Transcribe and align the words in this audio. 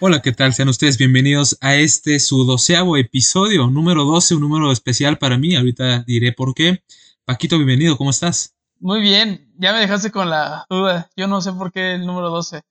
Hola, 0.00 0.22
¿qué 0.22 0.32
tal? 0.32 0.54
Sean 0.54 0.68
ustedes 0.68 0.96
bienvenidos 0.96 1.58
a 1.60 1.74
este 1.76 2.18
su 2.20 2.44
doceavo 2.44 2.96
episodio, 2.96 3.66
número 3.66 4.04
12, 4.04 4.34
un 4.34 4.40
número 4.40 4.72
especial 4.72 5.18
para 5.18 5.36
mí. 5.36 5.54
Ahorita 5.56 6.02
diré 6.04 6.32
por 6.32 6.54
qué. 6.54 6.82
Paquito, 7.26 7.56
bienvenido, 7.56 7.96
¿cómo 7.98 8.10
estás? 8.10 8.54
Muy 8.78 9.02
bien, 9.02 9.52
ya 9.58 9.72
me 9.74 9.80
dejaste 9.80 10.10
con 10.10 10.30
la 10.30 10.64
duda. 10.70 11.10
Yo 11.16 11.26
no 11.26 11.42
sé 11.42 11.52
por 11.52 11.70
qué 11.70 11.94
el 11.94 12.06
número 12.06 12.30
12. 12.30 12.62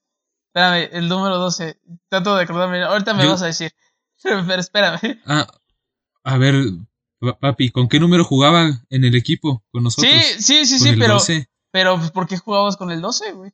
Espérame, 0.48 0.90
el 0.92 1.08
número 1.08 1.38
12. 1.38 1.80
Trato 2.10 2.36
de 2.36 2.44
acordarme. 2.44 2.82
Ahorita 2.84 3.14
me 3.14 3.24
Yo- 3.24 3.30
vas 3.32 3.44
a 3.44 3.48
decir. 3.48 3.72
Pero 4.24 4.56
espérame. 4.56 5.22
Ah, 5.26 5.48
a 6.24 6.38
ver, 6.38 6.56
pa- 7.20 7.38
papi, 7.38 7.70
¿con 7.70 7.88
qué 7.88 8.00
número 8.00 8.24
jugaba 8.26 8.70
en 8.90 9.04
el 9.04 9.16
equipo 9.16 9.64
con 9.72 9.84
nosotros? 9.84 10.12
Sí, 10.12 10.42
sí, 10.42 10.66
sí, 10.66 10.80
sí, 10.80 10.96
pero, 10.98 11.14
12. 11.14 11.48
pero 11.72 11.98
pues, 11.98 12.12
¿por 12.12 12.28
qué 12.28 12.38
jugabas 12.38 12.76
con 12.76 12.92
el 12.92 13.00
12, 13.02 13.32
güey? 13.34 13.52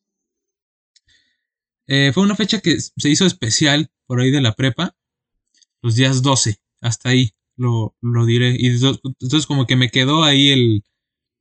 Eh, 1.87 2.11
fue 2.13 2.23
una 2.23 2.35
fecha 2.35 2.59
que 2.61 2.79
se 2.79 3.09
hizo 3.09 3.25
especial 3.25 3.89
por 4.07 4.19
ahí 4.21 4.31
de 4.31 4.41
la 4.41 4.53
prepa, 4.53 4.95
los 5.81 5.95
días 5.95 6.21
12, 6.21 6.57
hasta 6.81 7.09
ahí 7.09 7.31
lo, 7.57 7.95
lo 8.01 8.25
diré. 8.25 8.55
Y 8.57 8.69
do- 8.77 8.99
entonces 9.03 9.45
como 9.45 9.65
que 9.67 9.75
me 9.75 9.89
quedó 9.89 10.23
ahí 10.23 10.49
el, 10.51 10.83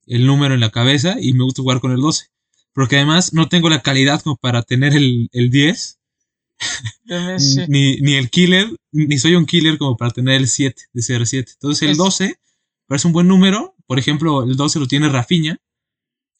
el 0.06 0.26
número 0.26 0.54
en 0.54 0.60
la 0.60 0.70
cabeza 0.70 1.16
y 1.20 1.32
me 1.34 1.44
gusta 1.44 1.62
jugar 1.62 1.80
con 1.80 1.92
el 1.92 2.00
12. 2.00 2.26
Porque 2.72 2.96
además 2.96 3.32
no 3.32 3.48
tengo 3.48 3.68
la 3.70 3.82
calidad 3.82 4.20
como 4.22 4.36
para 4.36 4.62
tener 4.62 4.94
el, 4.96 5.28
el 5.32 5.50
10, 5.50 5.98
De 7.04 7.20
Messi. 7.26 7.60
ni, 7.68 7.96
ni 8.00 8.14
el 8.14 8.30
killer, 8.30 8.68
ni 8.92 9.18
soy 9.18 9.34
un 9.34 9.46
killer 9.46 9.78
como 9.78 9.96
para 9.96 10.10
tener 10.12 10.36
el 10.40 10.48
7, 10.48 10.82
de 10.92 11.02
CR7. 11.02 11.52
Entonces 11.54 11.82
el 11.82 11.90
Es- 11.92 11.96
12 11.98 12.38
parece 12.86 13.06
un 13.06 13.12
buen 13.12 13.28
número. 13.28 13.74
Por 13.86 13.98
ejemplo, 13.98 14.42
el 14.42 14.56
12 14.56 14.78
lo 14.80 14.86
tiene 14.88 15.08
Rafinha, 15.08 15.58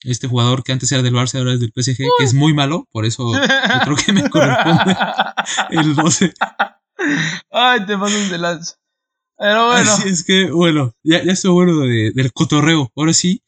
este 0.04 0.28
jugador 0.28 0.62
que 0.64 0.72
antes 0.72 0.90
era 0.92 1.02
del 1.02 1.14
Barça, 1.14 1.38
ahora 1.38 1.54
es 1.54 1.60
del 1.60 1.72
PSG, 1.74 1.96
que 2.18 2.24
es 2.24 2.34
muy 2.34 2.52
malo, 2.54 2.86
por 2.92 3.04
eso 3.06 3.32
yo 3.34 3.40
creo 3.84 3.96
que 3.96 4.12
me 4.12 4.28
corresponde 4.30 4.96
el 5.70 5.94
12. 5.94 6.32
Ay, 7.50 7.86
te 7.86 7.96
pasas 7.98 8.30
de 8.30 8.38
lanza. 8.38 8.74
Pero 9.36 9.66
bueno, 9.66 9.90
Así 9.92 10.08
es 10.08 10.24
que, 10.24 10.50
bueno, 10.50 10.94
ya, 11.02 11.22
ya 11.24 11.32
estoy 11.32 11.50
bueno 11.50 11.80
de- 11.80 12.12
del 12.14 12.32
cotorreo. 12.32 12.92
Ahora 12.96 13.12
sí, 13.12 13.42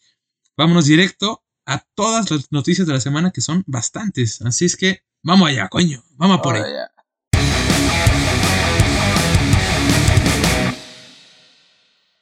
vámonos 0.57 0.87
directo 0.87 1.45
a 1.65 1.83
todas 1.95 2.31
las 2.31 2.51
noticias 2.51 2.87
de 2.87 2.93
la 2.95 3.01
semana, 3.01 3.31
que 3.31 3.41
son 3.41 3.63
bastantes. 3.67 4.43
Así 4.43 4.65
es 4.65 4.77
que, 4.77 5.03
vamos 5.23 5.49
allá, 5.49 5.69
coño. 5.69 6.03
Vamos 6.17 6.39
a 6.39 6.43
por 6.43 6.57
ahí. 6.57 6.63
ahora 6.63 6.91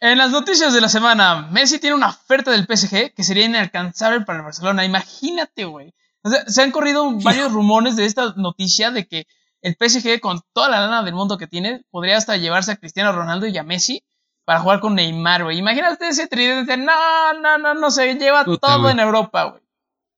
En 0.04 0.18
las 0.18 0.30
noticias 0.30 0.74
de 0.74 0.82
la 0.82 0.90
semana, 0.90 1.48
Messi 1.50 1.78
tiene 1.78 1.96
una 1.96 2.08
oferta 2.10 2.50
del 2.50 2.66
PSG 2.66 3.14
que 3.14 3.24
sería 3.24 3.46
inalcanzable 3.46 4.20
para 4.20 4.40
el 4.40 4.44
Barcelona. 4.44 4.84
Imagínate, 4.84 5.64
güey. 5.64 5.94
O 6.22 6.28
sea, 6.28 6.44
se 6.46 6.60
han 6.60 6.72
corrido 6.72 7.10
varios 7.22 7.50
rumores 7.52 7.96
de 7.96 8.04
esta 8.04 8.34
noticia 8.36 8.90
de 8.90 9.06
que 9.06 9.26
el 9.62 9.76
PSG, 9.80 10.20
con 10.20 10.40
toda 10.52 10.68
la 10.68 10.80
lana 10.80 11.02
del 11.04 11.14
mundo 11.14 11.38
que 11.38 11.46
tiene, 11.46 11.84
podría 11.90 12.18
hasta 12.18 12.36
llevarse 12.36 12.72
a 12.72 12.76
Cristiano 12.76 13.12
Ronaldo 13.12 13.46
y 13.46 13.56
a 13.56 13.62
Messi 13.62 14.02
para 14.44 14.60
jugar 14.60 14.80
con 14.80 14.94
Neymar, 14.94 15.44
güey. 15.44 15.56
Imagínate 15.58 16.06
ese 16.08 16.26
tridente. 16.26 16.76
No, 16.76 16.92
no, 17.40 17.56
no, 17.56 17.72
no, 17.72 17.90
se 17.90 18.14
lleva 18.16 18.44
Puta, 18.44 18.66
todo 18.74 18.90
en 18.90 19.00
Europa, 19.00 19.44
güey. 19.44 19.62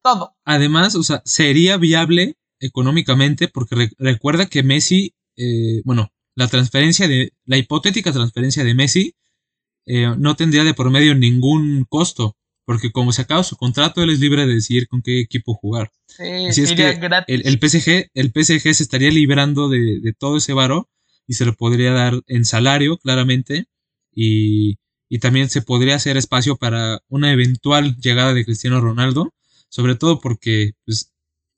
Todo. 0.02 0.34
Además, 0.44 0.96
o 0.96 1.04
sea, 1.04 1.22
sería 1.24 1.76
viable 1.76 2.34
económicamente, 2.58 3.46
porque 3.46 3.76
re- 3.76 3.92
recuerda 3.98 4.46
que 4.46 4.64
Messi, 4.64 5.14
eh, 5.36 5.80
bueno, 5.84 6.10
la 6.34 6.48
transferencia 6.48 7.06
de, 7.06 7.32
la 7.44 7.56
hipotética 7.56 8.10
transferencia 8.12 8.64
de 8.64 8.74
Messi, 8.74 9.14
eh, 9.86 10.12
no 10.18 10.36
tendría 10.36 10.64
de 10.64 10.74
por 10.74 10.90
medio 10.90 11.14
ningún 11.14 11.86
costo, 11.88 12.36
porque 12.64 12.90
como 12.90 13.12
se 13.12 13.22
acaba 13.22 13.44
su 13.44 13.56
contrato, 13.56 14.02
él 14.02 14.10
es 14.10 14.20
libre 14.20 14.46
de 14.46 14.54
decidir 14.54 14.88
con 14.88 15.02
qué 15.02 15.20
equipo 15.20 15.54
jugar. 15.54 15.90
Sí, 16.08 16.46
Así 16.48 16.62
es 16.62 16.72
que 16.72 16.98
el, 17.28 17.46
el 17.46 17.58
PSG, 17.58 18.10
el 18.14 18.32
PSG 18.32 18.74
se 18.74 18.82
estaría 18.82 19.10
librando 19.10 19.68
de, 19.68 20.00
de 20.00 20.12
todo 20.12 20.38
ese 20.38 20.52
varo 20.52 20.88
y 21.26 21.34
se 21.34 21.44
lo 21.44 21.54
podría 21.54 21.92
dar 21.92 22.20
en 22.26 22.44
salario, 22.44 22.98
claramente, 22.98 23.66
y, 24.14 24.78
y 25.08 25.18
también 25.18 25.48
se 25.48 25.62
podría 25.62 25.96
hacer 25.96 26.16
espacio 26.16 26.56
para 26.56 27.00
una 27.08 27.32
eventual 27.32 27.96
llegada 27.96 28.34
de 28.34 28.44
Cristiano 28.44 28.80
Ronaldo, 28.80 29.32
sobre 29.68 29.94
todo 29.94 30.20
porque 30.20 30.72
pues, 30.84 31.12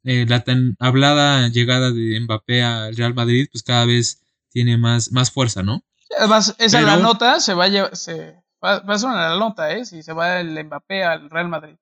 eh, 0.04 0.26
la 0.28 0.44
tan 0.44 0.76
hablada 0.78 1.48
llegada 1.48 1.90
de 1.90 2.20
Mbappé 2.20 2.62
al 2.62 2.96
Real 2.96 3.14
Madrid, 3.14 3.46
pues 3.50 3.62
cada 3.62 3.84
vez 3.84 4.20
tiene 4.50 4.76
más, 4.76 5.12
más 5.12 5.30
fuerza, 5.30 5.62
¿no? 5.62 5.84
Además, 6.18 6.54
esa 6.58 6.78
Pero- 6.78 6.86
la 6.88 6.96
nota 6.96 7.40
se 7.40 7.54
va 7.54 7.64
a 7.64 7.68
llevar, 7.68 7.96
se 7.96 8.36
va, 8.64 8.80
va 8.80 8.94
a 8.94 8.98
ser 8.98 9.08
una 9.10 9.36
nota, 9.36 9.72
¿eh? 9.72 9.84
Si 9.84 10.02
se 10.02 10.12
va 10.12 10.40
el 10.40 10.64
Mbappé 10.64 11.04
al 11.04 11.30
Real 11.30 11.48
Madrid. 11.48 11.76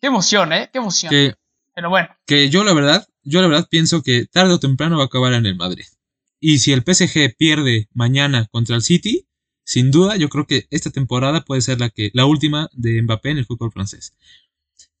Qué 0.00 0.08
emoción, 0.08 0.52
¿eh? 0.52 0.68
Qué 0.72 0.78
emoción. 0.78 1.10
Que, 1.10 1.34
Pero 1.74 1.90
bueno, 1.90 2.08
que 2.26 2.50
yo 2.50 2.62
la 2.64 2.72
verdad, 2.74 3.06
yo 3.22 3.40
la 3.40 3.48
verdad 3.48 3.66
pienso 3.70 4.02
que 4.02 4.26
tarde 4.26 4.52
o 4.52 4.60
temprano 4.60 4.96
va 4.98 5.04
a 5.04 5.06
acabar 5.06 5.32
en 5.32 5.46
el 5.46 5.56
Madrid. 5.56 5.86
Y 6.40 6.58
si 6.58 6.72
el 6.72 6.82
PSG 6.84 7.34
pierde 7.36 7.88
mañana 7.94 8.46
contra 8.52 8.76
el 8.76 8.82
City, 8.82 9.26
sin 9.64 9.90
duda 9.90 10.16
yo 10.16 10.28
creo 10.28 10.46
que 10.46 10.66
esta 10.70 10.90
temporada 10.90 11.40
puede 11.44 11.62
ser 11.62 11.80
la 11.80 11.90
que 11.90 12.10
la 12.14 12.26
última 12.26 12.68
de 12.72 13.02
Mbappé 13.02 13.30
en 13.30 13.38
el 13.38 13.46
fútbol 13.46 13.72
francés. 13.72 14.14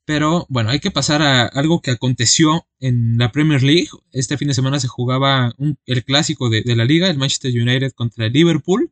Pero 0.08 0.46
bueno, 0.48 0.70
hay 0.70 0.80
que 0.80 0.90
pasar 0.90 1.20
a 1.20 1.44
algo 1.44 1.82
que 1.82 1.90
aconteció 1.90 2.66
en 2.80 3.18
la 3.18 3.30
Premier 3.30 3.62
League. 3.62 3.90
Este 4.10 4.38
fin 4.38 4.48
de 4.48 4.54
semana 4.54 4.80
se 4.80 4.88
jugaba 4.88 5.52
el 5.84 6.02
clásico 6.02 6.48
de, 6.48 6.62
de 6.62 6.76
la 6.76 6.86
liga, 6.86 7.10
el 7.10 7.18
Manchester 7.18 7.52
United 7.52 7.92
contra 7.92 8.24
el 8.24 8.32
Liverpool, 8.32 8.90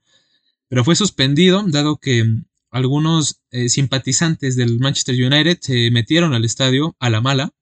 pero 0.69 0.84
fue 0.84 0.94
suspendido 0.94 1.65
dado 1.69 1.97
que 1.97 2.22
mm, 2.22 2.44
algunos 2.71 3.41
eh, 3.50 3.71
simpatizantes 3.71 4.56
del 4.56 4.78
Manchester 4.78 5.15
United 5.15 5.56
se 5.62 5.91
metieron 5.91 6.34
al 6.34 6.44
estadio 6.44 6.94
a 7.00 7.09
la 7.09 7.22
mala 7.22 7.54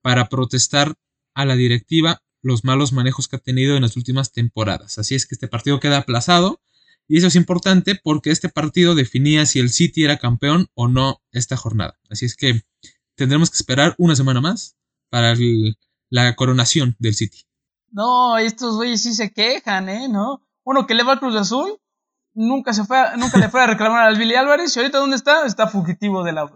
para 0.00 0.28
protestar 0.28 0.94
a 1.34 1.44
la 1.44 1.56
directiva 1.56 2.22
los 2.40 2.62
malos 2.62 2.92
manejos 2.92 3.26
que 3.26 3.34
ha 3.34 3.40
tenido 3.40 3.74
en 3.74 3.82
las 3.82 3.96
últimas 3.96 4.30
temporadas. 4.30 5.00
Así 5.00 5.16
es 5.16 5.26
que 5.26 5.34
este 5.34 5.48
partido 5.48 5.80
queda 5.80 5.98
aplazado 5.98 6.60
y 7.08 7.18
eso 7.18 7.26
es 7.26 7.36
importante 7.36 7.94
porque 8.02 8.30
este 8.30 8.48
partido 8.48 8.94
definía 8.94 9.44
si 9.46 9.58
el 9.60 9.70
City 9.70 10.04
era 10.04 10.18
campeón 10.18 10.68
o 10.74 10.88
no 10.88 11.20
esta 11.32 11.56
jornada. 11.56 11.98
Así 12.10 12.24
es 12.26 12.36
que 12.36 12.62
tendremos 13.16 13.50
que 13.50 13.56
esperar 13.56 13.94
una 13.98 14.16
semana 14.16 14.40
más 14.40 14.76
para 15.10 15.32
el- 15.32 15.76
la 16.10 16.34
coronación 16.36 16.96
del 16.98 17.14
City. 17.14 17.42
no, 17.90 18.38
estos 18.38 18.76
güeyes 18.76 19.02
sí 19.02 19.12
se 19.14 19.32
quejan, 19.32 19.88
¿eh? 19.90 20.08
¿No? 20.08 20.42
Uno 20.64 20.86
que 20.86 20.94
le 20.94 21.02
va 21.02 21.12
al 21.12 21.18
Cruz 21.20 21.36
Azul, 21.36 21.78
nunca 22.34 22.72
se 22.72 22.84
fue, 22.84 22.98
a- 22.98 23.16
nunca 23.16 23.36
le 23.38 23.50
fue 23.50 23.60
a 23.62 23.66
reclamar 23.66 24.06
al 24.08 24.16
Billy 24.16 24.34
Álvarez 24.34 24.74
y 24.74 24.78
ahorita 24.80 24.98
¿dónde 24.98 25.16
está? 25.16 25.44
Está 25.44 25.66
fugitivo 25.68 26.22
de 26.24 26.32
la, 26.32 26.46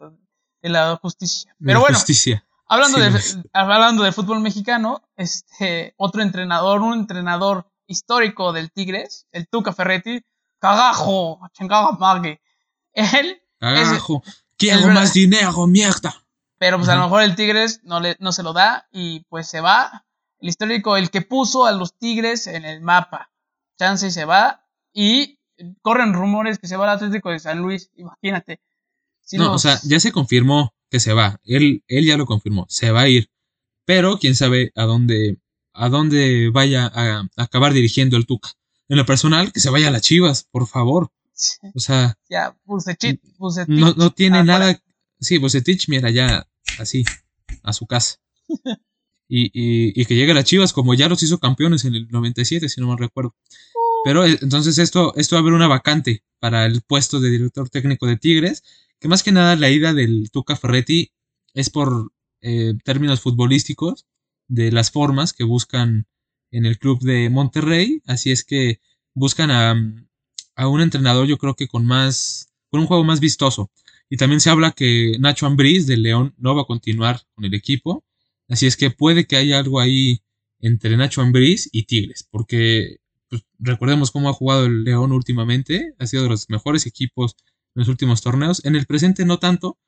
de 0.62 0.68
la 0.70 0.96
justicia. 0.96 1.54
Pero 1.62 1.80
bueno, 1.80 1.96
justicia. 1.96 2.46
hablando, 2.66 2.98
Sí, 2.98 3.36
de, 3.36 3.42
hablando 3.52 4.02
de 4.02 4.12
fútbol 4.12 4.40
mexicano, 4.40 5.02
este, 5.16 5.92
otro 5.98 6.22
entrenador, 6.22 6.80
un 6.80 6.94
entrenador 7.00 7.70
histórico 7.86 8.52
del 8.54 8.70
Tigres, 8.72 9.26
el 9.32 9.46
Tuca 9.48 9.72
Ferretti, 9.74 10.22
cagajo, 10.70 11.40
chingada 11.52 11.92
madre. 11.92 12.40
Él 12.92 13.40
Carajo, 13.58 14.22
quiero 14.56 14.80
verdad- 14.80 14.94
más 14.94 15.12
dinero, 15.14 15.66
mierda. 15.66 16.14
Pero 16.58 16.78
pues 16.78 16.88
a 16.88 16.96
lo 16.96 17.02
mejor 17.04 17.22
el 17.22 17.36
Tigres 17.36 17.80
no, 17.84 18.00
le, 18.00 18.16
no 18.18 18.32
se 18.32 18.42
lo 18.42 18.52
da 18.54 18.88
y 18.90 19.20
pues 19.28 19.46
se 19.48 19.60
va. 19.60 20.04
El 20.40 20.48
histórico, 20.48 20.96
el 20.96 21.10
que 21.10 21.20
puso 21.22 21.66
a 21.66 21.72
los 21.72 21.96
Tigres 21.98 22.46
en 22.46 22.64
el 22.64 22.80
mapa. 22.80 23.30
Chance 23.78 24.06
y 24.06 24.10
se 24.10 24.24
va. 24.24 24.64
Y 24.92 25.38
corren 25.82 26.14
rumores 26.14 26.58
que 26.58 26.66
se 26.66 26.76
va 26.76 26.84
al 26.84 26.96
Atlético 26.96 27.30
de 27.30 27.38
San 27.40 27.58
Luis. 27.60 27.90
Imagínate. 27.96 28.60
Si 29.20 29.36
no, 29.36 29.44
los- 29.44 29.54
o 29.56 29.58
sea, 29.58 29.78
ya 29.84 30.00
se 30.00 30.12
confirmó 30.12 30.72
que 30.90 30.98
se 31.00 31.12
va. 31.12 31.38
Él, 31.44 31.84
él 31.88 32.06
ya 32.06 32.16
lo 32.16 32.24
confirmó, 32.26 32.64
se 32.68 32.90
va 32.90 33.02
a 33.02 33.08
ir. 33.08 33.30
Pero 33.84 34.18
quién 34.18 34.34
sabe 34.34 34.72
a 34.76 34.84
dónde, 34.84 35.38
a 35.74 35.88
dónde 35.90 36.50
vaya 36.52 36.86
a, 36.86 37.20
a 37.20 37.28
acabar 37.36 37.72
dirigiendo 37.74 38.16
el 38.16 38.24
Tuca. 38.26 38.50
En 38.88 38.96
lo 38.96 39.06
personal, 39.06 39.52
que 39.52 39.60
se 39.60 39.70
vaya 39.70 39.88
a 39.88 39.90
las 39.90 40.02
Chivas, 40.02 40.46
por 40.50 40.66
favor. 40.66 41.10
O 41.74 41.80
sea, 41.80 42.16
Ya, 42.30 42.56
Bucetich, 42.64 43.20
Bucetich, 43.36 43.68
no, 43.68 43.92
no 43.94 44.10
tiene 44.10 44.38
ah, 44.38 44.44
nada. 44.44 44.82
Sí, 45.20 45.38
Bucetich, 45.38 45.88
mira, 45.88 46.10
ya 46.10 46.46
así, 46.78 47.04
a 47.62 47.72
su 47.72 47.86
casa. 47.86 48.16
Y, 49.28 49.46
y, 49.46 50.00
y 50.00 50.04
que 50.04 50.14
llegue 50.14 50.30
a 50.30 50.36
las 50.36 50.44
Chivas 50.44 50.72
como 50.72 50.94
ya 50.94 51.08
los 51.08 51.20
hizo 51.20 51.38
campeones 51.38 51.84
en 51.84 51.96
el 51.96 52.06
97, 52.06 52.68
si 52.68 52.80
no 52.80 52.86
mal 52.86 52.98
recuerdo. 52.98 53.34
Pero 54.04 54.24
eh, 54.24 54.38
entonces 54.40 54.78
esto, 54.78 55.14
esto 55.16 55.34
va 55.34 55.40
a 55.40 55.42
haber 55.42 55.52
una 55.52 55.66
vacante 55.66 56.22
para 56.38 56.64
el 56.64 56.82
puesto 56.82 57.18
de 57.18 57.30
director 57.30 57.68
técnico 57.68 58.06
de 58.06 58.16
Tigres, 58.16 58.62
que 59.00 59.08
más 59.08 59.24
que 59.24 59.32
nada 59.32 59.56
la 59.56 59.68
ida 59.68 59.94
del 59.94 60.30
Tuca 60.30 60.54
Ferretti 60.54 61.10
es 61.54 61.70
por 61.70 62.12
eh, 62.40 62.74
términos 62.84 63.20
futbolísticos 63.20 64.06
de 64.46 64.70
las 64.70 64.92
formas 64.92 65.32
que 65.32 65.42
buscan 65.42 66.06
en 66.50 66.66
el 66.66 66.78
club 66.78 67.00
de 67.00 67.30
Monterrey, 67.30 68.02
así 68.06 68.30
es 68.30 68.44
que 68.44 68.80
buscan 69.14 69.50
a, 69.50 69.74
un 70.68 70.80
entrenador 70.80 71.26
yo 71.26 71.38
creo 71.38 71.54
que 71.54 71.68
con 71.68 71.84
más, 71.86 72.52
con 72.70 72.80
un 72.80 72.86
juego 72.86 73.04
más 73.04 73.20
vistoso. 73.20 73.70
Y 74.08 74.16
también 74.16 74.40
se 74.40 74.50
habla 74.50 74.72
que 74.72 75.16
Nacho 75.18 75.46
Ambriz 75.46 75.86
del 75.86 76.02
León 76.02 76.34
no 76.38 76.54
va 76.54 76.62
a 76.62 76.66
continuar 76.66 77.22
con 77.34 77.44
el 77.44 77.54
equipo, 77.54 78.04
así 78.48 78.66
es 78.66 78.76
que 78.76 78.90
puede 78.90 79.26
que 79.26 79.36
haya 79.36 79.58
algo 79.58 79.80
ahí 79.80 80.22
entre 80.60 80.96
Nacho 80.96 81.22
Ambriz 81.22 81.68
y 81.72 81.84
Tigres, 81.84 82.26
porque 82.30 82.98
pues, 83.28 83.42
recordemos 83.58 84.10
cómo 84.10 84.28
ha 84.28 84.32
jugado 84.32 84.66
el 84.66 84.84
León 84.84 85.12
últimamente, 85.12 85.94
ha 85.98 86.06
sido 86.06 86.24
de 86.24 86.28
los 86.30 86.48
mejores 86.48 86.86
equipos 86.86 87.36
en 87.74 87.80
los 87.80 87.88
últimos 87.88 88.22
torneos, 88.22 88.64
en 88.64 88.76
el 88.76 88.86
presente 88.86 89.24
no 89.24 89.38
tanto, 89.38 89.78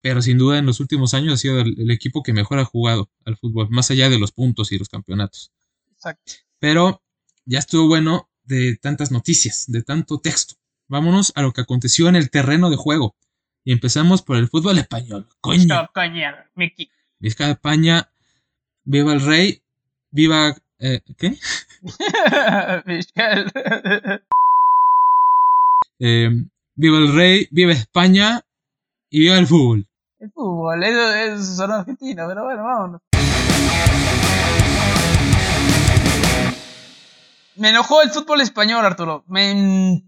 pero 0.00 0.22
sin 0.22 0.38
duda 0.38 0.58
en 0.58 0.66
los 0.66 0.80
últimos 0.80 1.14
años 1.14 1.34
ha 1.34 1.36
sido 1.36 1.60
el 1.60 1.90
equipo 1.90 2.22
que 2.22 2.32
mejor 2.32 2.58
ha 2.58 2.64
jugado 2.64 3.10
al 3.24 3.36
fútbol, 3.36 3.68
más 3.70 3.90
allá 3.90 4.08
de 4.08 4.18
los 4.18 4.32
puntos 4.32 4.72
y 4.72 4.78
los 4.78 4.88
campeonatos. 4.88 5.52
Exacto. 5.96 6.32
Pero 6.60 7.02
ya 7.44 7.58
estuvo 7.58 7.88
bueno 7.88 8.28
de 8.44 8.78
tantas 8.80 9.10
noticias, 9.10 9.64
de 9.68 9.82
tanto 9.82 10.18
texto. 10.18 10.54
Vámonos 10.88 11.32
a 11.34 11.42
lo 11.42 11.52
que 11.52 11.62
aconteció 11.62 12.08
en 12.08 12.16
el 12.16 12.30
terreno 12.30 12.70
de 12.70 12.76
juego. 12.76 13.16
Y 13.64 13.72
empezamos 13.72 14.22
por 14.22 14.36
el 14.36 14.48
fútbol 14.48 14.78
español. 14.78 15.26
Coño. 15.40 15.90
Coño, 15.92 16.30
Miki. 16.54 16.88
Vizca 17.18 17.50
España, 17.50 18.10
viva 18.84 19.12
el 19.12 19.20
rey, 19.20 19.60
viva... 20.10 20.54
Eh, 20.78 21.00
¿Qué? 21.16 21.36
Eh, 25.98 26.28
viva 26.74 26.98
el 26.98 27.14
rey, 27.14 27.48
viva 27.50 27.72
España 27.72 28.42
y 29.08 29.20
viva 29.20 29.38
el 29.38 29.46
fútbol. 29.46 29.88
El 30.18 30.30
fútbol, 30.30 30.84
eso, 30.84 31.14
eso 31.14 31.54
son 31.54 31.72
argentinos, 31.72 32.26
pero 32.28 32.44
bueno, 32.44 32.64
vámonos. 32.64 33.00
Me 37.56 37.70
enojó 37.70 38.02
el 38.02 38.10
fútbol 38.10 38.40
español, 38.40 38.84
Arturo. 38.84 39.24
Me 39.28 40.02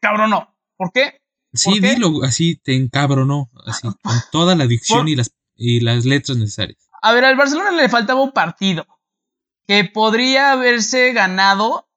cabronó. 0.00 0.54
¿Por 0.76 0.92
qué? 0.92 1.20
Sí, 1.52 1.80
dilo 1.80 2.22
así, 2.24 2.56
te 2.56 2.74
encabronó, 2.74 3.50
así, 3.66 3.86
con 4.02 4.16
toda 4.30 4.54
la 4.54 4.66
dicción 4.66 5.06
y, 5.06 5.16
las, 5.16 5.32
y 5.54 5.80
las 5.80 6.04
letras 6.06 6.38
necesarias. 6.38 6.88
A 7.02 7.12
ver, 7.12 7.24
al 7.24 7.36
Barcelona 7.36 7.70
le 7.72 7.88
faltaba 7.88 8.22
un 8.22 8.32
partido 8.32 8.86
que 9.66 9.84
podría 9.84 10.52
haberse 10.52 11.12
ganado 11.12 11.88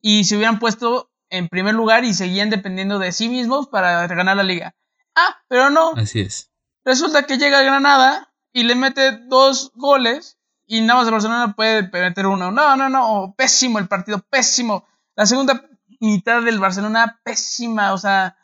y 0.00 0.24
se 0.24 0.36
hubieran 0.36 0.58
puesto 0.58 1.10
en 1.30 1.48
primer 1.48 1.74
lugar 1.74 2.04
y 2.04 2.14
seguían 2.14 2.50
dependiendo 2.50 2.98
de 2.98 3.12
sí 3.12 3.28
mismos 3.28 3.68
para 3.68 4.06
ganar 4.06 4.36
la 4.36 4.42
liga. 4.42 4.76
Ah, 5.14 5.42
pero 5.48 5.70
no. 5.70 5.92
Así 5.96 6.20
es. 6.20 6.50
Resulta 6.84 7.26
que 7.26 7.38
llega 7.38 7.62
Granada 7.62 8.32
y 8.52 8.64
le 8.64 8.74
mete 8.74 9.18
dos 9.28 9.72
goles 9.74 10.35
y 10.66 10.80
nada 10.80 11.00
más 11.00 11.06
el 11.06 11.12
Barcelona 11.12 11.54
puede 11.54 11.88
meter 11.92 12.26
uno. 12.26 12.50
No, 12.50 12.76
no, 12.76 12.88
no. 12.88 13.34
Pésimo 13.36 13.78
el 13.78 13.88
partido, 13.88 14.24
pésimo. 14.28 14.84
La 15.14 15.26
segunda 15.26 15.68
mitad 16.00 16.42
del 16.42 16.58
Barcelona, 16.58 17.20
pésima. 17.24 17.92
O 17.92 17.98
sea, 17.98 18.36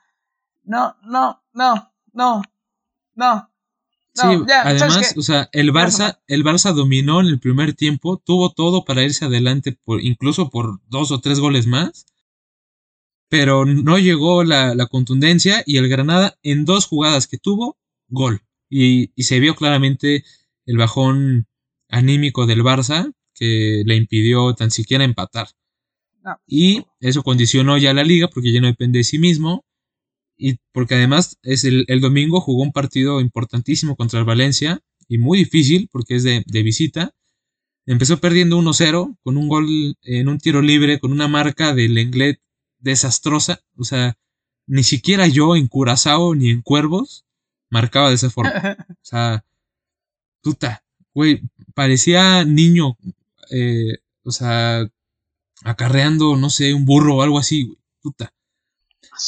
no, 0.65 0.97
no, 1.03 1.43
no, 1.53 1.93
no, 2.13 2.43
no. 3.15 3.51
sí, 4.15 4.27
además, 4.65 5.15
o 5.17 5.23
sea, 5.23 5.49
el 5.53 5.73
Barça, 5.73 6.21
el 6.29 6.45
Barça 6.45 6.73
dominó 6.73 7.21
en 7.21 7.27
el 7.27 7.41
primer 7.41 7.75
tiempo, 7.75 8.19
tuvo 8.19 8.53
todo 8.53 8.85
para 8.85 9.03
irse 9.03 9.25
adelante, 9.25 9.77
por, 9.85 10.01
incluso 10.01 10.51
por 10.51 10.81
dos 10.89 11.11
o 11.11 11.21
tres 11.21 11.41
goles 11.41 11.67
más, 11.67 12.07
pero 13.29 13.65
no 13.65 13.99
llegó 13.99 14.45
la, 14.45 14.87
contundencia 14.87 15.63
y 15.67 15.79
el 15.79 15.89
Granada 15.89 16.39
en 16.43 16.65
dos 16.65 16.87
jugadas 16.87 17.27
que 17.27 17.39
tuvo, 17.39 17.79
gol. 18.09 18.43
Y, 18.69 19.11
y, 19.15 19.25
se 19.25 19.39
vio 19.39 19.55
claramente 19.55 20.25
el 20.65 20.79
bajón 20.79 21.47
anímico 21.93 22.47
del 22.47 22.65
Barça 22.65 23.13
que 23.35 23.83
le 23.87 23.97
impidió 23.97 24.55
tan 24.55 24.71
siquiera 24.73 25.05
empatar. 25.05 25.49
Y 26.47 26.85
eso 27.01 27.23
condicionó 27.23 27.79
ya 27.79 27.93
la 27.93 28.05
liga 28.05 28.29
porque 28.29 28.53
ya 28.53 28.61
no 28.61 28.69
depende 28.69 28.99
de 28.99 29.05
sí 29.05 29.19
mismo 29.19 29.65
y 30.37 30.57
porque 30.73 30.95
además 30.95 31.39
es 31.43 31.65
el, 31.65 32.01
domingo 32.01 32.41
jugó 32.41 32.63
un 32.63 32.73
partido 32.73 33.21
importantísimo 33.21 33.97
contra 33.97 34.21
el 34.21 34.25
Valencia 34.25 34.81
y 35.09 35.19
muy 35.19 35.39
difícil 35.39 35.89
porque 35.93 36.17
es 36.17 36.23
de, 36.23 36.45
visita. 36.63 37.13
Empezó 37.87 38.19
perdiendo 38.19 38.59
1-0 38.59 39.19
con 39.23 39.37
un 39.37 39.49
gol 39.49 39.97
en 40.03 40.29
un 40.29 40.39
tiro 40.39 40.63
libre 40.63 41.01
con 41.01 41.13
una 41.13 41.29
marca 41.29 41.75
del 41.75 41.95
Lenglet 41.95 42.41
desastrosa. 42.79 43.61
O 43.77 43.85
sea, 43.85 44.15
ni 44.67 44.85
siquiera 44.85 45.27
yo 45.27 45.57
en 45.57 45.67
Curazao 45.67 46.35
ni 46.35 46.51
en 46.51 46.63
Cuervos 46.63 47.25
marcaba 47.69 48.09
de 48.09 48.15
esa 48.15 48.31
forma. 48.31 48.53
O 48.89 49.05
sea, 49.05 49.45
puta, 50.43 50.85
güey, 51.15 51.43
parecía 51.75 52.45
niño, 52.45 52.97
eh, 53.51 53.99
o 54.25 54.33
sea, 54.33 54.89
acarreando, 55.65 56.37
no 56.37 56.51
sé, 56.51 56.75
un 56.75 56.85
burro 56.85 57.17
o 57.17 57.23
algo 57.23 57.39
así, 57.39 57.65
güey, 57.65 57.79
puta 58.03 58.33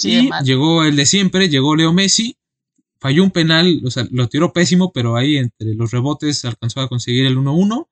y 0.03 0.31
llegó 0.45 0.85
el 0.85 0.97
de 0.97 1.07
siempre, 1.07 1.49
llegó 1.49 1.77
Leo 1.77 1.93
Messi, 1.93 2.37
falló 2.99 3.23
un 3.23 3.31
penal, 3.31 3.81
o 3.85 3.91
sea, 3.91 4.07
lo 4.11 4.29
tiró 4.29 4.53
pésimo, 4.53 4.93
pero 4.93 5.17
ahí 5.17 5.37
entre 5.37 5.75
los 5.75 5.91
rebotes 5.91 6.45
alcanzó 6.45 6.81
a 6.81 6.89
conseguir 6.89 7.27
el 7.27 7.37
1-1. 7.37 7.89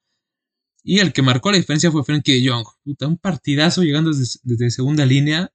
Y 0.85 0.99
el 0.99 1.12
que 1.12 1.23
marcó 1.23 1.53
la 1.53 1.59
diferencia 1.59 1.93
fue 1.93 2.03
Frankie 2.03 2.41
de 2.41 2.50
Jong. 2.50 2.67
Puta, 2.83 3.06
un 3.06 3.17
partidazo 3.17 3.83
llegando 3.83 4.11
desde, 4.11 4.71
segunda 4.71 5.06
línea. 5.06 5.53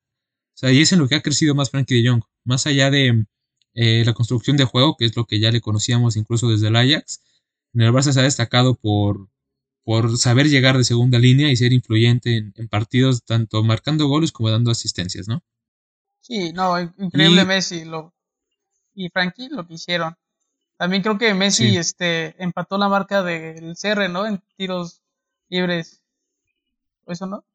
O 0.56 0.58
sea, 0.58 0.72
y 0.72 0.80
es 0.80 0.94
en 0.94 1.00
lo 1.00 1.08
que 1.10 1.16
ha 1.16 1.22
crecido 1.22 1.54
más 1.54 1.70
Frankie 1.70 2.02
de 2.02 2.10
Jong. 2.10 2.22
Más 2.46 2.66
allá 2.66 2.90
de 2.90 3.26
eh, 3.74 4.04
la 4.06 4.14
construcción 4.14 4.56
de 4.56 4.64
juego, 4.64 4.96
que 4.98 5.06
es 5.06 5.18
lo 5.18 5.26
que 5.26 5.40
ya 5.40 5.52
le 5.52 5.60
conocíamos 5.60 6.16
incluso 6.16 6.50
desde 6.50 6.70
el 6.70 6.78
Ajax. 6.78 7.22
En 7.78 7.84
el 7.84 7.94
Barça 7.94 8.12
se 8.12 8.20
ha 8.20 8.24
destacado 8.24 8.74
por, 8.74 9.30
por 9.84 10.18
saber 10.18 10.50
llegar 10.50 10.80
de 10.80 10.84
segunda 10.84 11.20
línea 11.20 11.52
y 11.52 11.56
ser 11.56 11.74
influyente 11.74 12.52
en 12.56 12.68
partidos, 12.68 13.24
tanto 13.24 13.64
marcando 13.64 14.08
goles 14.08 14.32
como 14.32 14.50
dando 14.50 14.72
asistencias, 14.72 15.28
¿no? 15.28 15.44
Sí, 16.20 16.54
no, 16.54 16.80
increíble 16.80 17.46
Messi 17.46 17.86
lo, 17.86 18.16
y 18.96 19.10
Frankie 19.10 19.50
lo 19.50 19.68
que 19.68 19.76
hicieron. 19.76 20.16
También 20.78 21.04
creo 21.04 21.20
que 21.20 21.36
Messi 21.36 21.78
este, 21.78 22.36
empató 22.44 22.80
la 22.80 22.90
marca 22.90 23.22
del 23.22 23.76
CR, 23.80 24.10
¿no? 24.10 24.26
En 24.26 24.42
tiros 24.56 25.04
libres. 25.48 26.02
¿Eso 27.06 27.28
no? 27.28 27.46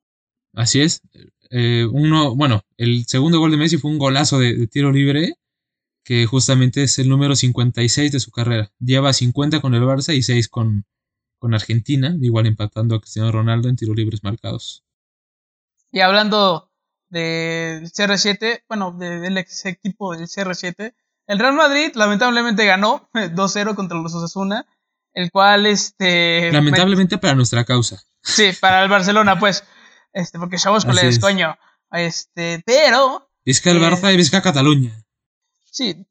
Así 0.55 0.83
es. 0.83 1.03
Eh, 1.51 1.85
uno, 1.91 2.37
bueno, 2.37 2.63
el 2.77 3.07
segundo 3.07 3.41
gol 3.41 3.51
de 3.51 3.57
Messi 3.57 3.77
fue 3.77 3.91
un 3.91 3.99
golazo 3.99 4.39
de, 4.39 4.69
tiro 4.69 4.93
libre, 4.93 5.35
que 6.05 6.27
justamente 6.27 6.83
es 6.83 6.99
el 6.99 7.09
número 7.09 7.37
56 7.37 8.13
de 8.13 8.21
su 8.21 8.31
carrera. 8.31 8.73
Lleva 8.79 9.13
50 9.13 9.61
con 9.61 9.75
el 9.75 9.83
Barça 9.83 10.15
y 10.15 10.23
6 10.23 10.49
con, 10.49 10.87
con 11.39 11.55
Argentina, 11.55 12.17
igual 12.21 12.47
empatando 12.47 12.95
a 12.95 13.01
Cristiano 13.01 13.31
Ronaldo 13.31 13.69
en 13.69 13.77
tiros 13.77 13.97
libres 13.97 14.23
marcados. 14.23 14.85
Y 15.91 16.01
hablando 16.01 16.71
del 17.13 17.93
CR7, 17.93 18.65
bueno, 18.69 18.93
del 18.93 19.37
ex 19.37 19.67
equipo 19.67 20.17
del 20.17 20.27
CR7. 20.27 20.95
El 21.27 21.39
Real 21.39 21.55
Madrid 21.55 21.93
lamentablemente 21.95 22.65
ganó 22.65 23.09
2-0 23.15 23.75
contra 23.75 23.99
los 23.99 24.15
Osasuna, 24.15 24.67
el 25.13 25.31
cual 25.31 25.67
este 25.67 26.51
lamentablemente 26.51 27.19
para 27.19 27.35
nuestra 27.35 27.65
causa. 27.65 28.03
Sí, 28.23 28.51
para 28.61 28.83
el 28.83 28.89
Barcelona 28.89 29.39
pues, 29.39 29.65
este 30.13 30.39
porque 30.39 30.57
chavos 30.57 30.87
les 30.87 31.19
coño, 31.19 31.57
este, 31.91 32.63
pero 32.65 33.29
Vizca 33.45 33.71
el 33.71 33.81
Barça 33.81 34.13
y 34.13 34.17
Vizca 34.17 34.41
Cataluña. 34.41 35.02
Sí. 35.73 36.07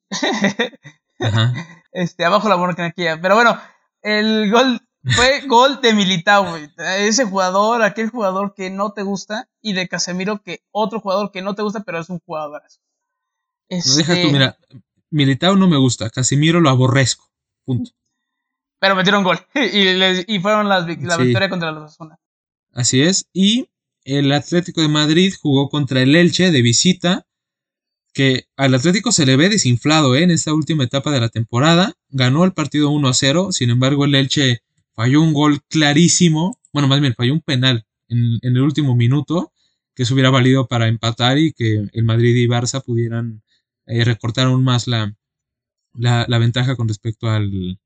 Ajá. 1.19 1.53
Este, 1.93 2.23
abajo 2.23 2.47
la 2.47 2.55
monarquía, 2.55 3.19
pero 3.21 3.35
bueno, 3.35 3.59
el 4.01 4.49
gol 4.49 4.79
fue 5.03 5.41
gol 5.47 5.81
de 5.81 5.93
Militao, 5.93 6.49
güey. 6.49 6.69
Ese 6.99 7.25
jugador, 7.25 7.81
aquel 7.81 8.09
jugador 8.09 8.53
que 8.55 8.69
no 8.69 8.93
te 8.93 9.03
gusta, 9.03 9.49
y 9.61 9.73
de 9.73 9.89
Casemiro, 9.89 10.41
que 10.41 10.63
otro 10.71 11.01
jugador 11.01 11.31
que 11.31 11.41
no 11.41 11.53
te 11.53 11.63
gusta, 11.63 11.83
pero 11.83 11.99
es 11.99 12.09
un 12.09 12.19
jugador. 12.19 12.61
Este... 13.67 13.97
deja 13.97 14.21
tú, 14.21 14.31
mira, 14.31 14.57
Militao 15.09 15.57
no 15.57 15.67
me 15.67 15.77
gusta, 15.77 16.09
Casemiro 16.09 16.61
lo 16.61 16.69
aborrezco. 16.69 17.29
Punto. 17.65 17.91
Pero 18.79 18.95
metieron 18.95 19.23
gol 19.23 19.39
y, 19.53 20.39
fueron 20.39 20.69
las, 20.69 20.87
la 21.01 21.17
victoria 21.17 21.49
contra 21.49 21.71
los 21.71 21.83
Osasuna. 21.83 22.19
Así 22.73 23.01
es, 23.03 23.27
y 23.33 23.69
el 24.05 24.31
Atlético 24.31 24.81
de 24.81 24.87
Madrid 24.87 25.33
jugó 25.39 25.69
contra 25.69 26.01
el 26.01 26.15
Elche 26.15 26.51
de 26.51 26.61
visita, 26.61 27.27
que 28.13 28.45
al 28.57 28.73
Atlético 28.73 29.11
se 29.11 29.25
le 29.25 29.35
ve 29.37 29.49
desinflado 29.49 30.15
¿eh? 30.15 30.23
en 30.23 30.31
esta 30.31 30.53
última 30.53 30.83
etapa 30.83 31.11
de 31.11 31.19
la 31.19 31.29
temporada. 31.29 31.93
Ganó 32.09 32.43
el 32.43 32.53
partido 32.53 32.89
1 32.89 33.07
a 33.07 33.13
0, 33.13 33.51
sin 33.51 33.69
embargo 33.69 34.05
el 34.05 34.15
Elche 34.15 34.61
falló 34.93 35.21
un 35.21 35.33
gol 35.33 35.61
clarísimo, 35.69 36.59
bueno, 36.73 36.87
más 36.87 37.01
bien 37.01 37.15
falló 37.15 37.33
un 37.33 37.41
penal 37.41 37.85
en, 38.09 38.39
el 38.41 38.61
último 38.61 38.95
minuto, 38.95 39.53
que 39.95 40.05
se 40.05 40.13
hubiera 40.13 40.29
valido 40.29 40.67
para 40.67 40.87
empatar 40.87 41.37
y 41.37 41.53
que 41.53 41.87
el 41.91 42.03
Madrid 42.03 42.35
y 42.35 42.47
Barça 42.47 42.83
pudieran 42.83 43.41
eh, 43.87 44.03
recortar 44.03 44.47
aún 44.47 44.63
más 44.63 44.87
la, 44.87 45.15
la, 45.93 46.37
ventaja 46.37 46.75
con 46.75 46.87
respecto 46.87 47.29
al, 47.29 47.79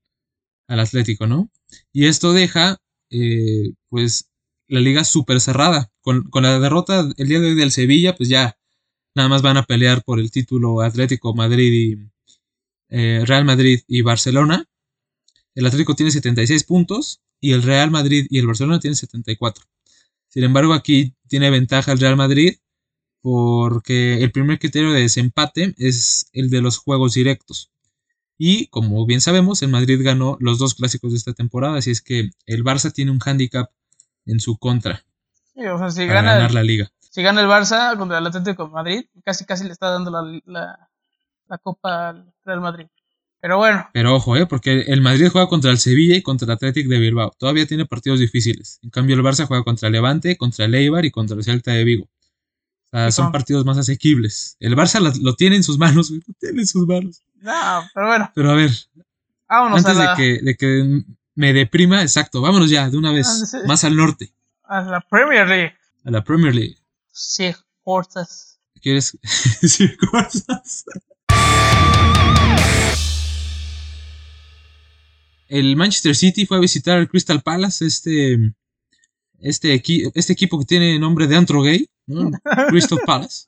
al, 0.67 0.79
Atlético, 0.79 1.27
¿no? 1.27 1.49
Y 1.93 2.05
esto 2.05 2.33
deja, 2.33 2.77
eh, 3.09 3.73
pues, 3.89 4.29
la 4.67 4.79
liga 4.79 5.03
súper 5.03 5.39
cerrada. 5.41 5.91
Con, 6.01 6.29
la 6.33 6.59
derrota 6.59 7.07
el 7.17 7.27
día 7.27 7.39
de 7.39 7.49
hoy 7.49 7.55
del 7.55 7.71
Sevilla, 7.71 8.15
pues 8.15 8.29
ya 8.29 8.57
nada 9.15 9.29
más 9.29 9.41
van 9.41 9.57
a 9.57 9.63
pelear 9.63 10.03
por 10.03 10.19
el 10.19 10.29
título 10.29 10.81
Atlético 10.81 11.33
Madrid 11.33 11.71
y 11.71 12.09
eh, 12.89 13.23
Real 13.25 13.45
Madrid 13.45 13.81
y 13.87 14.01
Barcelona. 14.01 14.65
El 15.55 15.65
Atlético 15.65 15.95
tiene 15.95 16.11
76 16.11 16.63
puntos 16.65 17.21
y 17.39 17.53
el 17.53 17.63
Real 17.63 17.91
Madrid 17.91 18.27
y 18.29 18.39
el 18.39 18.47
Barcelona 18.47 18.79
tienen 18.79 18.95
74. 18.95 19.63
Sin 20.27 20.43
embargo, 20.43 20.73
aquí 20.73 21.15
tiene 21.27 21.49
ventaja 21.49 21.93
el 21.93 21.99
Real 21.99 22.17
Madrid 22.17 22.57
porque 23.21 24.21
el 24.21 24.31
primer 24.31 24.59
criterio 24.59 24.91
de 24.91 25.01
desempate 25.01 25.73
es 25.77 26.29
el 26.33 26.49
de 26.49 26.61
los 26.61 26.77
juegos 26.77 27.13
directos. 27.13 27.71
Y 28.37 28.67
como 28.67 29.05
bien 29.05 29.21
sabemos, 29.21 29.61
el 29.63 29.69
Madrid 29.69 29.99
ganó 30.03 30.37
los 30.41 30.59
dos 30.59 30.75
clásicos 30.75 31.11
de 31.11 31.17
esta 31.17 31.33
temporada, 31.33 31.77
así 31.77 31.89
es 31.89 32.01
que 32.01 32.31
el 32.45 32.63
Barça 32.63 32.91
tiene 32.91 33.11
un 33.11 33.19
hándicap 33.19 33.71
en 34.25 34.39
su 34.39 34.57
contra. 34.57 35.05
Sí, 35.53 35.65
o 35.65 35.77
sea, 35.77 35.89
si 35.89 36.05
gana, 36.05 36.33
ganar 36.33 36.53
la 36.53 36.63
liga. 36.63 36.91
Si 37.15 37.23
gana 37.23 37.39
el 37.39 37.47
Barça 37.47 37.97
contra 37.97 38.17
el 38.17 38.27
Atlético 38.27 38.65
de 38.65 38.71
Madrid, 38.71 39.05
casi 39.23 39.45
casi 39.45 39.63
le 39.63 39.71
está 39.71 39.89
dando 39.89 40.11
la, 40.11 40.21
la, 40.43 40.89
la 41.47 41.57
copa 41.59 42.09
al 42.09 42.33
Real 42.43 42.59
Madrid 42.59 42.87
Pero 43.39 43.55
bueno. 43.55 43.87
Pero 43.93 44.13
ojo, 44.13 44.35
¿eh? 44.35 44.45
Porque 44.45 44.81
el 44.81 44.99
Madrid 44.99 45.29
juega 45.31 45.47
contra 45.47 45.71
el 45.71 45.77
Sevilla 45.77 46.17
y 46.17 46.21
contra 46.21 46.43
el 46.43 46.51
Athletic 46.51 46.87
de 46.87 46.99
Bilbao. 46.99 47.31
Todavía 47.39 47.65
tiene 47.65 47.85
partidos 47.85 48.19
difíciles. 48.19 48.79
En 48.83 48.89
cambio, 48.89 49.15
el 49.15 49.21
Barça 49.21 49.47
juega 49.47 49.63
contra 49.63 49.87
el 49.87 49.93
Levante, 49.93 50.35
contra 50.35 50.65
el 50.65 50.75
Eibar 50.75 51.05
y 51.05 51.11
contra 51.11 51.37
el 51.37 51.45
Celta 51.45 51.71
de 51.71 51.85
Vigo. 51.85 52.03
O 52.03 52.87
sea, 52.91 53.09
son 53.13 53.31
partidos 53.31 53.63
más 53.63 53.77
asequibles. 53.77 54.57
El 54.59 54.75
Barça 54.75 54.99
lo, 54.99 55.35
tiene 55.35 55.55
en 55.55 55.63
sus 55.63 55.77
manos, 55.77 56.11
Lo 56.11 56.33
tiene 56.37 56.63
en 56.63 56.67
sus 56.67 56.85
manos. 56.85 57.21
No, 57.35 57.89
pero 57.93 58.07
bueno. 58.07 58.31
Pero 58.35 58.51
a 58.51 58.55
ver. 58.55 58.71
antes 59.47 59.97
de, 59.97 60.07
que, 60.17 60.39
de 60.43 60.55
que 60.55 61.03
me 61.33 61.53
deprima, 61.53 62.01
exacto. 62.01 62.41
Vámonos 62.41 62.69
ya, 62.69 62.89
de 62.89 62.97
una 62.97 63.13
vez. 63.13 63.53
Ah, 63.53 63.59
más 63.67 63.85
al 63.85 63.95
norte. 63.95 64.33
A 64.65 64.81
la 64.81 64.99
Premier 64.99 65.47
League. 65.47 65.73
A 66.03 66.11
la 66.11 66.21
Premier 66.21 66.53
League. 66.53 66.75
Sí, 67.17 67.53
fuerzas. 67.81 68.59
¿Quieres? 68.81 69.17
sí, 69.23 69.87
fuerzas. 70.11 70.83
el 75.47 75.77
Manchester 75.77 76.13
City 76.13 76.45
fue 76.45 76.57
a 76.57 76.59
visitar 76.59 76.97
al 76.97 77.07
Crystal 77.07 77.41
Palace, 77.41 77.85
este, 77.85 78.53
este, 79.39 79.81
este 80.13 80.33
equipo 80.33 80.59
que 80.59 80.65
tiene 80.65 80.99
nombre 80.99 81.27
de 81.27 81.37
antro 81.37 81.61
gay, 81.61 81.87
Crystal 82.69 82.99
Palace. 83.05 83.45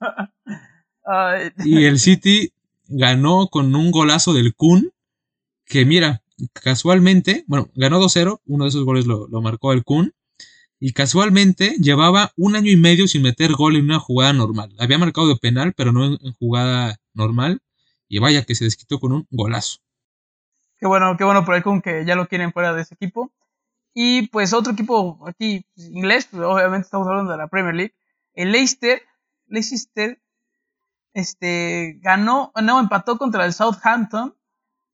y 1.65 1.83
el 1.83 1.99
City 1.99 2.53
ganó 2.87 3.49
con 3.49 3.75
un 3.75 3.91
golazo 3.91 4.33
del 4.33 4.55
Kun, 4.55 4.91
que 5.65 5.83
mira, 5.83 6.23
casualmente, 6.53 7.43
bueno, 7.47 7.69
ganó 7.75 7.99
2-0, 7.99 8.39
uno 8.45 8.63
de 8.63 8.69
esos 8.69 8.85
goles 8.85 9.05
lo, 9.05 9.27
marcó 9.41 9.73
el 9.73 9.83
Kun, 9.83 10.13
y 10.79 10.93
casualmente 10.93 11.75
llevaba 11.79 12.31
un 12.35 12.55
año 12.55 12.71
y 12.71 12.77
medio 12.77 13.07
sin 13.07 13.23
meter 13.23 13.53
gol 13.53 13.75
en 13.75 13.85
una 13.85 13.99
jugada 13.99 14.33
normal. 14.33 14.73
Había 14.79 14.97
marcado 14.97 15.27
de 15.27 15.35
penal, 15.35 15.73
pero 15.75 15.91
no 15.91 16.05
en 16.05 16.33
jugada 16.33 16.97
normal, 17.13 17.61
y 18.07 18.19
vaya 18.19 18.43
que 18.43 18.55
se 18.55 18.65
desquitó 18.65 18.99
con 18.99 19.11
un 19.11 19.27
golazo. 19.31 19.79
Qué 20.79 20.85
bueno, 20.85 21.17
qué 21.17 21.23
bueno 21.23 21.43
por 21.43 21.55
el 21.55 21.63
Kun 21.63 21.81
que 21.81 22.05
ya 22.05 22.15
lo 22.15 22.27
quieren 22.27 22.53
fuera 22.53 22.73
de 22.73 22.83
ese 22.83 22.93
equipo. 22.93 23.31
Y 23.93 24.27
pues 24.27 24.53
otro 24.53 24.73
equipo 24.73 25.27
aquí 25.27 25.65
pues, 25.75 25.87
inglés, 25.87 26.27
pues, 26.29 26.43
obviamente 26.43 26.85
estamos 26.85 27.07
hablando 27.07 27.31
de 27.31 27.37
la 27.37 27.47
Premier 27.47 27.73
League. 27.73 27.95
El 28.33 28.51
Leicester, 28.51 29.01
Leicester, 29.47 30.21
este, 31.13 31.97
ganó, 32.01 32.51
no, 32.61 32.79
empató 32.79 33.17
contra 33.17 33.45
el 33.45 33.53
Southampton, 33.53 34.35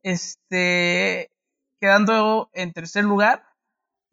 este, 0.03 1.31
quedando 1.81 2.49
en 2.53 2.71
tercer 2.71 3.03
lugar. 3.03 3.43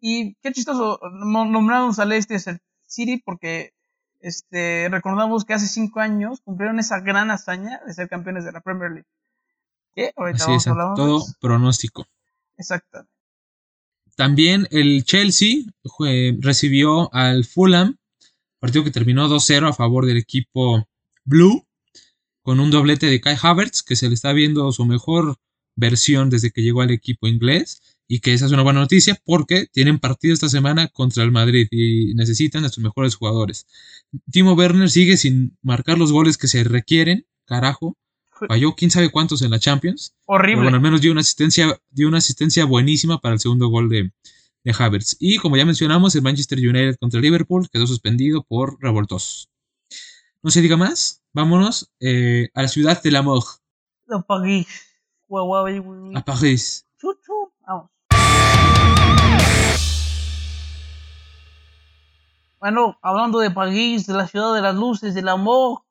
Y 0.00 0.34
qué 0.36 0.52
chistoso, 0.52 0.98
nombramos 1.12 1.98
al 1.98 2.08
Leicester 2.08 2.60
City 2.86 3.22
porque 3.24 3.74
este, 4.20 4.88
recordamos 4.90 5.44
que 5.44 5.54
hace 5.54 5.66
cinco 5.66 6.00
años 6.00 6.40
cumplieron 6.42 6.78
esa 6.78 7.00
gran 7.00 7.30
hazaña 7.30 7.80
de 7.86 7.92
ser 7.92 8.08
campeones 8.08 8.44
de 8.44 8.52
la 8.52 8.60
Premier 8.60 8.90
League. 8.90 10.14
Así 10.34 10.52
es, 10.52 10.64
todo 10.64 11.24
pronóstico. 11.40 12.06
Exacto. 12.56 13.06
También 14.16 14.68
el 14.70 15.04
Chelsea 15.04 15.64
recibió 16.40 17.12
al 17.14 17.44
Fulham, 17.44 17.96
partido 18.58 18.84
que 18.84 18.90
terminó 18.90 19.28
2-0 19.28 19.68
a 19.68 19.72
favor 19.72 20.06
del 20.06 20.18
equipo 20.18 20.86
Blue, 21.24 21.66
con 22.42 22.60
un 22.60 22.70
doblete 22.70 23.06
de 23.06 23.20
Kai 23.20 23.36
Havertz, 23.40 23.82
que 23.82 23.96
se 23.96 24.08
le 24.08 24.14
está 24.14 24.32
viendo 24.32 24.70
su 24.72 24.84
mejor 24.84 25.36
versión 25.76 26.30
desde 26.30 26.50
que 26.50 26.62
llegó 26.62 26.82
al 26.82 26.90
equipo 26.90 27.26
inglés, 27.26 27.99
y 28.12 28.18
que 28.18 28.34
esa 28.34 28.46
es 28.46 28.52
una 28.52 28.62
buena 28.62 28.80
noticia 28.80 29.16
porque 29.24 29.68
tienen 29.72 30.00
partido 30.00 30.34
esta 30.34 30.48
semana 30.48 30.88
contra 30.88 31.22
el 31.22 31.30
Madrid 31.30 31.68
y 31.70 32.12
necesitan 32.14 32.64
a 32.64 32.68
sus 32.68 32.82
mejores 32.82 33.14
jugadores. 33.14 33.68
Timo 34.32 34.54
Werner 34.54 34.90
sigue 34.90 35.16
sin 35.16 35.56
marcar 35.62 35.96
los 35.96 36.10
goles 36.10 36.36
que 36.36 36.48
se 36.48 36.64
requieren, 36.64 37.24
carajo, 37.44 37.96
Falló 38.48 38.74
quién 38.74 38.90
sabe 38.90 39.10
cuántos 39.10 39.42
en 39.42 39.50
la 39.50 39.58
Champions. 39.58 40.14
Horrible. 40.24 40.62
bueno, 40.62 40.76
al 40.76 40.82
menos 40.82 41.02
dio 41.02 41.12
una 41.12 41.20
asistencia, 41.20 41.78
dio 41.90 42.08
una 42.08 42.18
asistencia 42.18 42.64
buenísima 42.64 43.20
para 43.20 43.34
el 43.34 43.38
segundo 43.38 43.68
gol 43.68 43.90
de, 43.90 44.12
de 44.64 44.74
Havertz. 44.76 45.16
Y 45.20 45.36
como 45.36 45.58
ya 45.58 45.66
mencionamos, 45.66 46.14
el 46.14 46.22
Manchester 46.22 46.58
United 46.58 46.96
contra 46.98 47.18
el 47.18 47.22
Liverpool 47.22 47.68
quedó 47.70 47.86
suspendido 47.86 48.42
por 48.42 48.78
revoltosos. 48.80 49.50
No 50.42 50.50
se 50.50 50.62
diga 50.62 50.78
más, 50.78 51.22
vámonos 51.34 51.92
eh, 52.00 52.48
a 52.54 52.62
la 52.62 52.68
ciudad 52.68 53.02
de 53.02 53.10
la 53.10 53.20
Mog. 53.20 53.44
A 54.08 54.22
París. 54.22 54.66
A 56.16 56.24
París. 56.24 56.86
Vamos. 57.66 57.90
Bueno, 62.60 62.98
hablando 63.00 63.38
de 63.40 63.50
París, 63.50 64.06
de 64.06 64.12
la 64.12 64.28
ciudad 64.28 64.54
de 64.54 64.60
las 64.60 64.74
luces, 64.74 65.14
del 65.14 65.28
amor, 65.28 65.82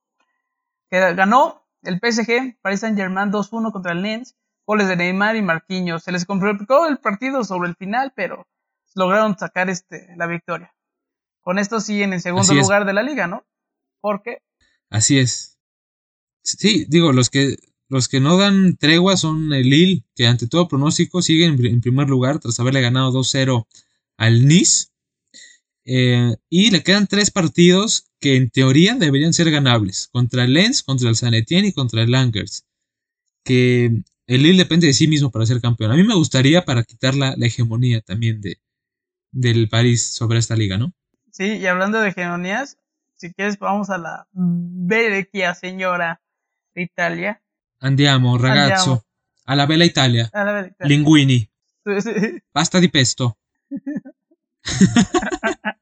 que 0.90 1.00
ganó 1.16 1.66
el 1.82 1.96
PSG, 1.96 2.60
Paris 2.62 2.82
Saint 2.82 2.98
Germain 2.98 3.32
2-1 3.32 3.72
contra 3.72 3.94
el 3.94 4.04
Lens, 4.04 4.36
goles 4.68 4.88
de 4.88 4.96
Neymar 4.96 5.36
y 5.36 5.42
Marquinhos. 5.42 6.04
Se 6.04 6.12
les 6.12 6.26
complicó 6.26 6.86
el 6.88 7.00
partido 7.00 7.44
sobre 7.44 7.70
el 7.70 7.76
final, 7.76 8.14
pero 8.16 8.48
lograron 8.94 9.38
sacar 9.38 9.70
este, 9.70 10.14
la 10.16 10.28
victoria. 10.28 10.76
Con 11.42 11.58
esto 11.58 11.80
siguen 11.80 12.14
en 12.14 12.22
segundo 12.22 12.54
lugar 12.54 12.86
de 12.86 12.94
la 12.94 13.02
liga, 13.02 13.26
¿no? 13.26 13.46
¿Por 14.00 14.22
qué? 14.22 14.44
Así 14.92 15.18
es. 15.18 15.58
Sí, 16.44 16.86
digo, 16.88 17.14
los 17.14 17.32
que, 17.32 17.56
los 17.88 18.08
que 18.08 18.20
no 18.20 18.38
dan 18.38 18.78
tregua 18.78 19.18
son 19.18 19.54
el 19.54 19.70
Lille, 19.70 20.04
que 20.16 20.28
ante 20.28 20.48
todo 20.48 20.68
pronóstico 20.68 21.24
siguen 21.24 21.58
en 21.66 21.82
primer 21.82 22.10
lugar 22.10 22.40
tras 22.40 22.60
haberle 22.60 22.82
ganado 22.82 23.12
2-0 23.12 23.66
al 24.18 24.48
Nice. 24.48 24.90
Eh, 25.92 26.36
y 26.50 26.70
le 26.70 26.84
quedan 26.84 27.08
tres 27.08 27.32
partidos 27.32 28.12
que 28.20 28.36
en 28.36 28.52
teoría 28.52 28.94
deberían 28.94 29.34
ser 29.34 29.50
ganables. 29.50 30.08
Contra 30.12 30.44
el 30.44 30.54
Lens, 30.54 30.84
contra 30.84 31.10
el 31.10 31.16
San 31.16 31.34
Etienne 31.34 31.70
y 31.70 31.74
contra 31.74 32.04
el 32.04 32.12
Langers. 32.12 32.68
Que 33.44 34.04
el 34.28 34.44
Lille 34.44 34.60
depende 34.60 34.86
de 34.86 34.94
sí 34.94 35.08
mismo 35.08 35.32
para 35.32 35.48
ser 35.48 35.60
campeón. 35.62 35.92
A 35.92 35.96
mí 35.96 36.04
me 36.04 36.14
gustaría 36.14 36.64
para 36.64 36.84
quitar 36.84 37.16
la, 37.16 37.34
hegemonía 37.42 38.02
también 38.02 38.40
de, 38.40 38.60
del 39.32 39.68
París 39.68 40.14
sobre 40.14 40.38
esta 40.38 40.56
liga, 40.56 40.78
¿no? 40.78 40.94
Sí, 41.32 41.58
y 41.58 41.66
hablando 41.66 42.00
de 42.00 42.10
hegemonías, 42.10 42.78
si 43.16 43.34
quieres 43.34 43.58
vamos 43.58 43.90
a 43.90 43.98
la 43.98 44.28
vecchia 44.32 45.56
señora 45.56 46.22
de 46.76 46.84
Italia. 46.84 47.42
Andiamo, 47.80 48.38
ragazzo. 48.38 49.08
A 49.44 49.56
la 49.56 49.66
bella 49.66 49.86
Italia. 49.86 50.30
A 50.34 50.44
la 50.44 50.52
bella 50.52 50.68
Italia. 50.68 50.96
Linguini. 50.96 51.50
Pasta 52.52 52.80
di 52.80 52.90
pesto. 52.90 53.40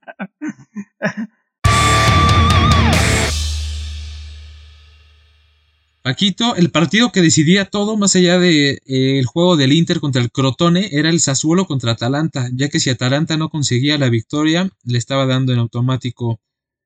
Paquito, 6.07 6.55
el 6.55 6.71
partido 6.71 7.11
que 7.11 7.21
decidía 7.21 7.65
todo 7.65 7.97
más 7.97 8.15
allá 8.15 8.39
del 8.39 8.79
de, 8.85 9.19
eh, 9.19 9.23
juego 9.25 9.57
del 9.57 9.73
Inter 9.73 9.99
contra 9.99 10.21
el 10.21 10.31
Crotone 10.31 10.87
era 10.93 11.09
el 11.09 11.19
Sassuolo 11.19 11.65
contra 11.65 11.91
Atalanta, 11.91 12.47
ya 12.53 12.69
que 12.69 12.79
si 12.79 12.89
Atalanta 12.89 13.35
no 13.35 13.49
conseguía 13.49 13.97
la 13.97 14.07
victoria, 14.07 14.69
le 14.85 14.97
estaba 14.97 15.25
dando 15.25 15.51
en 15.51 15.59
automático 15.59 16.39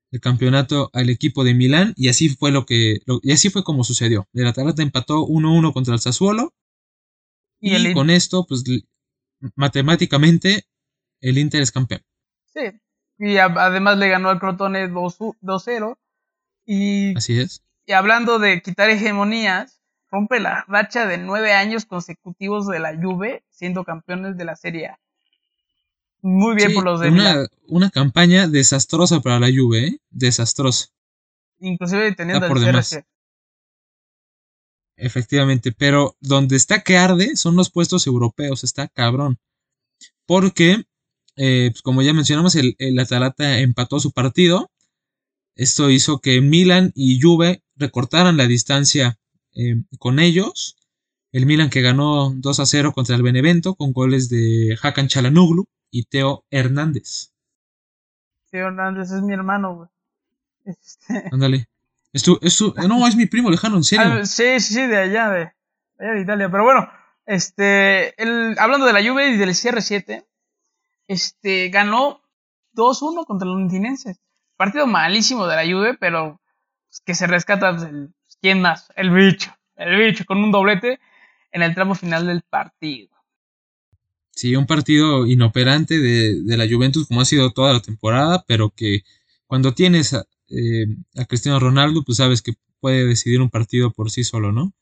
el 0.10 0.22
campeonato 0.22 0.90
al 0.94 1.12
equipo 1.12 1.44
de 1.44 1.54
Milán 1.54 1.94
y 1.96 2.08
así 2.10 2.30
fue 2.30 2.52
lo 2.52 2.66
que 2.66 3.02
y 3.22 3.32
así 3.32 3.52
fue 3.52 3.64
como 3.64 3.84
sucedió. 3.84 4.28
El 4.34 4.48
Atalanta 4.48 4.82
empató 4.82 5.28
1-1 5.28 5.72
contra 5.72 5.94
el 5.94 6.00
Sassuolo 6.00 6.56
y, 7.60 7.94
con 7.94 8.10
esto 8.10 8.48
pues 8.48 8.64
matemáticamente 9.56 10.66
el 11.20 11.38
Inter 11.38 11.62
es 11.62 11.72
campeón. 11.72 12.02
Sí, 12.48 12.72
y 13.20 13.38
además 13.38 14.00
le 14.00 14.10
ganó 14.10 14.30
al 14.30 14.40
Crotone 14.40 14.90
2-0 14.90 15.96
y 16.66 17.16
Así 17.16 17.40
es 17.40 17.62
y 17.86 17.94
hablando 17.94 18.40
de 18.40 18.62
quitar 18.62 18.90
hegemonías, 18.90 19.82
rompe 20.10 20.40
la 20.40 20.66
racha 20.68 21.08
de 21.08 21.18
nueve 21.18 21.54
años 21.54 21.86
consecutivos 21.86 22.68
de 22.68 22.80
la 22.80 22.96
Juve 22.96 23.44
siendo 23.50 23.84
campeones 23.84 24.38
de 24.38 24.46
la 24.46 24.56
Serie 24.56 24.88
A. 24.88 25.00
Muy 26.22 26.56
bien 26.56 26.74
por 26.74 26.84
los 26.84 27.00
de 27.00 27.10
una, 27.10 27.48
una 27.68 27.90
campaña 27.90 28.48
desastrosa 28.48 29.22
para 29.22 29.40
la 29.40 29.48
Juve, 29.48 29.88
¿eh? 29.88 29.98
Desastrosa. 30.12 30.90
Inclusive 31.60 32.14
teniendo 32.14 32.46
el 32.46 32.64
demás. 32.64 33.00
Efectivamente, 34.98 35.72
pero 35.72 36.16
donde 36.20 36.58
está 36.58 36.82
que 36.84 36.98
arde 36.98 37.36
son 37.36 37.56
los 37.56 37.72
puestos 37.72 38.06
europeos, 38.06 38.64
está 38.64 38.88
cabrón. 38.88 39.40
Porque, 40.28 40.84
eh, 41.38 41.70
pues 41.72 41.82
como 41.82 42.04
ya 42.04 42.14
mencionamos, 42.14 42.56
el, 42.56 42.76
el 42.78 43.00
Atalanta 43.00 43.60
empató 43.60 44.00
su 44.00 44.12
partido. 44.12 44.70
Esto 45.56 45.90
hizo 45.90 46.20
que 46.20 46.40
Milan 46.42 46.92
y 46.94 47.20
Juve 47.20 47.64
recortaran 47.82 48.38
la 48.38 48.48
distancia 48.48 49.20
eh, 49.54 49.76
con 50.00 50.20
ellos. 50.20 50.78
El 51.34 51.46
Milan 51.46 51.70
que 51.70 51.82
ganó 51.82 52.32
2 52.34 52.60
a 52.60 52.66
0 52.66 52.94
contra 52.94 53.16
el 53.16 53.24
Benevento 53.24 53.76
con 53.76 53.92
goles 53.92 54.30
de 54.30 54.78
Hakan 54.82 55.08
Chalanoglu 55.08 55.68
y 55.90 56.04
Teo 56.04 56.46
Hernández. 56.50 57.32
Teo 58.50 58.68
Hernández 58.68 59.12
es 59.12 59.22
mi 59.22 59.34
hermano, 59.34 59.76
güey. 59.76 59.90
Este... 60.66 61.30
Ándale. 61.32 61.68
no, 62.88 63.08
es 63.08 63.16
mi 63.16 63.26
primo 63.26 63.50
lejano, 63.50 63.78
en 63.78 63.84
serio. 63.84 64.06
Ah, 64.06 64.26
sí, 64.26 64.60
sí, 64.60 64.74
sí, 64.74 64.88
de 64.88 64.98
allá, 64.98 65.30
de, 65.30 65.54
allá 66.00 66.12
de 66.14 66.22
Italia. 66.22 66.52
Pero 66.52 66.64
bueno, 66.64 66.90
este, 67.26 68.22
el, 68.22 68.58
hablando 68.60 68.86
de 68.86 68.94
la 68.94 69.02
Juve 69.02 69.30
y 69.30 69.38
del 69.38 69.52
CR7, 69.52 70.26
este, 71.08 71.70
ganó 71.70 72.22
2-1 72.76 73.26
contra 73.26 73.48
los 73.48 73.58
Londinenses. 73.58 74.20
Partido 74.58 74.86
malísimo 74.86 75.48
de 75.48 75.56
la 75.56 75.64
Juve, 75.64 75.98
pero 75.98 76.41
que 77.06 77.16
se 77.16 77.28
rescata, 77.28 77.76
pues, 77.76 77.90
¿quién 78.42 78.62
más? 78.62 78.92
El 78.96 79.12
bicho, 79.12 79.56
el 79.76 79.98
bicho 79.98 80.26
con 80.26 80.44
un 80.44 80.52
doblete. 80.52 81.00
en 81.54 81.64
el 81.64 81.76
tramo 81.76 81.96
final 81.96 82.28
del 82.28 82.42
partido. 82.44 83.10
Sí, 84.32 84.56
un 84.56 84.66
partido 84.66 85.26
inoperante 85.28 86.00
de, 86.00 86.42
de 86.42 86.58
la 86.58 86.68
Juventus 86.68 87.08
como 87.08 87.22
ha 87.22 87.26
sido 87.26 87.52
toda 87.52 87.74
la 87.74 87.82
temporada, 87.82 88.46
pero 88.48 88.70
que 88.70 89.04
cuando 89.48 89.74
tienes 89.74 90.14
a, 90.14 90.26
eh, 90.48 90.86
a 91.18 91.26
Cristiano 91.26 91.60
Ronaldo, 91.60 92.04
pues 92.04 92.18
sabes 92.18 92.42
que 92.42 92.54
puede 92.80 93.06
decidir 93.06 93.42
un 93.42 93.50
partido 93.50 93.92
por 93.92 94.12
sí 94.12 94.24
solo, 94.24 94.52
¿no? 94.52 94.74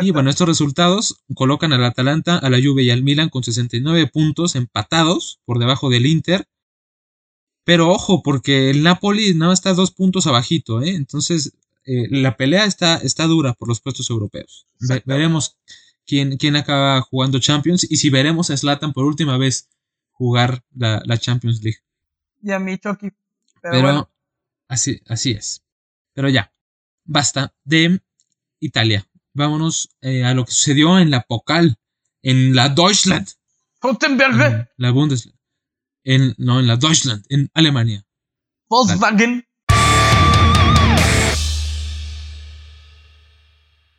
Y 0.00 0.12
bueno, 0.12 0.30
estos 0.30 0.48
resultados 0.48 1.22
colocan 1.34 1.72
al 1.72 1.84
Atalanta, 1.84 2.38
a 2.38 2.48
la 2.48 2.58
Juve 2.62 2.84
y 2.84 2.90
al 2.90 3.02
Milan 3.02 3.28
con 3.28 3.42
69 3.42 4.06
puntos 4.06 4.54
empatados 4.56 5.40
por 5.44 5.58
debajo 5.58 5.90
del 5.90 6.06
Inter. 6.06 6.46
Pero 7.64 7.88
ojo, 7.90 8.22
porque 8.22 8.70
el 8.70 8.82
Napoli 8.82 9.34
no 9.34 9.52
está 9.52 9.72
dos 9.74 9.90
puntos 9.90 10.26
abajito, 10.26 10.82
¿eh? 10.82 10.90
Entonces, 10.94 11.52
eh, 11.86 12.08
la 12.10 12.36
pelea 12.36 12.64
está, 12.66 12.96
está 12.96 13.24
dura 13.26 13.54
por 13.54 13.68
los 13.68 13.80
puestos 13.80 14.10
europeos. 14.10 14.66
Ve- 14.80 15.02
veremos 15.06 15.56
quién, 16.06 16.36
quién 16.36 16.56
acaba 16.56 17.00
jugando 17.00 17.38
Champions 17.38 17.86
y 17.90 17.96
si 17.96 18.10
veremos 18.10 18.50
a 18.50 18.56
Zlatan 18.56 18.92
por 18.92 19.04
última 19.04 19.38
vez 19.38 19.68
jugar 20.12 20.62
la, 20.74 21.02
la 21.06 21.18
Champions 21.18 21.62
League. 21.62 21.78
Y 22.42 22.50
a 22.52 22.58
mi 22.58 22.76
Chucky. 22.78 23.10
Pero, 23.10 23.72
Pero 23.72 23.82
bueno, 23.82 24.10
así, 24.68 25.00
así 25.08 25.30
es. 25.32 25.62
Pero 26.12 26.28
ya, 26.28 26.52
basta 27.04 27.54
de 27.64 28.00
Italia. 28.60 29.06
Vámonos 29.32 29.88
eh, 30.02 30.24
a 30.24 30.34
lo 30.34 30.44
que 30.44 30.52
sucedió 30.52 30.98
en 30.98 31.10
la 31.10 31.22
Pokal, 31.22 31.76
en 32.22 32.54
la 32.54 32.68
Deutschland, 32.68 33.26
Gutenberg, 33.80 34.40
en 34.40 34.68
la 34.76 34.90
Bundesliga. 34.90 35.33
En, 36.04 36.34
no, 36.38 36.60
en 36.60 36.66
la 36.66 36.76
Deutschland, 36.76 37.24
en 37.30 37.50
Alemania. 37.54 38.04
Volkswagen. 38.68 39.46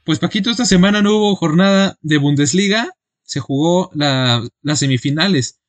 Pues 0.03 0.19
Paquito, 0.19 0.51
esta 0.51 0.65
semana 0.65 1.01
no 1.01 1.17
hubo 1.17 1.35
jornada 1.35 1.97
de 2.01 2.17
Bundesliga. 2.17 2.91
Se 3.24 3.39
jugó 3.39 3.89
la- 3.95 4.47
las 4.62 4.79
semifinales 4.79 5.59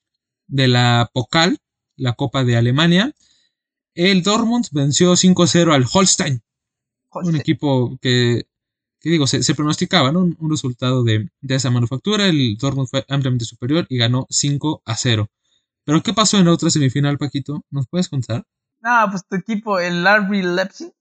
de 0.47 0.69
la 0.69 1.11
Pokal, 1.13 1.59
la 1.97 2.13
Copa 2.13 2.45
de 2.45 2.57
Alemania. 2.57 3.15
El 3.95 4.23
Dortmund 4.23 4.67
venció 4.73 5.17
5-0 5.17 5.73
al 5.73 5.87
Holstein, 5.91 6.43
un 7.13 7.37
equipo 7.41 7.97
que, 8.03 8.45
que 9.01 9.09
digo, 9.11 9.27
se, 9.27 9.43
se 9.43 9.55
pronosticaba, 9.55 10.13
¿no? 10.13 10.21
Un, 10.21 10.37
un 10.39 10.51
resultado 10.51 11.03
de, 11.03 11.31
de 11.41 11.55
esa 11.55 11.71
manufactura. 11.71 12.27
El 12.27 12.59
Dortmund 12.59 12.89
fue 12.91 13.07
ampliamente 13.09 13.47
superior 13.47 13.87
y 13.89 13.97
ganó 13.97 14.27
5 14.29 14.83
a 14.85 14.97
0. 14.97 15.31
Pero 15.87 16.03
¿qué 16.03 16.13
pasó 16.13 16.37
en 16.37 16.45
la 16.45 16.53
otra 16.53 16.69
semifinal, 16.69 17.17
Paquito? 17.17 17.65
¿Nos 17.71 17.87
puedes 17.89 18.09
contar? 18.11 18.45
Ah, 18.83 19.07
pues 19.11 19.25
tu 19.27 19.37
equipo, 19.37 19.79
el 19.79 20.05
RB 20.07 20.43
Leipzig, 20.45 20.93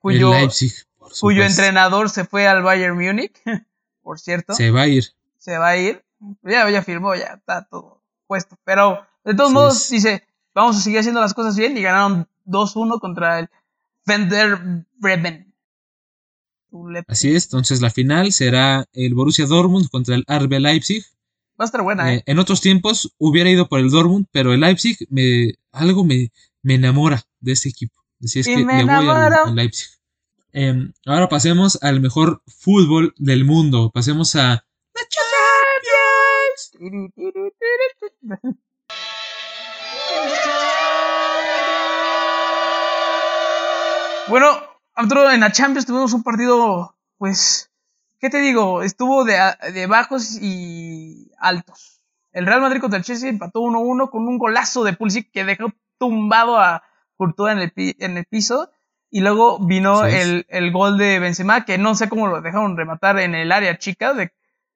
cuyo, 0.00 0.34
el 0.34 0.40
Leipzig, 0.40 0.72
cuyo 1.20 1.42
entrenador 1.44 2.10
se 2.10 2.24
fue 2.26 2.46
al 2.46 2.62
Bayern 2.62 2.96
Múnich, 2.98 3.32
por 4.02 4.18
cierto. 4.18 4.52
Se 4.52 4.70
va 4.70 4.82
a 4.82 4.88
ir. 4.88 5.04
se 5.38 5.56
va 5.56 5.68
a 5.68 5.76
ir. 5.78 6.04
Ya, 6.42 6.68
ya 6.68 6.82
firmó, 6.82 7.14
ya 7.14 7.34
está 7.38 7.64
todo 7.70 8.02
puesto. 8.26 8.58
Pero 8.64 9.06
de 9.24 9.34
todos 9.34 9.50
Sí, 9.50 9.54
modos, 9.54 9.76
es- 9.84 9.90
dice, 9.90 10.24
vamos 10.54 10.76
a 10.76 10.80
seguir 10.80 10.98
haciendo 10.98 11.20
las 11.20 11.32
cosas 11.32 11.56
bien 11.56 11.78
y 11.78 11.82
ganaron 11.82 12.28
2-1 12.44 12.98
contra 13.00 13.38
el 13.38 13.48
Fender 14.04 14.58
Bremen. 14.96 15.54
Así 17.06 17.34
es, 17.34 17.44
entonces 17.46 17.80
la 17.80 17.90
final 17.90 18.32
será 18.32 18.84
el 18.92 19.14
Borussia 19.14 19.46
Dortmund 19.46 19.88
contra 19.88 20.16
el 20.16 20.24
RB 20.26 20.58
Leipzig. 20.60 21.04
Va 21.60 21.64
a 21.64 21.66
estar 21.66 21.82
buena, 21.82 22.12
Eh, 22.12 22.18
¿eh? 22.18 22.22
en 22.26 22.38
otros 22.38 22.60
tiempos 22.60 23.14
hubiera 23.18 23.50
ido 23.50 23.68
por 23.68 23.80
el 23.80 23.90
Dortmund, 23.90 24.26
pero 24.30 24.52
el 24.52 24.60
Leipzig 24.60 24.96
me 25.10 25.54
algo 25.72 26.04
me, 26.04 26.30
me 26.62 26.74
enamora 26.74 27.22
de 27.40 27.52
este 27.52 27.68
equipo. 27.68 28.00
Así 28.22 28.40
es 28.40 28.46
Y 28.46 28.56
que 28.56 28.64
me 28.64 28.78
le 28.78 28.84
voy 28.84 29.08
al, 29.08 29.32
al 29.32 29.54
Leipzig. 29.56 29.88
Em, 30.52 30.92
ahora 31.06 31.28
pasemos 31.28 31.78
al 31.82 32.00
mejor 32.00 32.42
fútbol 32.46 33.12
del 33.18 33.44
mundo. 33.44 33.90
Pasemos 33.92 34.34
a 34.36 34.64
la 34.94 35.02
Champions. 35.10 36.72
Bueno, 44.28 44.48
Arturo, 44.94 45.30
en 45.30 45.40
la 45.40 45.52
Champions 45.52 45.86
tuvimos 45.86 46.12
un 46.12 46.22
partido, 46.22 46.94
pues, 47.16 47.67
¿qué 48.20 48.30
te 48.30 48.38
digo? 48.38 48.82
Estuvo 48.82 49.24
de, 49.24 49.86
bajos 49.88 50.38
y 50.40 51.30
altos. 51.38 52.02
El 52.32 52.46
Real 52.46 52.60
Madrid 52.60 52.80
contra 52.80 52.98
el 52.98 53.04
Chelsea 53.04 53.28
empató 53.28 53.60
1-1 53.60 54.10
con 54.10 54.26
un 54.28 54.38
golazo 54.38 54.84
de 54.84 54.92
Pulisic 54.92 55.30
que 55.32 55.44
dejó 55.44 55.72
tumbado 55.98 56.58
a 56.58 56.82
Courtois 57.16 57.52
en 57.52 57.58
el, 57.60 57.72
pi- 57.72 57.96
en 57.98 58.16
el 58.18 58.24
piso. 58.26 58.70
Y 59.10 59.20
luego 59.22 59.58
vino 59.58 60.04
el, 60.04 60.44
el 60.50 60.70
gol 60.70 60.98
de 60.98 61.18
Benzema, 61.18 61.64
que 61.64 61.78
no 61.78 61.94
sé 61.94 62.10
cómo 62.10 62.26
lo 62.28 62.42
dejaron 62.42 62.76
rematar 62.76 63.18
en 63.18 63.34
el 63.34 63.50
área 63.52 63.78
chica, 63.78 64.12
de, 64.12 64.32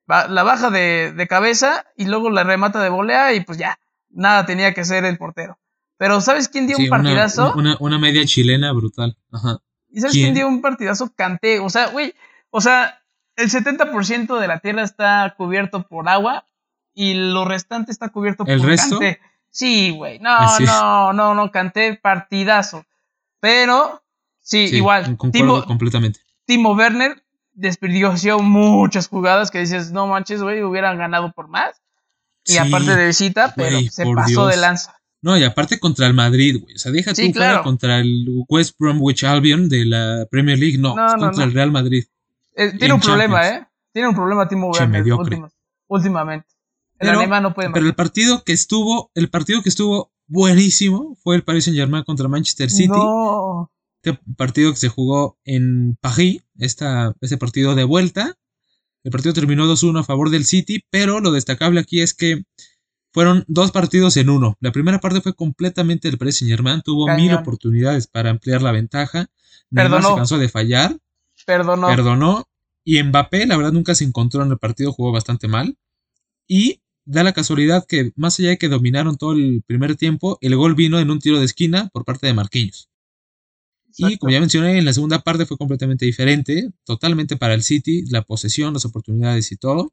la 0.08 0.42
baja 0.42 0.70
de, 0.70 1.12
de 1.12 1.28
cabeza 1.28 1.84
y 1.96 2.06
luego 2.06 2.30
la 2.30 2.42
remata 2.42 2.82
de 2.82 2.88
volea 2.88 3.34
y 3.34 3.40
pues 3.44 3.58
ya, 3.58 3.78
nada 4.08 4.46
tenía 4.46 4.72
que 4.72 4.80
hacer 4.80 5.04
el 5.04 5.18
portero. 5.18 5.58
Pero 5.98 6.22
¿sabes 6.22 6.48
quién 6.48 6.66
dio 6.66 6.76
Sí, 6.78 6.84
un 6.84 6.88
una- 6.88 6.96
partidazo? 6.96 7.52
Una, 7.54 7.76
una 7.78 7.98
media 7.98 8.24
chilena 8.24 8.72
brutal. 8.72 9.18
Ajá. 9.30 9.58
¿Y 9.90 10.00
sabes 10.00 10.14
¿Quién? 10.14 10.24
quién 10.24 10.34
dio 10.34 10.48
un 10.48 10.62
partidazo? 10.62 11.12
Canté. 11.14 11.58
O 11.60 11.68
sea, 11.68 11.88
güey, 11.88 12.14
o 12.48 12.62
sea, 12.62 13.01
el 13.36 13.50
70% 13.50 14.38
de 14.38 14.48
la 14.48 14.60
tierra 14.60 14.82
está 14.82 15.34
cubierto 15.36 15.86
por 15.86 16.08
agua 16.08 16.46
y 16.94 17.14
lo 17.14 17.44
restante 17.44 17.90
está 17.92 18.10
cubierto 18.10 18.44
¿El 18.46 18.58
por 18.58 18.68
resto? 18.68 19.00
Sí, 19.50 19.90
güey. 19.90 20.18
No, 20.18 20.30
Así 20.30 20.64
no, 20.64 21.12
no, 21.12 21.34
no, 21.34 21.50
canté 21.50 21.94
partidazo. 21.94 22.84
Pero, 23.40 24.02
sí, 24.40 24.68
Sí, 24.68 24.76
igual. 24.76 25.16
Timo, 25.32 25.64
completamente. 25.64 26.20
Timo 26.46 26.72
Werner 26.72 27.22
desperdició 27.52 28.38
muchas 28.38 29.08
jugadas 29.08 29.50
que 29.50 29.58
dices, 29.60 29.92
no 29.92 30.06
manches, 30.06 30.42
güey, 30.42 30.62
hubieran 30.62 30.96
ganado 30.96 31.32
por 31.32 31.48
más. 31.48 31.82
Y 32.44 32.52
Sí, 32.52 32.58
aparte 32.58 32.96
de 32.96 33.06
visita, 33.06 33.52
pero 33.54 33.78
se 33.90 34.04
pasó 34.14 34.46
de 34.46 34.56
lanza. 34.56 34.96
No, 35.20 35.36
y 35.36 35.44
aparte 35.44 35.78
contra 35.78 36.06
el 36.08 36.14
Madrid, 36.14 36.58
güey. 36.60 36.74
O 36.74 36.78
sea, 36.78 36.90
deja 36.90 37.14
Sí, 37.14 37.28
tú 37.30 37.38
fuera 37.38 37.62
contra 37.62 37.98
el 38.00 38.24
West 38.48 38.74
Bromwich 38.78 39.22
Albion 39.22 39.68
de 39.68 39.84
la 39.84 40.26
Premier 40.30 40.58
League. 40.58 40.78
No, 40.78 40.96
No, 40.96 41.06
contra 41.06 41.30
no. 41.30 41.42
el 41.44 41.52
Real 41.54 41.70
Madrid. 41.70 42.04
Eh, 42.56 42.64
en 42.72 42.78
tiene 42.78 42.94
un 42.94 43.00
problema. 43.00 43.48
¿eh? 43.48 43.66
Tiene 43.92 44.08
un 44.08 44.14
problema 44.14 44.48
Timo 44.48 44.70
Werner 44.70 45.04
últimamente. 45.88 46.46
El 46.98 47.08
Pero- 47.08 47.18
alemán 47.20 47.42
no 47.42 47.54
puede 47.54 47.68
más. 47.68 47.74
Pero 47.74 47.86
el 47.86 47.94
partido 47.94 48.44
que 48.44 48.52
estuvo, 48.52 49.10
el 49.14 49.28
partido 49.28 49.62
que 49.62 49.68
estuvo 49.68 50.12
buenísimo 50.26 51.16
fue 51.22 51.36
el 51.36 51.44
Paris 51.44 51.64
Saint 51.64 51.78
Germain 51.78 52.04
contra 52.04 52.28
Manchester 52.28 52.70
City. 52.70 52.88
No. 52.88 53.70
Este 54.02 54.18
partido 54.36 54.70
que 54.72 54.78
se 54.78 54.88
jugó 54.88 55.38
en 55.44 55.96
París, 56.00 56.42
esta, 56.58 57.14
este 57.20 57.36
partido 57.36 57.74
de 57.74 57.84
vuelta. 57.84 58.34
El 59.04 59.10
partido 59.10 59.34
terminó 59.34 59.66
2-1 59.66 60.00
a 60.00 60.04
favor 60.04 60.30
del 60.30 60.44
City, 60.44 60.84
pero 60.90 61.20
lo 61.20 61.32
destacable 61.32 61.80
aquí 61.80 62.00
es 62.00 62.14
que 62.14 62.44
fueron 63.12 63.44
dos 63.48 63.72
partidos 63.72 64.16
en 64.16 64.30
uno. 64.30 64.56
La 64.60 64.72
primera 64.72 64.98
parte 65.00 65.20
fue 65.20 65.34
completamente 65.34 66.08
del 66.08 66.18
Paris 66.18 66.38
Saint 66.38 66.50
Germain, 66.50 66.80
tuvo 66.82 67.06
Cañón. 67.06 67.26
mil 67.26 67.34
oportunidades 67.34 68.06
para 68.06 68.30
ampliar 68.30 68.62
la 68.62 68.72
ventaja. 68.72 69.26
Perdonó. 69.70 70.10
se 70.10 70.14
cansó 70.16 70.38
de 70.38 70.48
fallar, 70.48 70.96
Perdonó. 71.46 71.86
perdonó. 71.86 72.48
Y 72.84 73.02
Mbappé, 73.02 73.46
la 73.46 73.56
verdad, 73.56 73.72
nunca 73.72 73.94
se 73.94 74.04
encontró 74.04 74.42
en 74.42 74.50
el 74.50 74.58
partido, 74.58 74.92
jugó 74.92 75.12
bastante 75.12 75.48
mal. 75.48 75.76
Y 76.48 76.80
da 77.04 77.22
la 77.22 77.32
casualidad 77.32 77.86
que, 77.86 78.12
más 78.16 78.38
allá 78.38 78.50
de 78.50 78.58
que 78.58 78.68
dominaron 78.68 79.16
todo 79.16 79.32
el 79.32 79.62
primer 79.66 79.96
tiempo, 79.96 80.38
el 80.40 80.56
gol 80.56 80.74
vino 80.74 80.98
en 80.98 81.10
un 81.10 81.18
tiro 81.18 81.38
de 81.38 81.44
esquina 81.44 81.88
por 81.92 82.04
parte 82.04 82.26
de 82.26 82.34
Marquinhos. 82.34 82.88
Y 83.96 84.16
como 84.16 84.32
ya 84.32 84.40
mencioné, 84.40 84.78
en 84.78 84.84
la 84.84 84.92
segunda 84.92 85.22
parte 85.22 85.44
fue 85.44 85.58
completamente 85.58 86.06
diferente, 86.06 86.70
totalmente 86.84 87.36
para 87.36 87.54
el 87.54 87.62
City, 87.62 88.04
la 88.10 88.22
posesión, 88.22 88.72
las 88.72 88.86
oportunidades 88.86 89.52
y 89.52 89.56
todo. 89.56 89.92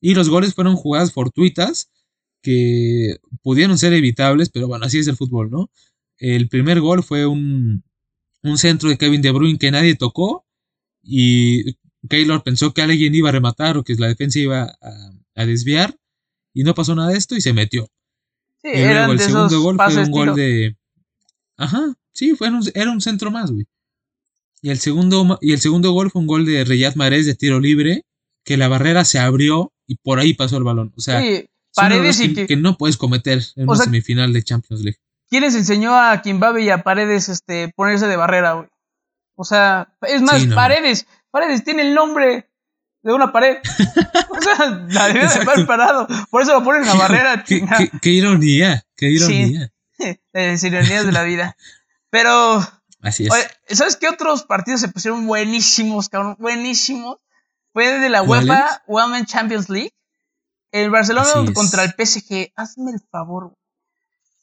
Y 0.00 0.14
los 0.14 0.28
goles 0.28 0.54
fueron 0.54 0.76
jugadas 0.76 1.12
fortuitas 1.12 1.90
que 2.42 3.16
pudieron 3.42 3.78
ser 3.78 3.92
evitables, 3.92 4.48
pero 4.50 4.66
bueno, 4.66 4.86
así 4.86 4.98
es 4.98 5.06
el 5.06 5.16
fútbol, 5.16 5.50
¿no? 5.50 5.70
El 6.18 6.48
primer 6.48 6.80
gol 6.80 7.04
fue 7.04 7.26
un, 7.26 7.84
un 8.42 8.58
centro 8.58 8.88
de 8.88 8.98
Kevin 8.98 9.22
De 9.22 9.30
Bruyne 9.30 9.58
que 9.58 9.70
nadie 9.70 9.94
tocó 9.94 10.44
y 11.02 11.74
Keylor 12.08 12.42
pensó 12.42 12.72
que 12.72 12.82
alguien 12.82 13.14
iba 13.14 13.28
a 13.28 13.32
rematar 13.32 13.76
o 13.76 13.84
que 13.84 13.94
la 13.96 14.08
defensa 14.08 14.38
iba 14.38 14.62
a, 14.80 15.10
a 15.34 15.46
desviar 15.46 15.96
y 16.54 16.62
no 16.64 16.74
pasó 16.74 16.94
nada 16.94 17.10
de 17.10 17.18
esto 17.18 17.36
y 17.36 17.40
se 17.40 17.52
metió. 17.52 17.88
Sí, 18.62 18.70
Y 18.74 18.84
luego 18.84 19.12
el 19.12 19.20
segundo 19.20 19.60
gol 19.62 19.76
fue 19.76 19.96
un 20.04 20.10
gol 20.10 20.24
tiro. 20.24 20.34
de. 20.36 20.76
Ajá, 21.56 21.94
sí, 22.12 22.34
fue 22.36 22.48
un- 22.48 22.70
era 22.74 22.90
un 22.90 23.00
centro 23.00 23.30
más, 23.30 23.50
güey. 23.50 23.66
Y 24.62 24.70
el 24.70 24.78
segundo, 24.78 25.38
y 25.40 25.52
el 25.52 25.60
segundo 25.60 25.92
gol 25.92 26.10
fue 26.10 26.20
un 26.20 26.26
gol 26.26 26.44
de 26.44 26.64
Riyad 26.64 26.94
Mahrez 26.94 27.24
de 27.26 27.34
tiro 27.34 27.60
libre, 27.60 28.02
que 28.44 28.56
la 28.58 28.68
barrera 28.68 29.04
se 29.04 29.18
abrió 29.18 29.72
y 29.86 29.96
por 29.96 30.18
ahí 30.18 30.34
pasó 30.34 30.56
el 30.58 30.64
balón. 30.64 30.92
O 30.96 31.00
sea, 31.00 31.20
Sí, 31.20 31.46
Paredes 31.74 32.20
y 32.20 32.34
que, 32.46 32.56
no 32.56 32.76
puedes 32.76 32.96
cometer 32.96 33.42
en 33.56 33.68
una 33.68 33.76
sea, 33.76 33.84
semifinal 33.86 34.32
de 34.32 34.42
Champions 34.42 34.82
League. 34.82 34.98
¿Quién 35.28 35.42
les 35.44 35.54
enseñó 35.54 35.96
a 35.96 36.20
Kimbabe 36.20 36.64
y 36.64 36.68
a 36.70 36.82
Paredes 36.82 37.28
este, 37.28 37.72
ponerse 37.76 38.06
de 38.08 38.16
barrera, 38.16 38.54
güey? 38.54 38.68
O 39.40 39.44
sea, 39.44 39.88
es 40.02 40.20
más, 40.20 40.42
Sí, 40.42 40.48
no. 40.48 40.54
Paredes, 40.54 41.06
Paredes 41.30 41.64
tiene 41.64 41.80
el 41.82 41.94
nombre 41.94 42.50
de 43.02 43.12
una 43.14 43.32
pared. 43.32 43.56
o 44.30 44.42
sea, 44.42 44.66
la 44.88 45.06
debía 45.06 45.28
de 45.28 45.40
haber 45.50 45.66
parado. 45.66 46.06
Por 46.30 46.42
eso 46.42 46.52
lo 46.52 46.62
ponen 46.62 46.82
en 46.82 46.88
la 46.88 46.94
barrera, 47.06 47.42
qué, 47.44 47.64
qué- 47.78 47.90
qué 48.02 48.10
ironía, 48.10 48.84
qué 48.96 49.08
ironía. 49.08 49.72
Las 50.32 50.62
ironías 50.62 51.06
de 51.06 51.12
la 51.12 51.22
vida. 51.22 51.56
Pero, 52.10 52.60
Así 53.00 53.26
es. 53.26 53.32
oye, 53.32 53.46
¿sabes 53.68 53.96
qué 53.96 54.08
otros 54.08 54.42
partidos 54.42 54.80
se 54.82 54.88
pusieron 54.88 55.26
buenísimos, 55.26 56.08
cabrón? 56.10 56.36
Buenísimos. 56.38 57.16
Fue 57.72 57.98
de 57.98 58.08
la 58.10 58.22
¿Cuál 58.24 58.44
UEFA 58.44 58.82
Women 58.88 59.24
Champions 59.26 59.68
League. 59.70 59.94
El 60.72 60.90
Barcelona 60.90 61.28
Así 61.28 61.44
es. 61.48 61.52
contra 61.52 61.84
el 61.84 61.90
PSG. 61.96 62.52
Hazme 62.56 62.90
el 62.92 63.00
favor. 63.10 63.44
güey. 63.44 63.56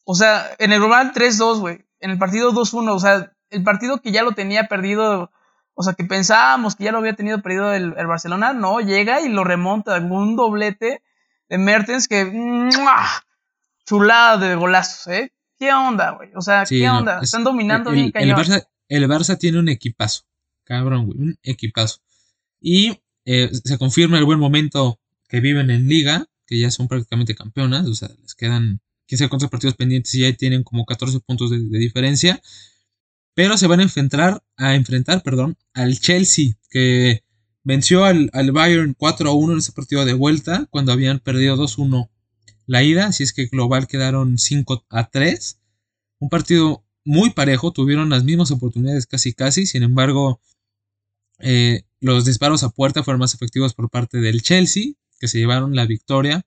O 0.06 0.16
sea, 0.16 0.50
en 0.58 0.72
el 0.72 0.80
global 0.80 1.14
3-2, 1.14 1.60
güey. 1.60 1.86
En 2.00 2.10
el 2.12 2.18
partido 2.18 2.52
2-1. 2.54 2.90
O 2.96 3.00
sea, 3.00 3.32
el 3.50 3.64
partido 3.64 4.02
que 4.02 4.12
ya 4.12 4.24
lo 4.24 4.32
tenía 4.34 4.68
perdido. 4.68 5.32
O 5.80 5.84
sea, 5.84 5.94
que 5.94 6.04
pensábamos 6.06 6.76
que 6.76 6.86
ya 6.86 6.92
lo 6.92 6.98
había 6.98 7.14
tenido 7.16 7.42
perdido 7.42 7.72
el, 7.74 7.94
el 7.98 8.08
Barcelona. 8.08 8.54
No, 8.54 8.80
llega 8.80 9.22
y 9.22 9.30
lo 9.30 9.44
remonta. 9.44 9.98
Un 10.00 10.36
doblete 10.36 11.02
de 11.50 11.58
Mertens 11.58 12.08
que. 12.08 12.26
¡mua! 12.26 13.06
Chulada 13.86 14.38
de 14.38 14.56
golazos, 14.56 15.08
¿eh? 15.14 15.32
¿Qué 15.60 15.72
onda, 15.72 16.12
güey? 16.12 16.30
O 16.36 16.42
sea, 16.42 16.66
Sí, 16.66 16.80
¿qué 16.80 16.88
no, 16.88 17.00
onda? 17.00 17.18
es- 17.18 17.24
Están 17.26 17.44
dominando 17.44 17.90
el, 17.92 17.96
bien 17.96 18.06
el 18.08 18.12
cañón. 18.14 18.38
Barça, 18.40 18.68
el 18.90 19.08
Barça 19.08 19.38
tiene 19.38 19.60
un 19.60 19.70
equipazo. 19.70 20.24
Cabrón, 20.64 21.06
güey. 21.06 21.18
Un 21.20 21.38
equipazo. 21.44 22.00
Y 22.60 23.00
eh, 23.26 23.50
se 23.52 23.78
confirma 23.78 24.18
el 24.18 24.26
buen 24.26 24.40
momento 24.40 25.00
que 25.30 25.40
viven 25.40 25.70
en 25.70 25.88
Liga, 25.88 26.26
que 26.46 26.60
ya 26.60 26.70
son 26.72 26.88
prácticamente 26.88 27.34
campeonas. 27.36 27.88
O 27.88 27.96
sea, 27.96 28.10
les 28.22 28.36
quedan 28.36 28.82
15 29.08 29.30
cuántos 29.30 29.50
partidos 29.50 29.76
pendientes 29.76 30.14
y 30.16 30.22
ya 30.22 30.34
tienen 30.36 30.64
como 30.64 30.86
14 30.86 31.20
puntos 31.22 31.50
de, 31.52 31.60
de 31.60 31.80
diferencia. 31.80 32.42
Pero 33.38 33.56
se 33.56 33.68
van 33.68 33.82
a 33.82 33.84
enfrentar, 33.84 34.44
a 34.56 34.74
enfrentar, 34.74 35.22
perdón, 35.22 35.58
al 35.76 36.00
Chelsea, 36.00 36.56
que 36.72 37.24
venció 37.64 38.04
al, 38.04 38.32
al 38.34 38.52
Bayern 38.52 38.96
4 38.98 39.30
a 39.30 39.34
1 39.34 39.54
en 39.54 39.60
ese 39.60 39.74
partido 39.74 40.06
de 40.06 40.14
vuelta, 40.14 40.66
cuando 40.72 40.92
habían 40.92 41.20
perdido 41.20 41.56
2 41.56 41.78
1 41.78 42.10
la 42.66 42.82
ida. 42.82 43.06
Así 43.06 43.22
es 43.22 43.34
que 43.34 43.46
global 43.46 43.86
quedaron 43.86 44.40
5 44.40 44.88
a 44.90 45.10
3 45.12 45.60
un 46.18 46.30
partido 46.30 46.84
muy 47.06 47.30
parejo, 47.30 47.72
tuvieron 47.72 48.10
las 48.10 48.24
mismas 48.24 48.50
oportunidades 48.50 49.06
casi 49.06 49.34
casi, 49.34 49.68
sin 49.68 49.84
embargo, 49.84 50.42
eh, 51.38 51.84
los 52.00 52.26
disparos 52.26 52.64
a 52.64 52.70
puerta 52.70 53.04
fueron 53.04 53.20
más 53.20 53.36
efectivos 53.36 53.76
por 53.76 53.92
parte 53.92 54.18
del 54.18 54.42
Chelsea, 54.42 54.94
que 55.20 55.28
se 55.28 55.38
llevaron 55.38 55.76
la 55.76 55.86
victoria 55.86 56.44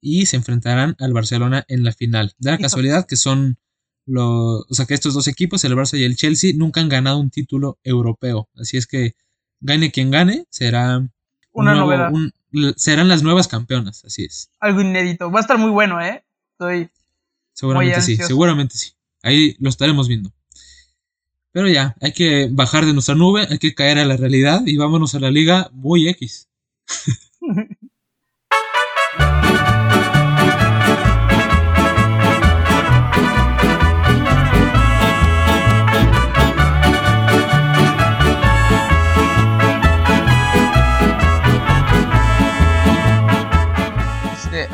y 0.00 0.26
se 0.26 0.36
enfrentarán 0.36 0.94
al 1.00 1.12
Barcelona 1.12 1.64
en 1.66 1.82
la 1.82 1.90
final. 1.90 2.32
Da 2.38 2.52
la 2.52 2.58
casualidad 2.58 3.06
que 3.06 3.16
son 3.16 3.58
los, 4.06 4.64
o 4.70 4.74
sea 4.74 4.86
que 4.86 4.94
estos 4.94 5.14
dos 5.14 5.28
equipos, 5.28 5.64
el 5.64 5.74
Barça 5.74 5.98
y 5.98 6.04
el 6.04 6.16
Chelsea, 6.16 6.52
nunca 6.56 6.80
han 6.80 6.88
ganado 6.88 7.18
un 7.18 7.30
título 7.30 7.78
europeo, 7.84 8.48
así 8.56 8.76
es 8.76 8.86
que 8.86 9.14
gane 9.60 9.90
quien 9.90 10.10
gane, 10.10 10.46
será 10.50 10.98
un 10.98 11.10
Una 11.52 11.74
nuevo- 11.74 11.86
novedad. 11.90 12.12
un- 12.12 12.32
serán 12.76 13.08
las 13.08 13.22
nuevas 13.22 13.48
campeonas, 13.48 14.04
así 14.04 14.24
es. 14.24 14.48
Algo 14.60 14.80
inédito. 14.80 15.30
Va 15.30 15.40
a 15.40 15.42
estar 15.42 15.58
muy 15.58 15.70
bueno, 15.70 16.00
¿eh? 16.00 16.24
Estoy. 16.52 16.88
Seguramente 17.52 18.00
sí, 18.02 18.16
seguramente 18.16 18.76
sí. 18.78 18.92
Ahí 19.22 19.56
lo 19.58 19.68
estaremos 19.68 20.08
viendo. 20.08 20.32
Pero 21.52 21.68
ya, 21.68 21.96
hay 22.00 22.12
que 22.12 22.48
bajar 22.50 22.84
de 22.86 22.92
nuestra 22.92 23.14
nube, 23.14 23.46
hay 23.50 23.58
que 23.58 23.74
caer 23.74 23.98
a 23.98 24.04
la 24.04 24.16
realidad 24.16 24.62
y 24.66 24.76
vámonos 24.76 25.14
a 25.14 25.20
la 25.20 25.30
liga 25.30 25.70
muy 25.72 26.08
X. 26.08 26.48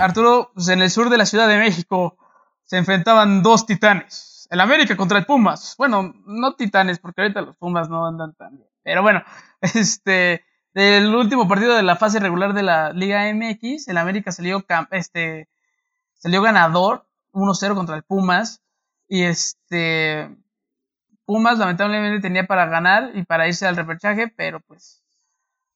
Arturo, 0.03 0.51
pues 0.55 0.69
en 0.69 0.83
el 0.83 0.91
sur 0.91 1.11
de 1.11 1.19
la 1.19 1.27
Ciudad 1.27 1.49
de 1.49 1.59
México 1.59 2.17
se 2.65 2.77
enfrentaban 2.77 3.43
dos 3.43 3.67
titanes. 3.67 4.49
El 4.51 4.61
América 4.61 4.97
contra 4.97 5.19
el 5.19 5.27
Pumas. 5.27 5.75
Bueno, 5.79 6.15
no 6.27 6.55
titanes, 6.55 6.99
porque 6.99 7.23
ahorita 7.23 7.41
los 7.43 7.57
Pumas 7.57 7.89
no 7.89 8.07
andan 8.07 8.35
tan 8.35 8.57
bien. 8.57 8.69
Pero 8.83 9.03
bueno, 9.03 9.23
este, 9.61 10.45
del 10.75 11.15
último 11.15 11.49
partido 11.49 11.75
de 11.75 11.83
la 11.83 11.97
fase 11.97 12.19
regular 12.19 12.53
de 12.53 12.63
la 12.63 12.93
Liga 12.93 13.33
MX, 13.33 13.89
el 13.89 13.99
América 13.99 14.33
salió, 14.33 14.65
este, 14.91 15.49
salió 16.15 16.43
ganador 16.43 17.07
1-0 17.33 17.75
contra 17.75 17.97
el 17.97 18.03
Pumas. 18.03 18.63
Y 19.09 19.23
este, 19.23 20.35
Pumas 21.25 21.59
lamentablemente 21.59 22.21
tenía 22.21 22.47
para 22.47 22.67
ganar 22.67 23.11
y 23.15 23.25
para 23.25 23.47
irse 23.47 23.67
al 23.67 23.77
repechaje, 23.77 24.29
pero 24.29 24.61
pues, 24.61 25.03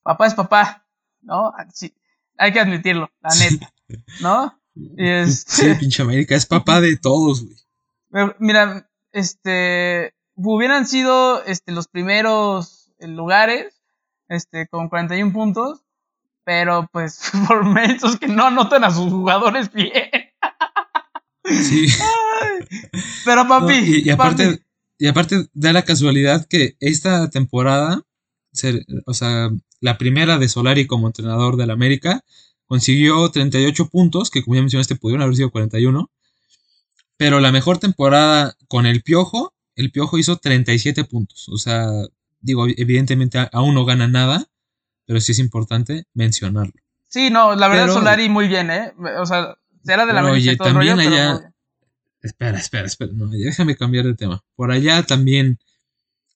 papá 0.03 0.27
es 0.27 0.35
papá, 0.35 0.87
¿no? 1.21 1.53
Sí, 1.73 1.95
hay 2.39 2.53
que 2.53 2.61
admitirlo, 2.61 3.11
la 3.21 3.31
neta, 3.35 3.71
¿no? 4.21 4.59
Y 4.75 5.09
este, 5.09 5.53
Sí, 5.53 5.75
pinche 5.81 6.03
América, 6.03 6.35
es 6.35 6.45
papá 6.45 6.83
de 6.83 6.99
todos, 6.99 7.47
güey. 7.47 8.35
Mira, 8.39 8.91
este, 9.11 10.13
hubieran 10.35 10.87
sido 10.87 11.43
este, 11.45 11.73
los 11.73 11.89
primeros 11.89 12.93
lugares, 13.01 13.81
este, 14.29 14.69
con 14.69 14.91
41 14.91 15.33
puntos, 15.33 15.81
pero 16.45 16.89
pues 16.93 17.31
por 17.49 17.65
méritos 17.65 18.19
que 18.19 18.29
no 18.29 18.47
anotan 18.47 18.85
a 18.85 18.91
sus 18.91 19.11
jugadores 19.11 19.73
bien. 19.73 20.11
Sí. 21.45 21.87
Pero 23.25 23.47
papi, 23.47 23.73
No, 23.73 23.81
y, 23.81 24.03
y 24.05 24.11
aparte, 24.11 24.45
papi, 24.47 24.63
y 24.99 25.07
aparte 25.07 25.49
da 25.53 25.73
la 25.73 25.85
casualidad 25.85 26.47
que 26.47 26.77
esta 26.81 27.31
temporada, 27.31 28.03
o 29.07 29.15
sea, 29.15 29.51
la 29.81 29.99
primera 29.99 30.39
de 30.39 30.49
Solari 30.49 30.87
como 30.87 31.07
entrenador 31.07 31.57
del 31.57 31.71
América, 31.71 32.25
consiguió 32.67 33.31
38 33.31 33.89
puntos, 33.89 34.31
que 34.31 34.43
como 34.43 34.57
ya 34.57 34.61
mencionaste 34.63 34.97
pudieron 34.97 35.23
haber 35.23 35.37
sido 35.37 35.51
41. 35.51 36.11
Pero 37.17 37.41
la 37.41 37.53
mejor 37.53 37.79
temporada 37.79 38.55
con 38.69 38.85
el 38.87 39.03
Piojo, 39.03 39.55
el 39.75 39.91
Piojo 39.91 40.19
hizo 40.19 40.37
37 40.37 41.05
puntos. 41.05 41.49
O 41.49 41.57
sea, 41.57 41.89
digo, 42.41 42.67
evidentemente 42.69 43.49
aún 43.53 43.75
no 43.75 43.85
gana 43.85 44.07
nada, 44.09 44.47
pero 45.07 45.21
sí 45.21 45.33
es 45.33 45.39
importante 45.39 46.05
mencionarlo. 46.15 46.75
sí, 47.09 47.31
no, 47.31 47.55
la 47.55 47.69
verdad 47.69 47.85
pero- 47.85 47.95
Solari 47.95 48.29
muy 48.29 48.49
bien, 48.49 48.71
¿eh? 48.71 48.93
O 49.21 49.25
sea, 49.27 49.57
será 49.85 50.05
de 50.05 50.13
la 50.13 50.25
oye, 50.25 50.57
todo 50.57 50.69
rollo, 50.73 50.95
también 50.95 50.97
pero 50.97 51.11
allá-. 51.11 51.53
Espera, 52.21 52.59
espera, 52.59 52.87
espera. 52.87 53.13
No, 53.15 53.29
déjame 53.29 53.77
cambiar 53.77 54.05
de 54.05 54.15
tema. 54.15 54.43
Por 54.57 54.73
allá 54.73 55.05
también, 55.05 55.59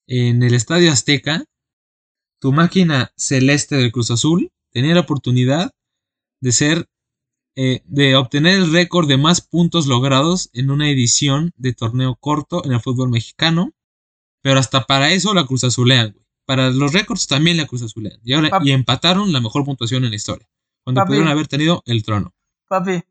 en 0.07 0.43
el 0.43 0.55
Estadio 0.55 0.93
Azteca, 0.93 1.45
tu 2.39 2.53
máquina 2.53 3.13
celeste 3.17 3.77
del 3.77 3.91
Cruz 3.93 4.11
Azul 4.11 4.51
tenía 4.71 4.95
la 4.95 5.01
oportunidad 5.01 5.73
de 6.41 6.53
ser, 6.53 6.89
eh, 7.57 7.83
de 7.87 8.17
obtener 8.17 8.55
el 8.57 8.73
récord 8.73 9.09
de 9.09 9.17
más 9.19 9.41
puntos 9.41 9.87
logrados 9.87 10.51
en 10.53 10.71
una 10.71 10.89
edición 10.91 11.53
de 11.57 11.73
torneo 11.73 12.17
corto 12.17 12.65
en 12.65 12.73
el 12.73 12.81
fútbol 12.81 13.11
mexicano. 13.11 13.73
Pero 14.43 14.59
hasta 14.59 14.85
para 14.87 15.11
eso 15.13 15.35
la 15.35 15.45
Cruz 15.47 15.65
Azulean, 15.65 16.13
güey. 16.13 16.25
Para 16.47 16.71
los 16.71 16.93
récords 16.93 17.27
también 17.27 17.57
la 17.59 17.67
Cruz 17.67 17.83
Azulean. 17.83 18.19
Y, 18.25 18.33
ahora, 18.33 18.51
y 18.65 18.73
empataron 18.73 19.33
la 19.33 19.41
mejor 19.41 19.65
puntuación 19.65 20.05
en 20.05 20.11
la 20.11 20.17
historia. 20.17 20.49
Cuando 20.83 21.01
Papi. 21.03 21.09
pudieron 21.09 21.29
haber 21.29 21.47
tenido 21.47 21.83
el 21.87 22.03
trono. 22.03 22.35
Papi, 22.69 23.03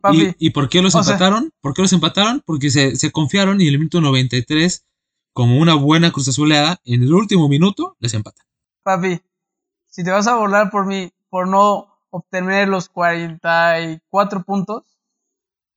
papi, 0.00 0.34
¿Y, 0.38 0.48
y 0.48 0.50
por 0.50 0.68
qué 0.68 0.82
los 0.82 0.92
sea- 0.92 1.00
empataron? 1.00 1.50
¿Por 1.62 1.72
qué 1.74 1.82
los 1.82 1.92
empataron? 1.94 2.42
Porque 2.44 2.70
se, 2.70 2.94
se 2.96 3.10
confiaron 3.10 3.60
y 3.60 3.64
en 3.68 3.72
el 3.72 3.78
minuto 3.78 4.00
93, 4.02 4.84
como 5.32 5.58
una 5.58 5.74
buena 5.74 6.12
cruz 6.12 6.28
azuleada, 6.28 6.80
en 6.84 7.02
el 7.02 7.12
último 7.14 7.48
minuto 7.48 7.96
les 8.00 8.12
empatan. 8.14 8.44
papi, 8.82 9.20
si 9.86 10.04
te 10.04 10.10
vas 10.10 10.26
a 10.26 10.36
burlar 10.36 10.70
por 10.70 10.84
mí, 10.86 11.10
por 11.30 11.48
no 11.48 11.95
obtener 12.16 12.68
los 12.68 12.88
44 12.88 14.42
puntos, 14.44 14.84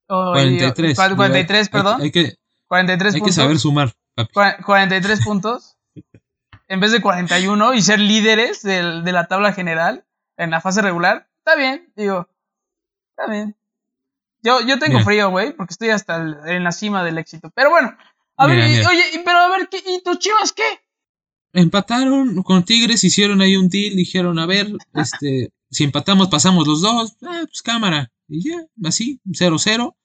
o- 0.08 0.32
43. 0.34 0.98
cua- 0.98 1.16
43, 1.16 1.68
Hay- 1.68 1.72
perdón, 1.72 2.02
Hay, 2.02 2.12
que, 2.12 2.36
43 2.68 3.16
hay 3.16 3.22
que 3.22 3.32
saber 3.32 3.60
sumar, 3.60 3.94
papi. 4.16 4.34
Cua- 4.34 4.64
43 4.66 5.24
puntos 5.24 5.78
en 6.68 6.80
vez 6.80 6.92
de 6.92 7.02
41 7.02 7.74
y 7.74 7.82
ser 7.82 8.00
líderes 8.00 8.62
del- 8.64 9.04
de 9.04 9.12
la 9.12 9.28
tabla 9.28 9.54
general 9.54 10.06
en 10.38 10.52
la 10.52 10.62
fase 10.62 10.82
regular, 10.82 11.28
está 11.40 11.56
bien, 11.56 11.92
digo, 11.96 12.28
está 13.12 13.30
bien. 13.32 13.56
Yo, 14.42 14.62
yo 14.62 14.80
tengo 14.80 15.02
frío, 15.02 15.30
güey, 15.30 15.52
porque 15.54 15.74
estoy 15.74 15.90
hasta 15.90 16.16
el- 16.16 16.38
en 16.46 16.64
la 16.64 16.72
cima 16.72 17.04
del 17.04 17.18
éxito. 17.18 17.52
Pero 17.54 17.70
bueno, 17.72 17.98
a 18.38 18.48
Mira, 18.48 18.66
ver, 18.66 18.70
mira. 18.78 18.90
oye, 18.90 19.04
pero 19.26 19.38
a 19.40 19.50
ver, 19.50 19.68
¿qué, 19.70 19.84
¿y 19.86 20.02
tus 20.02 20.18
chivas 20.20 20.54
qué? 20.54 20.64
Empataron 21.52 22.42
con 22.44 22.64
Tigres, 22.64 23.04
hicieron 23.04 23.42
ahí 23.42 23.58
un 23.58 23.68
deal, 23.70 23.96
dijeron, 23.96 24.38
a 24.40 24.46
ver, 24.46 24.68
este, 24.94 25.52
si 25.70 25.84
empatamos 25.84 26.28
pasamos 26.30 26.68
los 26.68 26.82
dos, 26.82 27.16
ah, 27.24 27.44
pues 27.46 27.62
cámara. 27.62 28.12
Y 28.28 28.50
ya, 28.50 28.66
así, 28.84 29.20
0-0. 29.26 29.96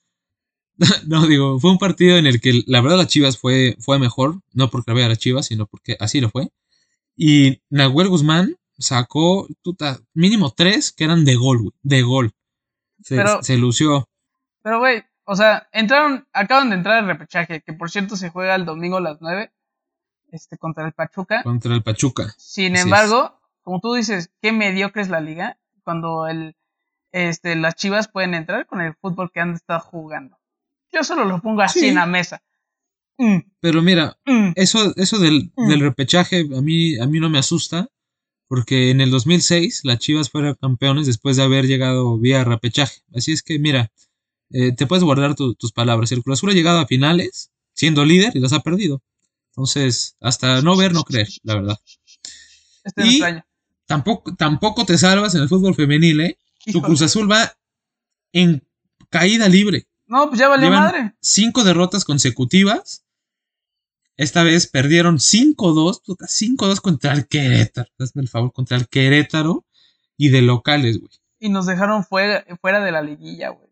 No, 1.06 1.26
digo, 1.26 1.60
fue 1.60 1.70
un 1.70 1.78
partido 1.78 2.16
en 2.16 2.26
el 2.26 2.40
que 2.40 2.62
la 2.66 2.80
verdad 2.80 2.96
las 2.96 3.06
Chivas 3.06 3.38
fue, 3.38 3.76
fue 3.78 3.98
mejor, 4.00 4.40
no 4.52 4.70
porque 4.70 4.90
la 4.90 4.96
vea 4.96 5.08
las 5.08 5.18
Chivas, 5.18 5.46
sino 5.46 5.66
porque 5.66 5.96
así 6.00 6.20
lo 6.20 6.30
fue. 6.30 6.48
Y 7.16 7.62
Nahuel 7.70 8.08
Guzmán 8.08 8.56
sacó 8.76 9.46
mínimo 10.14 10.50
tres 10.50 10.90
que 10.90 11.04
eran 11.04 11.24
de 11.24 11.36
gol, 11.36 11.58
güey, 11.58 11.72
de 11.82 12.02
gol. 12.02 12.32
Se, 13.02 13.14
Pero- 13.16 13.40
se 13.42 13.56
lució. 13.56 14.08
Pero, 14.62 14.80
güey, 14.80 15.04
o 15.26 15.36
sea, 15.36 15.68
entraron, 15.72 16.26
acaban 16.32 16.70
de 16.70 16.76
entrar 16.76 16.98
al 16.98 17.06
repechaje, 17.06 17.62
que 17.62 17.72
por 17.74 17.90
cierto 17.90 18.16
se 18.16 18.30
juega 18.30 18.56
el 18.56 18.64
domingo 18.64 18.96
a 18.96 19.00
las 19.00 19.18
9, 19.20 19.52
este, 20.32 20.58
contra 20.58 20.86
el 20.86 20.92
Pachuca. 20.92 21.42
contra 21.44 21.72
el 21.74 21.82
Pachuca. 21.84 22.34
Sin 22.36 22.74
Así 22.74 22.82
embargo, 22.82 23.38
como 23.64 23.80
tú 23.80 23.94
dices, 23.94 24.30
qué 24.40 24.52
mediocre 24.52 25.02
es 25.02 25.08
la 25.08 25.20
liga 25.20 25.58
cuando 25.82 26.28
el, 26.28 26.54
este, 27.12 27.56
las 27.56 27.74
chivas 27.74 28.08
pueden 28.08 28.34
entrar 28.34 28.66
con 28.66 28.80
el 28.80 28.94
fútbol 28.94 29.30
que 29.32 29.40
han 29.40 29.54
estado 29.54 29.80
jugando. 29.80 30.38
Yo 30.92 31.02
solo 31.02 31.24
lo 31.24 31.40
pongo 31.40 31.62
así 31.62 31.80
Sí. 31.80 31.88
en 31.88 31.96
la 31.96 32.06
mesa. 32.06 32.42
Mm, 33.18 33.38
Pero 33.60 33.82
mira, 33.82 34.16
mm. 34.26 34.52
eso, 34.54 34.92
eso 34.96 35.18
del, 35.18 35.52
Mm. 35.56 35.68
del 35.68 35.80
repechaje 35.80 36.40
a 36.56 36.60
mí, 36.60 36.96
a 36.98 37.06
mí 37.06 37.18
no 37.20 37.30
me 37.30 37.38
asusta, 37.38 37.88
porque 38.48 38.90
en 38.90 39.00
el 39.00 39.10
2006 39.10 39.80
las 39.84 39.98
Chivas 39.98 40.30
fueron 40.30 40.54
campeones 40.54 41.06
después 41.06 41.36
de 41.36 41.42
haber 41.44 41.66
llegado 41.66 42.18
vía 42.18 42.44
repechaje. 42.44 43.00
Así 43.14 43.32
es 43.32 43.42
que, 43.42 43.58
mira, 43.58 43.90
eh, 44.50 44.72
te 44.74 44.86
puedes 44.86 45.02
guardar 45.04 45.34
tus 45.34 45.72
palabras. 45.72 46.12
El 46.12 46.22
Cruz 46.22 46.38
Azul 46.38 46.50
ha 46.50 46.54
llegado 46.54 46.78
a 46.78 46.86
finales 46.86 47.50
siendo 47.72 48.04
líder 48.04 48.32
y 48.36 48.40
las 48.40 48.52
ha 48.52 48.60
perdido. 48.60 49.02
Entonces, 49.50 50.16
hasta 50.20 50.60
no 50.62 50.76
ver, 50.76 50.92
no 50.92 51.04
creer, 51.04 51.28
la 51.42 51.54
verdad. 51.54 51.78
Este 52.84 53.06
y 53.06 53.10
extraño. 53.10 53.44
Tampoco, 53.86 54.34
tampoco 54.34 54.84
te 54.86 54.98
salvas 54.98 55.34
en 55.34 55.42
el 55.42 55.48
fútbol 55.48 55.74
femenil, 55.74 56.20
¿eh? 56.20 56.38
Tu. 56.66 56.80
Cruz 56.80 57.02
Azul 57.02 57.30
va 57.30 57.52
en 58.32 58.66
caída 59.10 59.48
libre. 59.48 59.86
No, 60.06 60.28
pues 60.28 60.38
ya 60.38 60.48
valió 60.48 60.68
Llevan 60.68 60.82
madre. 60.84 61.14
cinco 61.20 61.64
derrotas 61.64 62.04
consecutivas. 62.04 63.04
Esta 64.16 64.44
vez 64.44 64.68
perdieron 64.68 65.16
5-2, 65.18 66.02
puta, 66.04 66.26
5-2 66.26 66.80
contra 66.80 67.12
el 67.14 67.26
Querétaro. 67.26 67.88
Hazme 67.98 68.22
el 68.22 68.28
favor, 68.28 68.52
contra 68.52 68.76
el 68.76 68.86
Querétaro 68.88 69.64
y 70.16 70.28
de 70.28 70.42
locales, 70.42 71.00
güey. 71.00 71.10
Y 71.40 71.48
nos 71.48 71.66
dejaron 71.66 72.04
fuera, 72.04 72.44
fuera 72.60 72.78
de 72.84 72.92
la 72.92 73.02
liguilla, 73.02 73.48
güey. 73.48 73.68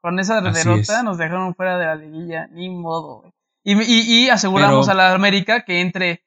Con 0.00 0.20
esa 0.20 0.38
Así 0.38 0.58
derrota 0.58 0.98
es. 0.98 1.04
nos 1.04 1.18
dejaron 1.18 1.54
fuera 1.56 1.76
de 1.78 1.86
la 1.86 1.96
liguilla. 1.96 2.46
Ni 2.52 2.68
modo, 2.68 3.20
güey. 3.22 3.32
Y, 3.64 3.82
y, 3.82 4.24
y 4.26 4.28
aseguramos 4.28 4.86
Pero- 4.86 4.92
a 5.00 5.02
la 5.08 5.14
América 5.14 5.64
que 5.64 5.80
entre, 5.80 6.22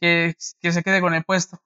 que, 0.00 0.34
que 0.60 0.72
se 0.72 0.82
quede 0.82 1.00
con 1.00 1.14
el 1.14 1.22
puesto. 1.24 1.60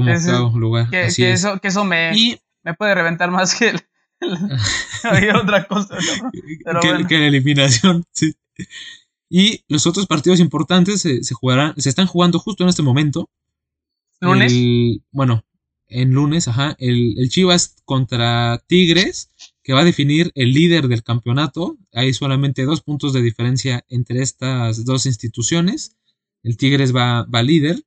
Como 0.00 0.12
octavo 0.12 0.58
lugar. 0.58 0.90
Que, 0.90 0.98
así 1.04 1.22
que 1.22 1.32
es. 1.32 1.40
eso, 1.40 1.58
que 1.60 1.68
eso 1.68 1.84
me, 1.84 2.12
Y 2.16 2.38
me 2.62 2.74
puede 2.74 2.94
reventar 2.94 3.30
más 3.30 3.54
que 3.54 3.68
el, 3.70 3.80
el- 4.20 4.38
cualquier 5.02 5.36
otra 5.36 5.64
cosa. 5.66 5.96
Pero 6.64 6.80
que, 6.80 6.88
bueno. 6.92 7.08
que 7.08 7.18
la 7.18 7.26
eliminación. 7.26 8.04
sí. 8.12 8.34
Y 9.28 9.64
los 9.68 9.86
otros 9.86 10.06
partidos 10.06 10.38
importantes 10.40 11.00
se, 11.00 11.22
se 11.24 11.34
jugarán, 11.34 11.74
se 11.76 11.88
están 11.88 12.06
jugando 12.06 12.38
justo 12.38 12.62
en 12.62 12.68
este 12.70 12.82
momento. 12.82 13.28
¿Lunes? 14.20 14.52
El- 14.52 15.02
bueno, 15.10 15.44
en 15.88 16.12
lunes, 16.12 16.48
ajá. 16.48 16.74
El, 16.78 17.14
el 17.18 17.28
Chivas 17.28 17.76
contra 17.84 18.62
Tigres, 18.66 19.30
que 19.62 19.72
va 19.72 19.80
a 19.80 19.84
definir 19.84 20.32
el 20.34 20.52
líder 20.52 20.88
del 20.88 21.02
campeonato. 21.02 21.76
Hay 21.92 22.12
solamente 22.14 22.64
dos 22.64 22.80
puntos 22.82 23.12
de 23.12 23.22
diferencia 23.22 23.84
entre 23.88 24.22
estas 24.22 24.84
dos 24.84 25.06
instituciones. 25.06 25.96
El 26.42 26.56
Tigres 26.56 26.94
va, 26.94 27.24
va 27.24 27.42
líder. 27.42 27.82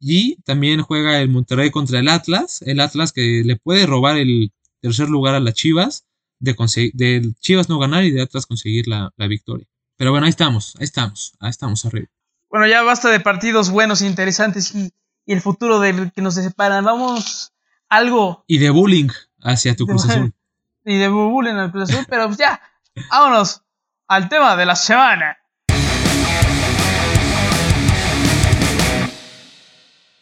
Y 0.00 0.36
también 0.42 0.82
juega 0.82 1.20
el 1.20 1.28
Monterrey 1.28 1.70
contra 1.70 1.98
el 1.98 2.08
Atlas. 2.08 2.62
El 2.62 2.80
Atlas 2.80 3.12
que 3.12 3.42
le 3.44 3.56
puede 3.56 3.86
robar 3.86 4.16
el 4.16 4.52
tercer 4.80 5.08
lugar 5.08 5.34
a 5.34 5.40
las 5.40 5.54
Chivas. 5.54 6.06
De, 6.38 7.32
Chivas 7.40 7.68
no 7.68 7.78
ganar 7.78 8.04
y 8.04 8.12
de 8.12 8.22
Atlas 8.22 8.46
conseguir 8.46 8.86
la, 8.86 9.12
la 9.16 9.26
victoria. 9.26 9.66
Pero 9.96 10.12
bueno, 10.12 10.26
ahí 10.26 10.30
estamos, 10.30 10.76
ahí 10.78 10.84
estamos, 10.84 11.34
ahí 11.40 11.50
estamos 11.50 11.84
arriba. 11.84 12.06
Bueno, 12.48 12.66
ya 12.68 12.82
basta 12.82 13.10
de 13.10 13.18
partidos 13.18 13.70
buenos 13.70 14.00
e 14.00 14.06
interesantes 14.06 14.72
y, 14.74 14.92
y 15.26 15.32
el 15.32 15.40
futuro 15.40 15.80
del 15.80 16.12
que 16.12 16.22
nos 16.22 16.34
separan. 16.34 16.84
Vamos 16.84 17.52
algo 17.88 18.44
Y 18.46 18.58
de 18.58 18.70
bullying 18.70 19.08
hacia 19.42 19.74
tu 19.74 19.86
Cruz 19.86 20.08
Azul. 20.08 20.32
y 20.84 20.96
de 20.96 21.08
bullying 21.08 21.54
el 21.54 21.70
Cruz 21.70 21.90
Azul, 21.90 22.06
pero 22.08 22.26
pues 22.26 22.38
ya, 22.38 22.60
vámonos 23.10 23.62
al 24.06 24.28
tema 24.28 24.56
de 24.56 24.66
la 24.66 24.76
semana. 24.76 25.37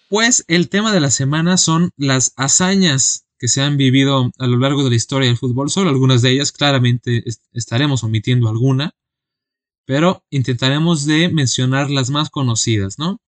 Pues 0.09 0.45
el 0.49 0.69
tema 0.69 0.92
de 0.92 1.01
la 1.01 1.11
semana 1.11 1.57
son 1.57 1.90
las 1.97 2.33
hazañas 2.37 3.27
que 3.38 3.49
se 3.49 3.61
han 3.62 3.77
vivido 3.77 4.31
a 4.38 4.47
lo 4.47 4.57
largo 4.59 4.83
de 4.85 4.90
la 4.90 4.97
historia 4.97 5.29
del 5.29 5.37
fútbol. 5.37 5.71
Solo 5.71 5.90
algunas 5.90 6.23
de 6.23 6.31
ellas, 6.31 6.53
claramente 6.53 7.23
est- 7.29 7.45
estaremos 7.53 8.03
omitiendo 8.05 8.49
alguna, 8.49 8.92
pero 9.87 10.25
intentaremos 10.31 11.07
de 11.07 11.29
mencionar 11.31 11.90
las 11.90 12.11
más 12.11 12.31
conocidas, 12.31 12.99
¿no? 12.99 13.21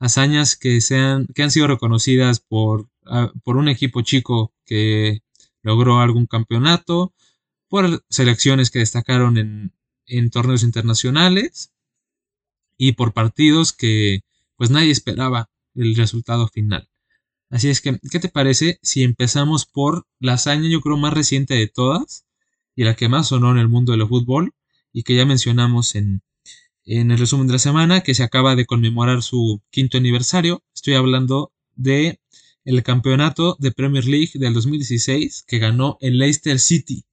Hazañas 0.00 0.56
que, 0.56 0.80
sean, 0.80 1.26
que 1.34 1.42
han 1.44 1.50
sido 1.52 1.68
reconocidas 1.68 2.40
por, 2.40 2.88
por 3.44 3.56
un 3.56 3.68
equipo 3.68 4.02
chico 4.02 4.54
que 4.66 5.22
logró 5.62 6.00
algún 6.00 6.26
campeonato, 6.26 7.14
por 7.68 8.04
selecciones 8.10 8.70
que 8.70 8.80
destacaron 8.80 9.38
en, 9.38 9.74
en 10.06 10.30
torneos 10.30 10.62
internacionales 10.64 11.72
y 12.76 12.92
por 12.92 13.12
partidos 13.12 13.72
que 13.72 14.20
pues 14.56 14.70
nadie 14.70 14.90
esperaba 14.90 15.50
el 15.74 15.94
resultado 15.96 16.48
final. 16.48 16.88
Así 17.50 17.68
es 17.68 17.80
que, 17.80 17.98
¿qué 18.10 18.20
te 18.20 18.28
parece 18.28 18.78
si 18.82 19.02
empezamos 19.02 19.66
por 19.66 20.06
la 20.18 20.34
hazaña, 20.34 20.68
yo 20.68 20.80
creo, 20.80 20.96
más 20.96 21.12
reciente 21.12 21.54
de 21.54 21.68
todas 21.68 22.26
y 22.74 22.84
la 22.84 22.96
que 22.96 23.08
más 23.08 23.28
sonó 23.28 23.52
en 23.52 23.58
el 23.58 23.68
mundo 23.68 23.92
del 23.92 24.08
fútbol 24.08 24.52
y 24.92 25.02
que 25.04 25.14
ya 25.14 25.24
mencionamos 25.26 25.94
en, 25.94 26.22
en 26.84 27.10
el 27.10 27.18
resumen 27.18 27.46
de 27.46 27.54
la 27.54 27.58
semana, 27.58 28.00
que 28.00 28.14
se 28.14 28.22
acaba 28.22 28.56
de 28.56 28.66
conmemorar 28.66 29.22
su 29.22 29.62
quinto 29.70 29.98
aniversario? 29.98 30.64
Estoy 30.74 30.94
hablando 30.94 31.52
de 31.74 32.20
el 32.64 32.82
campeonato 32.82 33.56
de 33.58 33.72
Premier 33.72 34.04
League 34.04 34.32
del 34.34 34.54
2016 34.54 35.44
que 35.46 35.58
ganó 35.58 35.98
el 36.00 36.18
Leicester 36.18 36.58
City, 36.58 37.04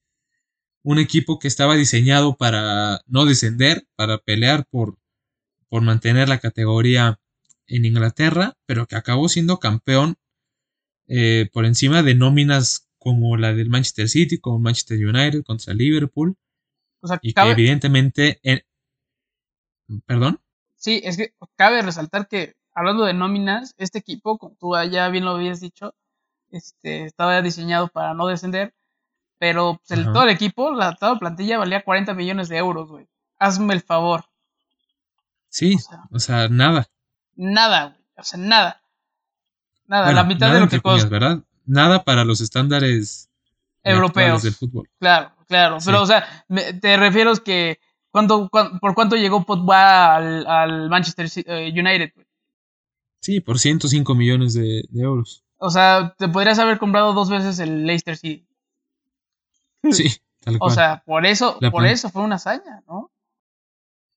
un 0.83 0.97
equipo 0.97 1.39
que 1.39 1.47
estaba 1.47 1.75
diseñado 1.75 2.35
para 2.35 3.01
no 3.05 3.25
descender, 3.25 3.87
para 3.95 4.17
pelear 4.17 4.65
por, 4.69 4.97
por 5.69 5.83
mantener 5.83 6.29
la 6.29 6.39
categoría 6.39 7.20
en 7.75 7.85
Inglaterra, 7.85 8.57
pero 8.65 8.85
que 8.87 8.95
acabó 8.95 9.29
siendo 9.29 9.59
campeón 9.59 10.15
eh, 11.07 11.49
por 11.53 11.65
encima 11.65 12.03
de 12.03 12.15
nóminas 12.15 12.87
como 12.97 13.35
la 13.37 13.53
del 13.53 13.69
Manchester 13.69 14.07
City, 14.09 14.39
como 14.39 14.59
Manchester 14.59 14.97
United 15.05 15.43
contra 15.43 15.73
Liverpool, 15.73 16.35
O 17.01 17.07
sea, 17.07 17.19
y 17.21 17.33
que 17.33 17.41
evidentemente... 17.51 18.39
en- 18.43 18.63
¿Perdón? 20.05 20.39
sí, 20.77 21.01
es 21.03 21.17
que 21.17 21.33
cabe 21.55 21.81
resaltar 21.81 22.27
que 22.27 22.55
hablando 22.73 23.03
de 23.03 23.13
nóminas, 23.13 23.73
este 23.77 23.99
equipo, 23.99 24.37
como 24.37 24.55
tú 24.55 24.73
ya 24.89 25.09
bien 25.09 25.25
lo 25.25 25.31
habías 25.31 25.59
dicho, 25.59 25.93
este, 26.49 27.03
estaba 27.05 27.41
diseñado 27.41 27.87
para 27.89 28.13
no 28.13 28.27
descender, 28.27 28.73
pero 29.37 29.79
pues, 29.85 29.99
el- 29.99 30.05
todo 30.05 30.23
el 30.23 30.29
equipo, 30.29 30.71
la, 30.71 30.95
toda 30.95 31.13
la 31.13 31.19
plantilla 31.19 31.57
valía 31.57 31.83
40 31.83 32.13
millones 32.13 32.47
de 32.49 32.57
euros, 32.57 32.89
güey. 32.89 33.07
Hazme 33.39 33.73
el 33.73 33.81
favor. 33.81 34.25
Sí, 35.49 35.75
O 35.75 35.79
sea, 35.79 36.03
o 36.11 36.19
sea, 36.19 36.47
nada. 36.49 36.87
Nada, 37.35 37.85
güey. 37.89 38.01
O 38.17 38.23
sea, 38.23 38.39
nada. 38.39 38.81
Nada, 39.87 40.05
Bueno, 40.05 40.21
la 40.21 40.23
mitad 40.27 40.47
nada 40.47 40.53
de 40.59 40.65
lo 40.65 40.69
que 40.69 40.79
costó. 40.79 41.09
¿verdad? 41.09 41.39
Nada 41.65 42.03
para 42.03 42.23
los 42.23 42.39
estándares 42.41 43.29
Europeos. 43.83 44.43
del 44.43 44.53
fútbol. 44.53 44.89
Claro, 44.99 45.31
claro. 45.47 45.79
Sí. 45.79 45.85
Pero, 45.87 46.01
o 46.01 46.05
sea, 46.05 46.45
me- 46.47 46.73
te 46.73 46.97
refiero 46.97 47.33
que. 47.37 47.79
¿cuánto, 48.11 48.49
cuán- 48.49 48.79
¿Por 48.79 48.93
cuánto 48.93 49.15
llegó 49.15 49.43
Pogba 49.45 50.15
al, 50.15 50.45
al 50.47 50.89
Manchester 50.89 51.27
eh, 51.45 51.71
United? 51.73 52.11
güey? 52.13 52.27
Sí, 53.21 53.39
por 53.39 53.59
105 53.59 54.15
millones 54.15 54.53
de, 54.53 54.83
de 54.89 55.01
euros. 55.03 55.43
O 55.57 55.69
sea, 55.69 56.13
te 56.17 56.27
podrías 56.27 56.57
haber 56.59 56.77
comprado 56.79 57.13
dos 57.13 57.29
veces 57.29 57.59
el 57.59 57.85
Leicester 57.85 58.17
City. 58.17 58.47
Sí, 59.91 60.09
tal 60.41 60.55
O 60.55 60.59
cual. 60.59 60.71
sea, 60.73 61.03
por 61.05 61.25
eso, 61.25 61.57
La 61.61 61.71
por 61.71 61.81
plan- 61.83 61.93
eso 61.93 62.09
fue 62.09 62.21
una 62.23 62.35
hazaña, 62.35 62.81
¿no? 62.87 63.11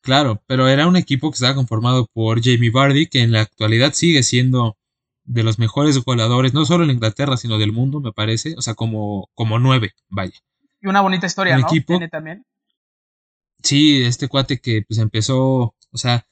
Claro, 0.05 0.43
pero 0.47 0.69
era 0.69 0.87
un 0.87 0.97
equipo 0.97 1.31
que 1.31 1.37
estaba 1.37 1.55
conformado 1.55 2.07
por 2.12 2.43
Jamie 2.45 2.71
Vardy, 2.71 3.07
que 3.07 3.23
en 3.23 3.33
la 3.33 3.40
actualidad 3.40 3.95
sigue 3.95 4.23
siendo 4.23 4.77
de 5.25 5.43
los 5.43 5.59
mejores 5.59 5.97
goleadores, 6.05 6.53
no 6.53 6.67
solo 6.67 6.85
en 6.85 6.90
Inglaterra, 6.90 7.38
sino 7.38 7.57
del 7.59 7.73
mundo, 7.73 8.01
me 8.01 8.12
parece. 8.12 8.55
O 8.59 8.62
sea, 8.62 8.75
como, 8.75 9.31
como 9.35 9.59
nueve, 9.59 9.95
vaya. 10.11 10.38
Y 10.83 10.88
una 10.88 11.01
bonita 11.01 11.27
historia, 11.27 11.55
Un 11.57 11.62
¿no? 11.62 11.67
equipo- 11.69 11.95
Tiene 11.95 12.09
también. 12.11 12.45
Sí, 13.62 14.03
este 14.03 14.29
cuate 14.29 14.59
que 14.61 14.83
pues 14.87 14.99
empezó, 14.99 15.75
o 15.90 15.97
sea, 15.97 16.27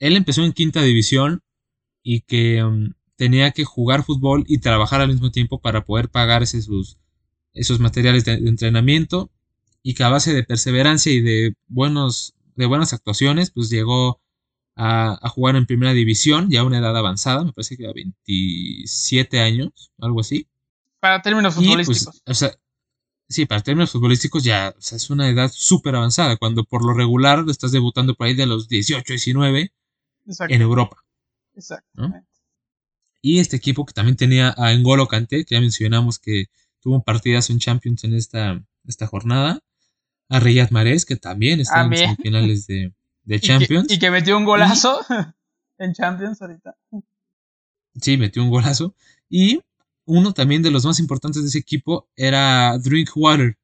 él 0.00 0.16
empezó 0.16 0.42
en 0.44 0.52
quinta 0.52 0.82
división 0.82 1.42
y 2.02 2.22
que 2.22 2.64
um, 2.64 2.92
tenía 3.14 3.52
que 3.52 3.64
jugar 3.64 4.02
fútbol 4.02 4.44
y 4.48 4.58
trabajar 4.58 5.00
al 5.00 5.08
mismo 5.08 5.30
tiempo 5.30 5.60
para 5.60 5.84
poder 5.84 6.08
pagarse 6.08 6.60
sus, 6.60 6.98
esos 7.52 7.78
materiales 7.78 8.24
de, 8.24 8.38
de 8.38 8.48
entrenamiento 8.48 9.30
y 9.84 9.94
que 9.94 10.02
a 10.02 10.08
base 10.08 10.34
de 10.34 10.42
perseverancia 10.42 11.12
y 11.12 11.20
de 11.20 11.54
buenos, 11.68 12.33
de 12.56 12.66
buenas 12.66 12.92
actuaciones, 12.92 13.50
pues 13.50 13.70
llegó 13.70 14.20
a, 14.76 15.18
a 15.20 15.28
jugar 15.28 15.56
en 15.56 15.66
primera 15.66 15.92
división 15.92 16.50
ya 16.50 16.60
a 16.60 16.64
una 16.64 16.78
edad 16.78 16.96
avanzada, 16.96 17.44
me 17.44 17.52
parece 17.52 17.76
que 17.76 17.86
a 17.86 17.92
27 17.92 19.40
años, 19.40 19.92
algo 19.98 20.20
así. 20.20 20.48
Para 21.00 21.22
términos 21.22 21.54
futbolísticos. 21.54 22.04
pues, 22.04 22.22
o 22.26 22.34
sea, 22.34 22.54
sí, 23.28 23.46
para 23.46 23.62
términos 23.62 23.90
futbolísticos 23.90 24.42
ya 24.44 24.74
o 24.76 24.80
sea, 24.80 24.96
es 24.96 25.10
una 25.10 25.28
edad 25.28 25.50
súper 25.52 25.94
avanzada, 25.96 26.36
cuando 26.36 26.64
por 26.64 26.84
lo 26.84 26.94
regular 26.94 27.44
estás 27.48 27.72
debutando 27.72 28.14
por 28.14 28.26
ahí 28.26 28.34
de 28.34 28.46
los 28.46 28.68
18, 28.68 29.04
19 29.06 29.72
Exacto. 30.26 30.54
en 30.54 30.62
Europa. 30.62 30.96
Exactamente. 31.54 32.26
Y 33.22 33.38
este 33.38 33.56
equipo 33.56 33.86
que 33.86 33.94
también 33.94 34.16
tenía 34.16 34.54
a 34.56 34.74
N'Golo 34.74 35.08
Kanté, 35.08 35.44
que 35.44 35.54
ya 35.54 35.60
mencionamos 35.60 36.18
que 36.18 36.46
tuvo 36.80 36.96
un 36.96 37.02
partidazo 37.02 37.52
en 37.52 37.58
Champions 37.58 38.04
en 38.04 38.12
esta, 38.12 38.62
esta 38.86 39.06
jornada. 39.06 39.60
A 40.28 40.40
Riyad 40.40 40.70
Mahrez, 40.70 41.04
que 41.04 41.16
también 41.16 41.60
está 41.60 41.76
en 41.76 41.82
También. 41.90 42.10
semifinales 42.10 42.66
de, 42.66 42.92
de 43.24 43.36
Y 43.36 43.40
que- 43.40 43.46
Champions. 43.46 43.92
Y 43.92 43.98
que, 43.98 44.10
metió 44.10 44.36
un 44.36 44.44
golazo 44.44 45.00
en 45.78 45.92
Champions 45.92 46.40
ahorita. 46.40 46.74
Sí, 48.00 48.16
metió 48.16 48.42
un 48.42 48.50
golazo. 48.50 48.94
Y 49.28 49.60
uno 50.06 50.32
también 50.32 50.62
de 50.62 50.70
los 50.70 50.84
más 50.84 50.98
importantes 50.98 51.42
de 51.42 51.48
ese 51.48 51.58
equipo 51.58 52.08
era 52.16 52.76
Drinkwater, 52.78 53.56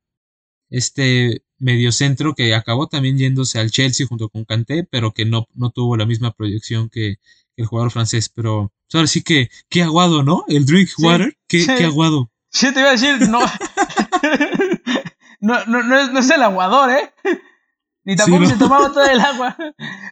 este 0.71 1.43
mediocentro 1.59 2.35
que 2.35 2.55
acabó 2.55 2.87
también 2.89 3.19
yéndose 3.19 3.59
al 3.59 3.71
Chelsea 3.71 4.07
junto 4.07 4.29
con 4.31 4.45
Kanté, 4.45 4.85
pero 4.85 5.13
que 5.13 5.25
no, 5.27 5.47
no 5.55 5.71
tuvo 5.71 5.97
la 5.97 6.07
misma 6.07 6.33
proyección 6.33 6.89
que, 6.89 7.19
el 7.57 7.67
jugador 7.67 7.91
francés, 7.91 8.31
pero 8.31 8.73
pues, 8.87 8.95
ahora 8.95 9.07
sí 9.07 9.23
que, 9.23 9.51
qué 9.69 9.83
aguado, 9.83 10.23
¿no? 10.23 10.45
El 10.49 10.65
drink 10.65 10.89
water, 10.99 11.37
qué, 11.47 11.67
qué 11.67 11.85
aguado. 11.85 12.31
Sí, 12.49 12.73
te 12.73 12.81
iba 12.81 12.89
a 12.89 12.93
decir, 12.93 13.29
no. 13.29 13.41
no, 15.41 15.65
no, 15.67 15.83
no, 15.83 15.99
es, 15.99 16.13
no 16.13 16.21
es 16.21 16.31
el 16.31 16.43
aguador, 16.43 16.91
¿eh? 16.91 17.13
Ni 18.05 18.17
tampoco 18.17 18.47
se 18.47 18.57
tomaba 18.57 18.89
todo 18.93 19.05
el 19.05 19.21
agua. 19.21 19.57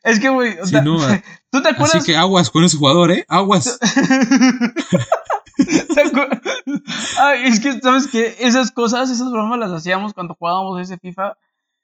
Es 0.03 0.21
que, 0.21 0.29
güey, 0.29 0.57
¿tú 1.51 1.63
te 1.63 1.69
acuerdas? 1.69 1.97
Así 1.97 2.07
que 2.13 2.17
aguas 2.17 2.51
con 2.51 2.65
ese 2.65 2.77
jugador, 2.77 3.11
¿eh? 3.11 3.25
Aguas. 3.29 3.79
Ay, 7.19 7.45
es 7.47 7.61
que, 7.61 7.81
¿sabes 7.81 8.07
qué? 8.09 8.37
Esas 8.41 8.71
cosas, 8.71 9.11
esas 9.11 9.31
bromas 9.31 9.59
las 9.59 9.73
hacíamos 9.73 10.15
cuando 10.15 10.35
jugábamos 10.35 10.81
ese 10.81 10.99
FIFA 10.99 11.37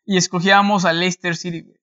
y 0.04 0.16
escogíamos 0.16 0.84
a 0.84 0.92
Leicester 0.92 1.36
City, 1.36 1.62
güey. 1.62 1.76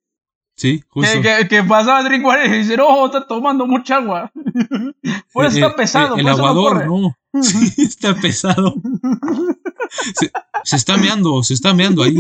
Sí, 0.56 0.84
justo. 0.90 1.22
Que, 1.22 1.48
que, 1.48 1.64
pasaba 1.64 2.04
Drinkwater 2.04 2.46
y 2.54 2.60
dice, 2.60 2.78
oh, 2.80 3.08
está 3.08 3.26
tomando 3.26 3.66
mucha 3.66 3.96
agua. 3.96 4.32
Pues 5.34 5.56
está 5.56 5.76
pesado. 5.76 6.18
El, 6.18 6.28
aguador, 6.28 6.86
no, 6.86 7.16
Sí, 7.42 7.74
está 7.78 8.16
pesado. 8.16 8.74
Se, 10.64 10.76
está 10.76 10.98
meando, 10.98 11.44
se 11.44 11.54
está 11.54 11.74
meando 11.74 12.04
ahí. 12.04 12.16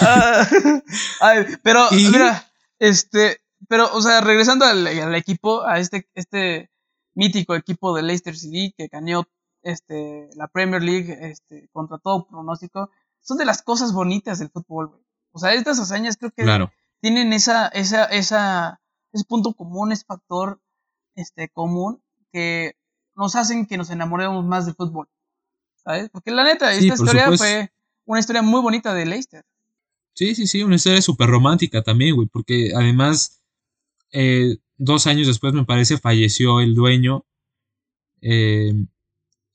Ah, 0.00 0.46
pero, 1.62 1.88
mira, 1.92 2.50
este, 2.78 3.40
pero, 3.68 3.92
o 3.92 4.00
sea, 4.00 4.20
regresando 4.20 4.64
al, 4.64 4.86
al, 4.86 5.14
equipo, 5.14 5.62
a 5.66 5.78
este, 5.78 6.08
este 6.14 6.70
mítico 7.14 7.54
equipo 7.54 7.94
de 7.94 8.02
Leicester 8.02 8.36
City 8.36 8.74
que 8.76 8.88
ganó 8.88 9.26
este, 9.62 10.30
la 10.34 10.48
Premier 10.48 10.82
League 10.82 11.18
este, 11.20 11.68
contra 11.72 11.98
todo 11.98 12.26
pronóstico, 12.26 12.90
son 13.20 13.38
de 13.38 13.44
las 13.44 13.62
cosas 13.62 13.92
bonitas 13.92 14.38
del 14.38 14.50
fútbol, 14.50 14.88
güey. 14.88 15.02
O 15.32 15.38
sea, 15.38 15.54
estas 15.54 15.78
hazañas 15.78 16.16
creo 16.16 16.32
que 16.32 16.44
tienen 17.00 17.32
esa, 17.32 17.68
esa, 17.68 18.04
esa, 18.06 18.80
ese 19.12 19.24
punto 19.24 19.54
común, 19.54 19.92
ese 19.92 20.04
factor 20.04 20.60
este, 21.14 21.48
común 21.48 22.02
que 22.32 22.74
nos 23.20 23.36
hacen 23.36 23.66
que 23.66 23.76
nos 23.76 23.90
enamoremos 23.90 24.44
más 24.44 24.66
del 24.66 24.74
fútbol. 24.74 25.06
¿Sabes? 25.76 26.10
Porque 26.10 26.30
la 26.30 26.42
neta, 26.42 26.72
esta 26.72 26.94
historia 26.94 27.30
fue 27.36 27.70
una 28.04 28.18
historia 28.18 28.42
muy 28.42 28.60
bonita 28.60 28.92
de 28.94 29.06
Leicester. 29.06 29.44
Sí, 30.14 30.34
sí, 30.34 30.46
sí, 30.46 30.62
una 30.62 30.76
historia 30.76 31.00
súper 31.00 31.28
romántica 31.28 31.82
también, 31.82 32.16
güey, 32.16 32.26
porque 32.26 32.72
además, 32.74 33.40
eh, 34.12 34.56
dos 34.76 35.06
años 35.06 35.26
después 35.26 35.52
me 35.52 35.64
parece 35.64 35.98
falleció 35.98 36.60
el 36.60 36.74
dueño. 36.74 37.24
Eh, 38.22 38.74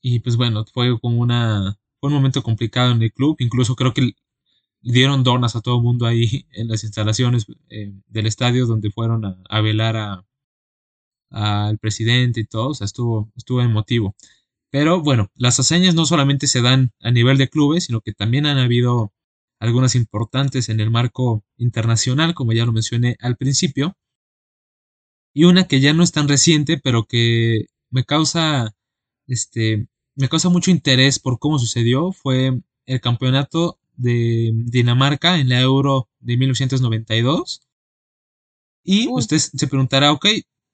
y 0.00 0.20
pues 0.20 0.36
bueno, 0.36 0.64
fue 0.72 0.98
como 1.00 1.18
una, 1.18 1.78
fue 2.00 2.08
un 2.08 2.14
momento 2.14 2.42
complicado 2.42 2.92
en 2.92 3.02
el 3.02 3.12
club, 3.12 3.36
incluso 3.40 3.74
creo 3.74 3.92
que 3.92 4.14
dieron 4.80 5.24
donas 5.24 5.56
a 5.56 5.60
todo 5.60 5.76
el 5.76 5.82
mundo 5.82 6.06
ahí 6.06 6.46
en 6.52 6.68
las 6.68 6.84
instalaciones 6.84 7.46
eh, 7.70 7.92
del 8.06 8.26
estadio 8.26 8.66
donde 8.66 8.90
fueron 8.90 9.24
a, 9.48 9.60
velar 9.60 9.96
a 9.96 10.24
al 11.30 11.78
presidente 11.78 12.40
y 12.40 12.46
todo, 12.46 12.68
o 12.70 12.74
sea, 12.74 12.84
estuvo, 12.86 13.30
estuvo 13.36 13.60
emotivo. 13.62 14.14
Pero 14.70 15.00
bueno, 15.02 15.30
las 15.36 15.58
hazañas 15.60 15.94
no 15.94 16.06
solamente 16.06 16.46
se 16.46 16.62
dan 16.62 16.92
a 17.00 17.10
nivel 17.10 17.38
de 17.38 17.48
clubes, 17.48 17.84
sino 17.84 18.00
que 18.00 18.12
también 18.12 18.46
han 18.46 18.58
habido 18.58 19.12
algunas 19.58 19.94
importantes 19.94 20.68
en 20.68 20.80
el 20.80 20.90
marco 20.90 21.44
internacional, 21.56 22.34
como 22.34 22.52
ya 22.52 22.66
lo 22.66 22.72
mencioné 22.72 23.16
al 23.20 23.36
principio. 23.36 23.96
Y 25.34 25.44
una 25.44 25.66
que 25.68 25.80
ya 25.80 25.92
no 25.92 26.02
es 26.02 26.12
tan 26.12 26.28
reciente, 26.28 26.78
pero 26.78 27.04
que 27.04 27.66
me 27.90 28.04
causa, 28.04 28.74
este, 29.26 29.88
me 30.14 30.28
causa 30.28 30.48
mucho 30.48 30.70
interés 30.70 31.18
por 31.18 31.38
cómo 31.38 31.58
sucedió, 31.58 32.12
fue 32.12 32.60
el 32.86 33.00
campeonato 33.00 33.78
de 33.96 34.52
Dinamarca 34.54 35.38
en 35.38 35.48
la 35.48 35.60
Euro 35.60 36.08
de 36.20 36.36
1992. 36.36 37.62
Y 38.84 39.08
usted 39.08 39.38
se 39.38 39.68
preguntará, 39.68 40.12
ok, 40.12 40.26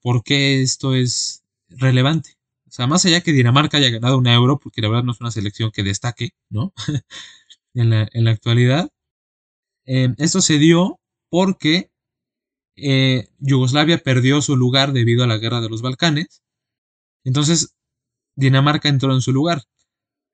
¿por 0.03 0.23
qué 0.23 0.61
esto 0.61 0.93
es 0.93 1.43
relevante? 1.69 2.37
O 2.67 2.71
sea, 2.71 2.87
más 2.87 3.05
allá 3.05 3.21
que 3.21 3.31
Dinamarca 3.31 3.77
haya 3.77 3.89
ganado 3.89 4.17
un 4.19 4.27
euro, 4.27 4.59
porque 4.59 4.81
la 4.81 4.89
verdad 4.89 5.03
no 5.03 5.13
es 5.13 5.21
una 5.21 5.31
selección 5.31 5.71
que 5.71 5.83
destaque, 5.83 6.31
¿no? 6.49 6.73
en, 7.73 7.89
la, 7.89 8.07
en, 8.11 8.25
la, 8.25 8.31
actualidad. 8.31 8.91
Eh, 9.85 10.13
esto 10.17 10.41
se 10.41 10.59
dio 10.59 10.99
porque 11.29 11.91
eh, 12.75 13.29
Yugoslavia 13.39 13.99
perdió 13.99 14.41
su 14.41 14.55
lugar 14.57 14.93
debido 14.93 15.23
a 15.23 15.27
la 15.27 15.37
guerra 15.37 15.61
de 15.61 15.69
los 15.69 15.81
Balcanes. 15.81 16.43
Entonces, 17.23 17.75
Dinamarca 18.35 18.89
entró 18.89 19.13
en 19.13 19.21
su 19.21 19.31
lugar. 19.31 19.63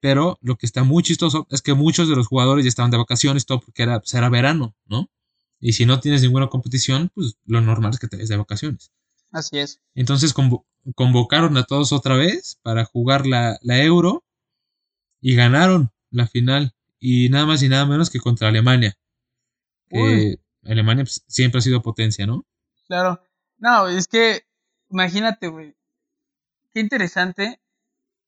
Pero 0.01 0.37
lo 0.41 0.55
que 0.57 0.65
está 0.65 0.83
muy 0.83 1.03
chistoso 1.03 1.45
es 1.49 1.61
que 1.61 1.73
muchos 1.73 2.07
de 2.09 2.15
los 2.15 2.27
jugadores 2.27 2.63
ya 2.65 2.69
estaban 2.69 2.91
de 2.91 2.97
vacaciones, 2.97 3.45
todo 3.45 3.59
porque 3.59 3.83
era, 3.83 3.99
pues, 3.99 4.13
era 4.13 4.29
verano, 4.29 4.75
¿no? 4.85 5.09
Y 5.59 5.73
si 5.73 5.85
no 5.85 5.99
tienes 5.99 6.21
ninguna 6.21 6.47
competición, 6.47 7.11
pues 7.13 7.37
lo 7.45 7.61
normal 7.61 7.91
es 7.91 7.99
que 7.99 8.07
te 8.07 8.17
des 8.17 8.29
de 8.29 8.37
vacaciones. 8.37 8.91
Así 9.31 9.59
es. 9.59 9.79
Entonces 9.95 10.33
convocaron 10.95 11.57
a 11.57 11.63
todos 11.63 11.91
otra 11.91 12.15
vez 12.15 12.59
para 12.61 12.85
jugar 12.85 13.25
la, 13.25 13.57
la, 13.61 13.83
Euro 13.83 14.23
y 15.21 15.35
ganaron 15.35 15.91
la 16.09 16.27
final. 16.27 16.73
Y 16.99 17.29
nada 17.29 17.45
más 17.45 17.63
y 17.63 17.69
nada 17.69 17.85
menos 17.85 18.09
que 18.09 18.19
contra 18.19 18.49
Alemania. 18.49 18.97
Que 19.89 20.37
Alemania 20.63 21.03
pues, 21.03 21.23
siempre 21.27 21.59
ha 21.59 21.61
sido 21.61 21.81
potencia, 21.81 22.25
¿no? 22.25 22.45
Claro. 22.87 23.21
No, 23.57 23.87
es 23.87 24.07
que 24.07 24.43
imagínate, 24.89 25.47
güey. 25.47 25.75
Qué 26.73 26.79
interesante 26.79 27.59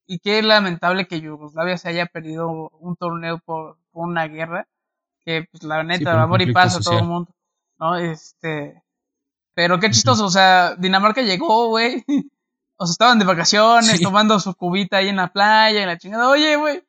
y 0.06 0.18
qué 0.18 0.42
lamentable 0.42 1.06
que 1.06 1.20
Yugoslavia 1.20 1.78
se 1.78 1.88
haya 1.88 2.06
perdido 2.06 2.70
un 2.70 2.96
torneo 2.96 3.38
por, 3.38 3.78
una 3.92 4.26
guerra, 4.26 4.68
que 5.24 5.46
pues 5.50 5.62
la 5.62 5.84
neta, 5.84 6.14
va 6.14 6.22
amor 6.22 6.42
y 6.42 6.52
paz 6.52 6.76
a 6.76 6.80
todo 6.80 6.98
el 6.98 7.04
mundo, 7.04 7.34
¿no? 7.78 7.96
Este, 7.96 8.81
pero 9.54 9.80
qué 9.80 9.90
chistoso, 9.90 10.26
o 10.26 10.30
sea, 10.30 10.74
Dinamarca 10.76 11.22
llegó, 11.22 11.68
güey, 11.68 12.04
o 12.76 12.86
sea, 12.86 12.92
estaban 12.92 13.18
de 13.18 13.24
vacaciones, 13.24 14.00
tomando 14.00 14.38
su 14.40 14.54
cubita 14.54 14.98
ahí 14.98 15.08
en 15.08 15.16
la 15.16 15.32
playa, 15.32 15.82
en 15.82 15.88
la 15.88 15.98
chingada, 15.98 16.28
oye, 16.28 16.56
güey, 16.56 16.82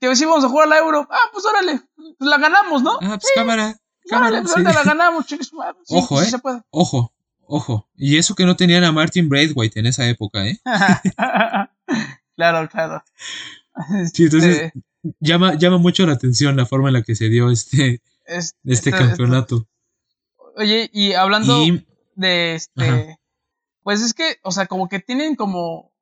que 0.00 0.14
si 0.16 0.24
vamos 0.24 0.44
a 0.44 0.48
jugar 0.48 0.68
la 0.68 0.78
Euro, 0.78 1.06
ah, 1.10 1.30
pues 1.32 1.44
órale, 1.44 1.80
pues 1.96 2.30
la 2.30 2.38
ganamos, 2.38 2.82
¿no? 2.82 2.98
Ah, 3.02 3.18
pues 3.20 3.32
cámara, 3.34 3.76
cámara, 4.08 4.40
órale, 4.40 4.48
pues 4.48 4.64
la 4.64 4.82
ganamos, 4.84 5.26
chicos, 5.26 5.52
ojo, 5.88 6.22
eh, 6.22 6.30
ojo, 6.70 7.12
ojo, 7.46 7.88
y 7.96 8.16
eso 8.18 8.34
que 8.34 8.44
no 8.44 8.56
tenían 8.56 8.84
a 8.84 8.92
Martin 8.92 9.28
Braithwaite 9.28 9.80
en 9.80 9.86
esa 9.86 10.08
época, 10.08 10.46
¿eh? 10.46 10.58
claro, 12.36 12.68
claro. 12.68 13.04
Sí, 14.12 14.24
entonces 14.24 14.56
este 14.56 14.84
llama, 15.20 15.54
llama 15.54 15.78
mucho 15.78 16.06
la 16.06 16.14
atención 16.14 16.56
la 16.56 16.66
forma 16.66 16.88
en 16.88 16.94
la 16.94 17.02
que 17.02 17.14
se 17.14 17.28
dio 17.28 17.50
este, 17.50 18.00
este, 18.64 18.90
campeonato. 18.90 19.66
Oye, 20.56 20.90
y 20.92 21.14
hablando 21.14 21.58
de 22.14 22.54
este, 22.54 23.18
pues 23.82 24.00
es 24.00 24.14
que, 24.14 24.38
o 24.42 24.52
sea, 24.52 24.66
como 24.66 24.88
que 24.88 25.00
tienen 25.00 25.36
como 25.36 25.92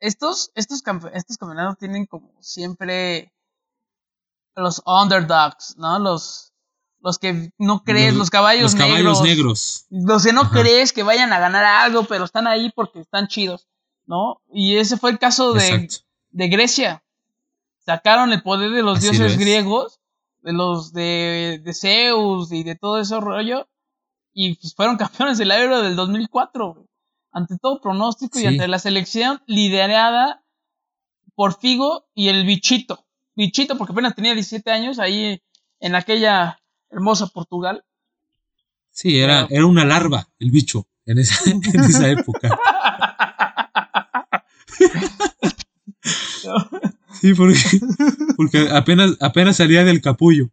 estos, 0.00 0.50
estos, 0.54 0.82
estos 1.12 1.38
campeonatos 1.38 1.78
tienen 1.78 2.06
como 2.06 2.32
siempre 2.40 3.32
los 4.54 4.82
underdogs, 4.84 5.76
¿no? 5.76 5.98
Los, 5.98 6.52
los 7.00 7.18
que 7.18 7.52
no 7.58 7.84
crees, 7.84 8.14
los, 8.14 8.30
caballos, 8.30 8.72
los 8.72 8.74
caballos 8.74 9.22
negros, 9.22 9.86
Los 9.90 10.24
que 10.24 10.32
no 10.32 10.50
crees 10.50 10.92
que 10.92 11.02
vayan 11.02 11.32
a 11.32 11.38
ganar 11.38 11.64
algo, 11.64 12.04
pero 12.04 12.24
están 12.24 12.46
ahí 12.46 12.70
porque 12.74 13.00
están 13.00 13.28
chidos, 13.28 13.68
¿no? 14.06 14.42
Y 14.52 14.76
ese 14.76 14.96
fue 14.96 15.10
el 15.10 15.18
caso 15.18 15.52
de, 15.52 15.88
de 16.30 16.48
Grecia. 16.48 17.04
Sacaron 17.84 18.32
el 18.32 18.42
poder 18.42 18.70
de 18.72 18.82
los 18.82 19.00
dioses 19.00 19.38
griegos, 19.38 19.97
de 20.42 20.52
los 20.52 20.92
de, 20.92 21.60
de, 21.62 21.74
Zeus 21.74 22.52
y 22.52 22.62
de 22.62 22.76
todo 22.76 23.00
ese 23.00 23.18
rollo, 23.20 23.68
y 24.32 24.54
pues 24.56 24.74
fueron 24.74 24.96
campeones 24.98 25.38
del 25.38 25.50
Euro 25.50 25.82
del 25.82 25.96
2004, 25.96 26.86
ante 27.32 27.58
todo 27.58 27.80
pronóstico 27.80 28.38
y 28.38 28.46
ante 28.46 28.68
la 28.68 28.78
selección 28.78 29.42
liderada 29.46 30.44
por 31.34 31.58
Figo 31.58 32.08
y 32.14 32.28
el 32.28 32.44
bichito. 32.44 33.06
Bichito, 33.36 33.78
porque 33.78 33.92
apenas 33.92 34.14
tenía 34.14 34.34
17 34.34 34.70
años 34.70 34.98
ahí 34.98 35.40
en 35.78 35.94
aquella 35.94 36.60
hermosa 36.90 37.28
Portugal. 37.28 37.84
Sí, 38.90 39.20
era, 39.20 39.46
era 39.50 39.66
una 39.66 39.84
larva 39.84 40.28
el 40.40 40.50
bicho 40.50 40.88
en 41.06 41.18
esa, 41.18 41.50
en 41.50 41.80
esa 41.80 42.08
época. 42.08 42.58
sí, 47.12 47.34
porque, 47.34 47.58
porque 48.36 48.68
apenas, 48.70 49.16
apenas 49.20 49.56
salía 49.56 49.84
del 49.84 50.00
capullo. 50.00 50.50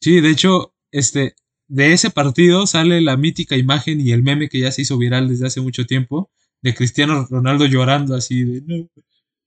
Sí, 0.00 0.20
de 0.20 0.30
hecho, 0.30 0.74
este, 0.90 1.34
de 1.68 1.92
ese 1.92 2.10
partido 2.10 2.66
sale 2.66 3.00
la 3.00 3.16
mítica 3.16 3.56
imagen 3.56 4.00
y 4.00 4.12
el 4.12 4.22
meme 4.22 4.48
que 4.48 4.60
ya 4.60 4.72
se 4.72 4.82
hizo 4.82 4.98
viral 4.98 5.28
desde 5.28 5.46
hace 5.46 5.60
mucho 5.60 5.86
tiempo 5.86 6.30
de 6.62 6.74
Cristiano 6.74 7.26
Ronaldo 7.28 7.66
llorando 7.66 8.14
así 8.14 8.44
de 8.44 8.62
no, 8.62 8.88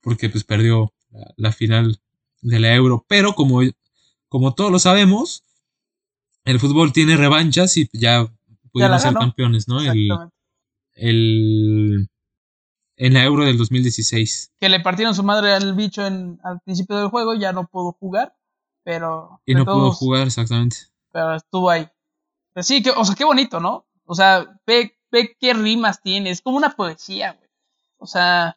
porque 0.00 0.28
pues 0.28 0.44
perdió 0.44 0.92
la, 1.10 1.32
la 1.36 1.52
final 1.52 2.00
de 2.42 2.60
la 2.60 2.74
Euro. 2.74 3.04
Pero 3.08 3.34
como, 3.34 3.60
como 4.28 4.54
todos 4.54 4.70
lo 4.70 4.78
sabemos, 4.78 5.44
el 6.44 6.60
fútbol 6.60 6.92
tiene 6.92 7.16
revanchas 7.16 7.76
y 7.76 7.88
ya 7.92 8.30
pudieron 8.70 9.00
ser 9.00 9.14
campeones, 9.14 9.66
¿no? 9.68 9.80
El, 9.80 10.10
el, 10.94 12.08
en 12.96 13.14
la 13.14 13.24
Euro 13.24 13.44
del 13.44 13.58
2016. 13.58 14.52
Que 14.58 14.68
le 14.68 14.80
partieron 14.80 15.14
su 15.14 15.22
madre 15.22 15.52
al 15.52 15.74
bicho 15.74 16.06
en, 16.06 16.38
al 16.42 16.60
principio 16.60 16.96
del 16.96 17.08
juego, 17.08 17.34
ya 17.34 17.52
no 17.52 17.66
pudo 17.66 17.92
jugar, 17.92 18.36
pero... 18.82 19.40
Y 19.44 19.54
no 19.54 19.64
pudo 19.64 19.92
jugar, 19.92 20.26
exactamente. 20.26 20.76
Pero 21.12 21.34
estuvo 21.34 21.70
ahí. 21.70 21.88
Pero 22.52 22.64
sí, 22.64 22.82
que, 22.82 22.90
o 22.90 23.04
sea, 23.04 23.14
qué 23.14 23.24
bonito, 23.24 23.60
¿no? 23.60 23.86
O 24.04 24.14
sea, 24.14 24.60
ve, 24.66 24.96
ve 25.10 25.36
qué 25.38 25.54
rimas 25.54 26.00
tiene. 26.02 26.30
Es 26.30 26.42
como 26.42 26.56
una 26.56 26.70
poesía, 26.70 27.32
güey. 27.32 27.50
O 27.98 28.06
sea, 28.06 28.56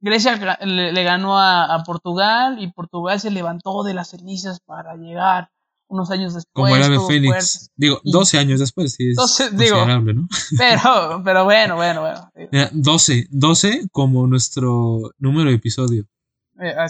Grecia 0.00 0.58
le, 0.60 1.02
ganó 1.02 1.38
a, 1.38 1.82
Portugal 1.84 2.62
y 2.62 2.70
Portugal 2.70 3.18
se 3.18 3.30
levantó 3.30 3.82
de 3.82 3.94
las 3.94 4.10
cenizas 4.10 4.60
para 4.60 4.94
llegar 4.96 5.50
unos 5.88 6.10
años 6.10 6.34
después. 6.34 6.52
Como 6.52 6.76
el 6.76 6.82
ave 6.82 6.98
Fénix. 7.06 7.70
Digo, 7.76 8.00
12 8.04 8.38
años 8.38 8.60
después, 8.60 8.94
sí. 8.94 9.10
Es 9.10 9.50
digo, 9.52 9.86
¿no? 9.86 10.28
Pero, 10.58 11.22
pero 11.24 11.44
bueno, 11.44 11.76
bueno, 11.76 12.00
bueno. 12.00 12.70
12, 12.72 13.28
12 13.30 13.88
como 13.92 14.26
nuestro 14.26 15.12
número 15.18 15.50
de 15.50 15.56
episodio. 15.56 16.06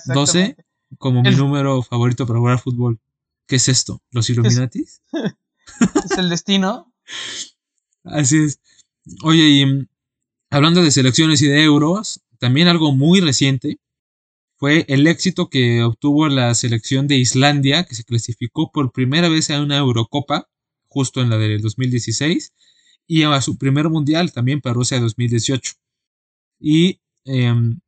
12 0.07 0.41
eh, 0.41 0.57
como 0.99 1.23
mi 1.23 1.35
número 1.35 1.83
favorito 1.83 2.27
para 2.27 2.39
jugar 2.39 2.59
fútbol. 2.59 3.01
¿Qué 3.47 3.57
es 3.57 3.69
esto? 3.69 4.03
¿Los 4.11 4.29
Illuminatis? 4.31 5.03
es 6.05 6.19
el 6.19 6.29
destino. 6.29 6.93
Así 8.05 8.45
es. 8.45 8.61
Oye, 9.23 9.49
y 9.49 9.67
mm, 9.67 9.87
hablando 10.51 10.83
de 10.83 10.91
selecciones 10.91 11.43
y 11.43 11.49
de 11.49 11.63
euros, 11.63 12.23
también 12.39 12.69
algo 12.69 12.93
muy 12.93 13.21
reciente 13.21 13.79
fue 14.57 14.85
el 14.89 15.07
éxito 15.07 15.49
que 15.51 15.83
obtuvo 15.83 16.29
la 16.29 16.55
selección 16.55 17.07
de 17.07 17.17
Islandia, 17.17 17.85
que 17.85 17.95
se 17.95 18.05
clasificó 18.05 18.73
por 18.73 18.93
primera 18.93 19.29
vez 19.29 19.51
a 19.51 19.61
una 19.63 19.77
Eurocopa, 19.79 20.49
justo 20.89 21.21
en 21.21 21.31
la 21.31 21.39
del 21.39 21.61
2016, 21.61 22.53
y 23.07 23.23
a 23.23 23.41
su 23.41 23.59
primer 23.59 23.89
mundial 23.91 24.33
también 24.33 24.61
para 24.61 24.75
Rusia 24.75 24.99
2018. 24.99 25.75
Y 26.59 27.01
em, 27.25 27.81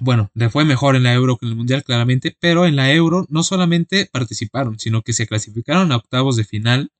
bueno, 0.00 0.30
le 0.34 0.50
fue 0.50 0.64
mejor 0.64 0.96
en 0.96 1.02
la 1.02 1.12
Euro 1.12 1.36
que 1.36 1.46
en 1.46 1.52
el 1.52 1.56
Mundial, 1.56 1.82
claramente, 1.82 2.36
pero 2.38 2.66
en 2.66 2.76
la 2.76 2.92
Euro 2.92 3.26
no 3.28 3.42
solamente 3.42 4.06
participaron, 4.06 4.78
sino 4.78 5.02
que 5.02 5.12
se 5.12 5.26
clasificaron 5.26 5.90
a 5.92 5.96
octavos 5.96 6.36
de 6.36 6.44
final, 6.44 6.92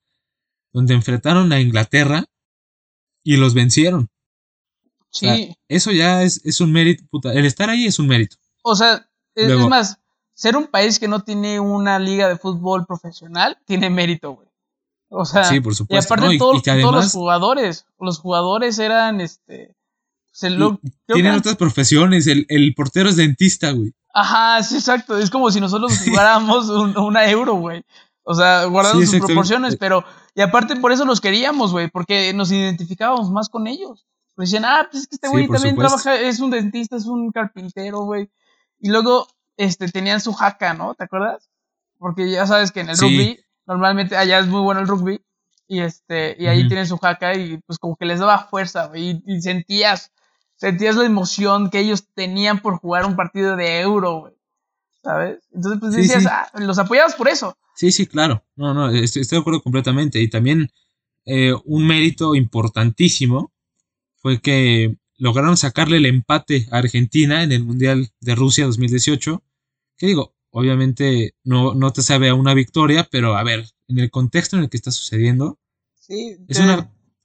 donde 0.73 0.93
enfrentaron 0.93 1.51
a 1.53 1.61
Inglaterra 1.61 2.25
y 3.23 3.37
los 3.37 3.53
vencieron. 3.53 4.09
Sí. 5.11 5.55
eso 5.67 5.91
ya 5.91 6.21
es, 6.21 6.45
es, 6.45 6.61
un 6.61 6.71
mérito, 6.71 7.03
puta. 7.09 7.33
El 7.33 7.45
estar 7.45 7.69
ahí 7.69 7.85
es 7.85 7.97
un 7.97 8.07
mérito. 8.07 8.37
O 8.69 8.75
sea, 8.75 9.07
es, 9.35 9.67
más, 9.67 9.99
ser 10.33 10.55
un 10.55 10.67
país 10.67 10.99
que 10.99 11.07
no 11.07 11.21
tiene 11.21 11.59
una 11.59 11.99
liga 11.99 12.27
de 12.27 12.37
fútbol 12.37 12.85
profesional 12.85 13.57
tiene 13.65 13.89
mérito, 13.89 14.31
güey. 14.31 14.47
O 15.09 15.25
sea, 15.25 15.43
sí, 15.45 15.59
por 15.59 15.75
supuesto. 15.75 16.13
Y 16.13 16.19
aparte 16.19 16.37
todos 16.37 16.93
los 16.93 17.11
jugadores, 17.11 17.85
los 17.99 18.19
jugadores 18.19 18.77
eran, 18.77 19.21
este, 19.21 19.75
tienen 21.07 21.35
otras 21.35 21.55
profesiones, 21.55 22.27
el, 22.27 22.45
el, 22.49 22.73
portero 22.75 23.09
es 23.09 23.15
dentista, 23.15 23.71
güey. 23.71 23.91
Ajá, 24.13 24.61
sí, 24.63 24.75
exacto. 24.75 25.17
Es 25.17 25.29
como 25.29 25.51
si 25.51 25.59
nosotros 25.59 25.99
jugáramos 26.05 26.69
una 26.69 27.29
euro, 27.29 27.55
güey. 27.55 27.83
O 28.23 28.35
sea, 28.35 28.65
guardando 28.65 29.05
sus 29.05 29.19
proporciones, 29.19 29.75
pero. 29.75 30.03
Y 30.35 30.41
aparte, 30.41 30.75
por 30.75 30.91
eso 30.91 31.05
los 31.05 31.19
queríamos, 31.19 31.71
güey, 31.71 31.89
porque 31.89 32.31
nos 32.33 32.51
identificábamos 32.51 33.31
más 33.31 33.49
con 33.49 33.67
ellos. 33.67 34.05
Pues 34.35 34.51
decían, 34.51 34.65
ah, 34.65 34.87
pues 34.89 35.03
es 35.03 35.09
que 35.09 35.15
este 35.15 35.27
güey 35.27 35.47
también 35.47 35.75
trabaja, 35.75 36.15
es 36.15 36.39
un 36.39 36.51
dentista, 36.51 36.95
es 36.95 37.05
un 37.05 37.31
carpintero, 37.31 38.01
güey. 38.01 38.29
Y 38.79 38.89
luego, 38.89 39.27
este, 39.57 39.89
tenían 39.89 40.21
su 40.21 40.33
jaca, 40.33 40.73
¿no? 40.73 40.95
¿Te 40.95 41.03
acuerdas? 41.03 41.49
Porque 41.97 42.29
ya 42.29 42.47
sabes 42.47 42.71
que 42.71 42.79
en 42.79 42.89
el 42.89 42.97
rugby, 42.97 43.39
normalmente 43.65 44.15
allá 44.15 44.39
es 44.39 44.47
muy 44.47 44.61
bueno 44.61 44.79
el 44.81 44.87
rugby. 44.87 45.21
Y 45.67 45.81
este, 45.81 46.35
y 46.39 46.47
ahí 46.47 46.67
tienen 46.67 46.87
su 46.87 46.97
jaca 46.97 47.35
y 47.35 47.57
pues 47.57 47.77
como 47.77 47.95
que 47.95 48.05
les 48.05 48.19
daba 48.19 48.47
fuerza, 48.47 48.87
güey. 48.87 49.21
Y, 49.25 49.41
sentías, 49.41 50.11
sentías 50.55 50.95
la 50.95 51.05
emoción 51.05 51.69
que 51.69 51.79
ellos 51.79 52.07
tenían 52.15 52.59
por 52.59 52.77
jugar 52.77 53.05
un 53.05 53.15
partido 53.15 53.55
de 53.55 53.81
euro, 53.81 54.21
güey. 54.21 54.33
¿Sabes? 55.03 55.39
Entonces, 55.53 55.79
pues 55.79 55.93
decías, 55.93 56.25
ah, 56.25 56.49
los 56.55 56.79
apoyabas 56.79 57.13
por 57.13 57.27
eso. 57.27 57.55
Sí, 57.75 57.91
sí, 57.91 58.07
claro. 58.07 58.43
No, 58.55 58.73
no, 58.73 58.89
estoy, 58.89 59.23
de 59.23 59.37
acuerdo 59.37 59.61
completamente. 59.61 60.19
Y 60.19 60.29
también 60.29 60.71
eh, 61.25 61.53
un 61.65 61.85
mérito 61.85 62.33
importantísimo 62.33 63.51
fue 64.15 64.41
que 64.41 64.97
lograron 65.19 65.57
sacarle 65.57 65.97
el 65.97 66.05
empate 66.05 66.67
a 66.71 66.79
Argentina 66.79 67.43
en 67.43 67.51
el 67.51 67.63
Mundial 67.63 68.09
de 68.19 68.35
Rusia 68.35 68.65
2018. 68.65 69.43
Que 69.97 70.07
digo, 70.07 70.33
obviamente 70.49 71.35
no, 71.43 71.75
no 71.75 71.91
te 71.93 72.01
sabe 72.01 72.29
a 72.29 72.35
una 72.35 72.53
victoria, 72.53 73.07
pero 73.11 73.35
a 73.35 73.43
ver, 73.43 73.65
en 73.87 73.99
el 73.99 74.09
contexto 74.09 74.55
en 74.57 74.63
el 74.63 74.69
que 74.69 74.77
está 74.77 74.91
sucediendo, 74.91 75.59
es 76.07 76.59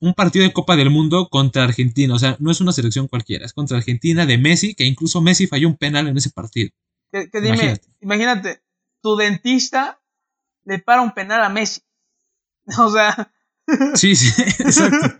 un 0.00 0.12
partido 0.14 0.44
de 0.44 0.52
Copa 0.52 0.76
del 0.76 0.90
Mundo 0.90 1.28
contra 1.30 1.64
Argentina. 1.64 2.14
O 2.14 2.18
sea, 2.18 2.36
no 2.40 2.50
es 2.50 2.60
una 2.60 2.72
selección 2.72 3.08
cualquiera, 3.08 3.46
es 3.46 3.54
contra 3.54 3.78
Argentina 3.78 4.26
de 4.26 4.36
Messi, 4.38 4.74
que 4.74 4.84
incluso 4.84 5.22
Messi 5.22 5.46
falló 5.46 5.68
un 5.68 5.76
penal 5.76 6.08
en 6.08 6.16
ese 6.16 6.30
partido. 6.30 6.70
Que, 7.10 7.28
dime, 7.40 7.80
imagínate, 8.00 8.62
tu 9.00 9.16
dentista 9.16 10.02
le 10.64 10.80
para 10.80 11.02
un 11.02 11.12
penal 11.12 11.42
a 11.42 11.48
Messi. 11.48 11.80
O 12.78 12.90
sea. 12.90 13.30
Sí, 13.94 14.14
sí, 14.14 14.42
exacto. 14.58 15.18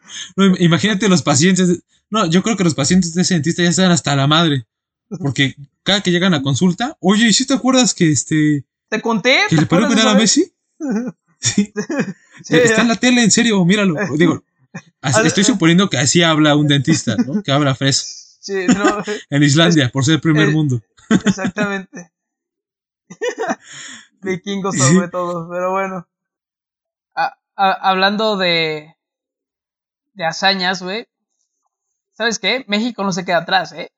imagínate 0.58 1.08
los 1.08 1.22
pacientes. 1.22 1.82
No, 2.10 2.26
yo 2.26 2.42
creo 2.42 2.56
que 2.56 2.64
los 2.64 2.74
pacientes 2.74 3.14
de 3.14 3.22
ese 3.22 3.34
dentista 3.34 3.62
ya 3.62 3.70
están 3.70 3.90
hasta 3.90 4.14
la 4.16 4.26
madre. 4.26 4.66
Porque 5.08 5.54
cada 5.82 6.00
que 6.00 6.10
llegan 6.10 6.34
a 6.34 6.42
consulta, 6.42 6.96
oye, 7.00 7.28
¿y 7.28 7.32
si 7.32 7.46
te 7.46 7.54
acuerdas 7.54 7.94
que 7.94 8.10
este. 8.10 8.64
¿Te 8.88 9.00
conté? 9.00 9.40
¿Que 9.48 9.56
le 9.56 9.66
paró 9.66 9.88
penal 9.88 10.08
a 10.08 10.14
Messi? 10.14 10.52
Sí. 11.44 11.74
Está 12.48 12.80
en 12.80 12.88
la 12.88 12.96
tele, 12.96 13.22
en 13.22 13.30
serio, 13.30 13.62
míralo. 13.66 13.94
Digo, 14.16 14.42
estoy 15.02 15.44
suponiendo 15.44 15.90
que 15.90 15.98
así 15.98 16.22
habla 16.22 16.56
un 16.56 16.66
dentista, 16.66 17.16
¿no? 17.16 17.42
Que 17.42 17.52
habla 17.52 17.74
fres. 17.74 18.38
Sí, 18.40 18.66
no. 18.66 19.02
en 19.30 19.42
Islandia, 19.42 19.90
por 19.90 20.04
ser 20.04 20.14
el 20.14 20.20
primer 20.20 20.50
mundo. 20.50 20.82
Exactamente. 21.10 22.12
Vikingos 24.22 24.76
sobre 24.76 25.08
todo, 25.08 25.48
pero 25.50 25.70
bueno. 25.70 26.08
hablando 27.54 28.36
de, 28.36 28.96
de 30.14 30.24
hazañas, 30.24 30.82
güey. 30.82 31.06
¿Sabes 32.14 32.38
qué? 32.38 32.64
México 32.68 33.04
no 33.04 33.12
se 33.12 33.24
queda 33.24 33.38
atrás, 33.38 33.72
¿eh? 33.72 33.90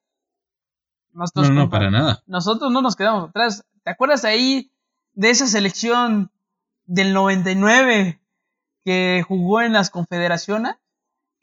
no, 1.12 1.24
no, 1.50 1.70
para 1.70 1.90
nada. 1.90 2.22
Nosotros 2.26 2.70
no 2.72 2.82
nos 2.82 2.96
quedamos 2.96 3.30
atrás. 3.30 3.64
¿Te 3.84 3.90
acuerdas 3.90 4.24
ahí 4.24 4.72
de 5.14 5.30
esa 5.30 5.46
selección 5.46 6.30
del 6.84 7.12
99 7.12 8.20
que 8.84 9.24
jugó 9.26 9.62
en 9.62 9.72
las 9.72 9.90
confederaciones? 9.90 10.74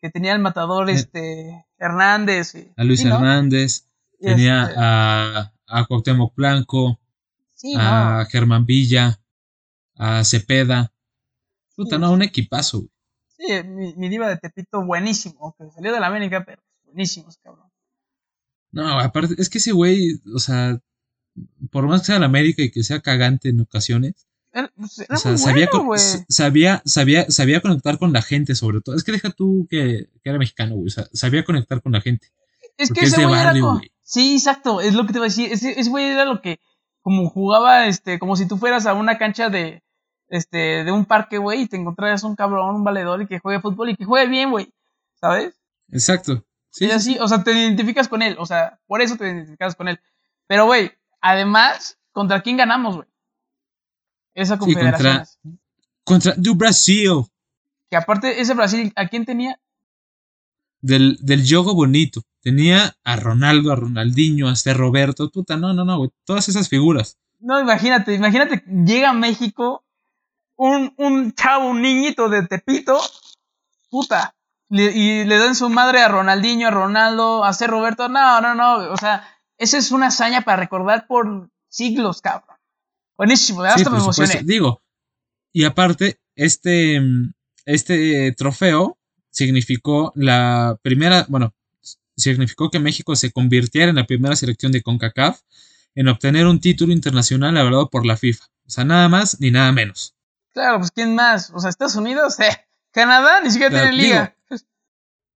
Que 0.02 0.10
tenía 0.10 0.34
el 0.34 0.40
matador 0.40 0.90
eh. 0.90 0.94
este 0.94 1.66
Hernández. 1.78 2.56
a 2.76 2.84
Luis 2.84 3.04
Hernández. 3.06 3.88
Tenía 4.20 4.64
este 4.64 4.76
a, 4.78 5.54
a 5.68 5.86
Cuauhtémoc 5.86 6.36
Blanco 6.36 7.00
a 7.78 8.26
Germán 8.30 8.66
Villa, 8.66 9.20
a 9.96 10.24
Cepeda. 10.24 10.92
Puta, 11.76 11.98
no, 11.98 12.12
un 12.12 12.22
equipazo, 12.22 12.88
Sí, 13.38 13.64
mi, 13.64 14.10
diva 14.10 14.28
de 14.28 14.38
Tepito, 14.38 14.86
buenísimo, 14.86 15.56
que 15.58 15.70
salió 15.72 15.92
de 15.92 16.00
la 16.00 16.08
América, 16.08 16.44
pero 16.46 16.62
buenísimo 16.86 17.28
cabrón. 17.44 17.68
No, 18.72 19.00
aparte, 19.00 19.36
es 19.38 19.50
que 19.50 19.58
ese 19.58 19.72
güey, 19.72 20.22
o 20.34 20.40
sea, 20.40 20.80
por 21.72 21.88
más 21.88 22.02
que 22.02 22.08
sea 22.08 22.20
la 22.20 22.26
América 22.26 22.62
y 22.62 22.72
que 22.72 22.84
sea 22.84 23.02
cagante 23.02 23.50
en 23.50 23.62
ocasiones, 23.62 24.28
pues, 24.76 25.06
o 25.10 25.18
sea, 25.18 25.38
sabía, 25.38 25.68
sabía, 26.30 26.82
sabía, 26.86 27.26
sabía 27.32 27.62
conectar 27.62 27.98
con 27.98 28.14
la 28.14 28.22
gente, 28.22 28.54
sobre 28.54 28.82
todo. 28.82 28.96
Es 28.96 29.04
que 29.04 29.12
deja 29.12 29.32
tú 29.32 29.68
que, 29.68 30.10
era 30.24 30.38
mexicano, 30.38 30.76
güey. 30.76 30.88
O 30.88 30.92
sea, 30.92 31.08
sabía 31.12 31.44
conectar 31.44 31.82
con 31.82 31.92
la 31.92 32.02
gente. 32.02 32.28
Es 32.78 32.92
que 32.92 33.06
ese 33.06 33.26
güey 33.26 33.42
era 33.42 33.52
güey. 33.60 33.92
Sí, 34.04 34.36
exacto, 34.36 34.80
es 34.80 34.94
lo 34.94 35.08
que 35.08 35.14
te 35.14 35.18
iba 35.18 35.26
a 35.26 35.30
decir. 35.30 35.52
Ese, 35.52 35.80
ese 35.80 35.90
güey 35.90 36.06
era 36.06 36.26
lo 36.26 36.42
que 36.42 36.60
como 37.02 37.30
jugaba, 37.30 37.88
este, 37.88 38.20
como 38.20 38.36
si 38.36 38.48
tú 38.48 38.58
fueras 38.58 38.86
a 38.86 38.94
una 38.94 39.18
cancha 39.18 39.50
de, 39.50 39.84
este, 40.34 40.84
de 40.84 40.92
un 40.92 41.06
parque, 41.06 41.38
güey, 41.38 41.62
y 41.62 41.68
te 41.68 41.78
encontraras 41.78 42.24
un 42.24 42.36
cabrón, 42.36 42.78
un 42.78 42.84
valedor 42.84 43.22
y 43.22 43.28
que 43.28 43.38
juegue 43.38 43.62
fútbol 43.62 43.92
y 43.92 43.96
que 43.96 44.04
juegue 44.04 44.28
bien, 44.28 44.50
güey, 44.50 44.74
¿sabes? 45.22 45.54
Exacto. 45.90 46.44
Sí, 46.72 46.90
así, 46.90 47.20
o 47.20 47.28
sea, 47.28 47.44
te 47.44 47.52
identificas 47.52 48.08
con 48.08 48.24
él, 48.24 48.36
o 48.40 48.46
sea, 48.48 48.80
por 48.88 49.04
eso 49.04 49.16
te 49.16 49.26
identificas 49.26 49.76
con 49.76 49.90
él. 49.90 50.00
Pero, 50.48 50.66
güey, 50.66 50.92
además, 51.22 52.00
¿contra 52.12 52.42
quién 52.42 52.58
ganamos, 52.58 52.96
güey? 52.96 53.08
Esa 54.34 54.58
confederación. 54.58 55.28
contra, 56.04 56.34
contra 56.34 56.54
Brasil. 56.56 57.26
Que 57.92 57.98
aparte, 57.98 58.42
ese 58.42 58.56
Brasil, 58.56 58.92
¿a 58.96 59.08
quién 59.08 59.26
tenía? 59.26 59.60
Del, 60.82 61.20
del 61.22 61.46
yogo 61.46 61.76
bonito. 61.76 62.24
Tenía 62.42 62.98
a 63.04 63.18
Ronaldo, 63.18 63.72
a 63.72 63.76
Ronaldinho, 63.76 64.50
a 64.50 64.74
Roberto, 64.74 65.30
puta, 65.30 65.58
no, 65.58 65.76
no, 65.76 65.86
no, 65.86 66.00
güey, 66.00 66.10
todas 66.26 66.50
esas 66.50 66.70
figuras. 66.70 67.20
No, 67.40 67.62
imagínate, 67.62 68.16
imagínate, 68.16 68.64
llega 68.66 69.12
a 69.12 69.14
México 69.14 69.84
un, 70.56 70.94
un 70.98 71.34
chavo, 71.34 71.70
un 71.70 71.82
niñito 71.82 72.30
de 72.30 72.48
Tepito, 72.48 73.00
puta, 73.90 74.36
y 74.70 75.24
le 75.24 75.38
dan 75.38 75.56
su 75.56 75.70
madre 75.70 76.02
a 76.02 76.08
Ronaldinho, 76.08 76.68
a 76.68 76.72
Ronaldo, 76.72 77.44
a 77.44 77.52
este 77.52 77.68
Roberto, 77.68 78.10
no, 78.10 78.42
no, 78.42 78.56
no, 78.56 78.92
o 78.92 78.98
sea, 78.98 79.28
esa 79.58 79.78
es 79.78 79.92
una 79.92 80.08
hazaña 80.08 80.42
para 80.42 80.58
recordar 80.58 81.06
por 81.08 81.50
siglos, 81.70 82.22
cabrón. 82.22 82.58
Buenísimo, 83.18 83.64
hasta 83.64 83.90
me 83.90 84.00
emocioné. 84.00 84.42
Digo, 84.44 84.82
y 85.52 85.66
aparte, 85.66 86.20
este, 86.36 87.00
este 87.66 88.32
trofeo 88.34 88.98
significó 89.30 90.12
la 90.16 90.78
primera, 90.82 91.26
bueno, 91.30 91.54
significó 92.16 92.70
que 92.70 92.80
México 92.80 93.16
se 93.16 93.32
convirtiera 93.32 93.90
en 93.90 93.98
la 93.98 94.06
primera 94.06 94.36
selección 94.36 94.72
de 94.72 94.82
CONCACAF 94.82 95.42
en 95.96 96.08
obtener 96.08 96.48
un 96.48 96.60
título 96.60 96.94
internacional 96.94 97.56
avalado 97.58 97.90
por 97.90 98.06
la 98.06 98.18
FIFA. 98.18 98.46
O 98.66 98.70
sea, 98.70 98.86
nada 98.86 99.10
más 99.10 99.40
ni 99.40 99.52
nada 99.52 99.72
menos. 99.72 100.16
Claro, 100.54 100.80
pues 100.80 100.92
¿quién 100.92 101.16
más? 101.16 101.52
O 101.54 101.60
sea, 101.60 101.70
Estados 101.70 101.96
Unidos, 101.96 102.40
eh, 102.40 102.66
Canadá 102.92 103.42
ni 103.42 103.52
siquiera 103.52 103.72
Claro, 103.72 103.90
tiene 103.90 104.04
liga. 104.04 104.36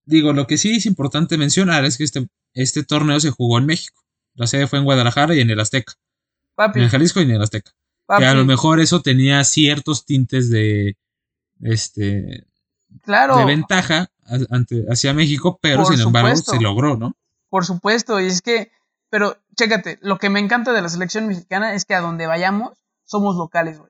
Digo, 0.05 0.31
lo 0.31 0.47
que 0.47 0.57
sí 0.57 0.75
es 0.77 0.85
importante 0.85 1.37
mencionar 1.37 1.83
es 1.83 1.97
que 1.97 2.03
este, 2.03 2.27
este 2.53 2.83
torneo 2.83 3.19
se 3.19 3.31
jugó 3.31 3.57
en 3.57 3.65
México. 3.65 4.01
La 4.35 4.47
sede 4.47 4.67
fue 4.67 4.79
en 4.79 4.85
Guadalajara 4.85 5.35
y 5.35 5.41
en 5.41 5.49
el 5.49 5.59
Azteca. 5.59 5.93
papi, 6.55 6.79
En 6.79 6.85
el 6.85 6.91
Jalisco 6.91 7.19
y 7.19 7.23
en 7.23 7.31
el 7.31 7.41
Azteca. 7.41 7.71
papi, 8.05 8.21
Que 8.21 8.27
a 8.27 8.33
lo 8.33 8.45
mejor 8.45 8.79
eso 8.79 9.01
tenía 9.01 9.43
ciertos 9.43 10.05
tintes 10.05 10.49
de 10.49 10.97
este 11.61 12.47
claro, 13.01 13.37
de 13.37 13.45
ventaja 13.45 14.11
ante, 14.49 14.85
hacia 14.89 15.13
México, 15.13 15.59
pero 15.61 15.83
Por 15.83 15.95
sin 15.95 16.05
embargo 16.05 16.35
se 16.35 16.59
logró, 16.59 16.95
¿no? 16.95 17.15
por 17.49 17.65
supuesto, 17.65 18.19
y 18.19 18.25
es 18.25 18.41
que, 18.41 18.71
pero 19.09 19.37
chécate, 19.55 19.99
lo 20.01 20.17
que 20.17 20.29
me 20.29 20.39
encanta 20.39 20.73
de 20.73 20.81
la 20.81 20.89
selección 20.89 21.27
mexicana 21.27 21.73
es 21.73 21.85
que 21.85 21.95
a 21.95 22.01
donde 22.01 22.27
vayamos 22.27 22.77
somos 23.05 23.35
locales, 23.37 23.79
güey. 23.79 23.89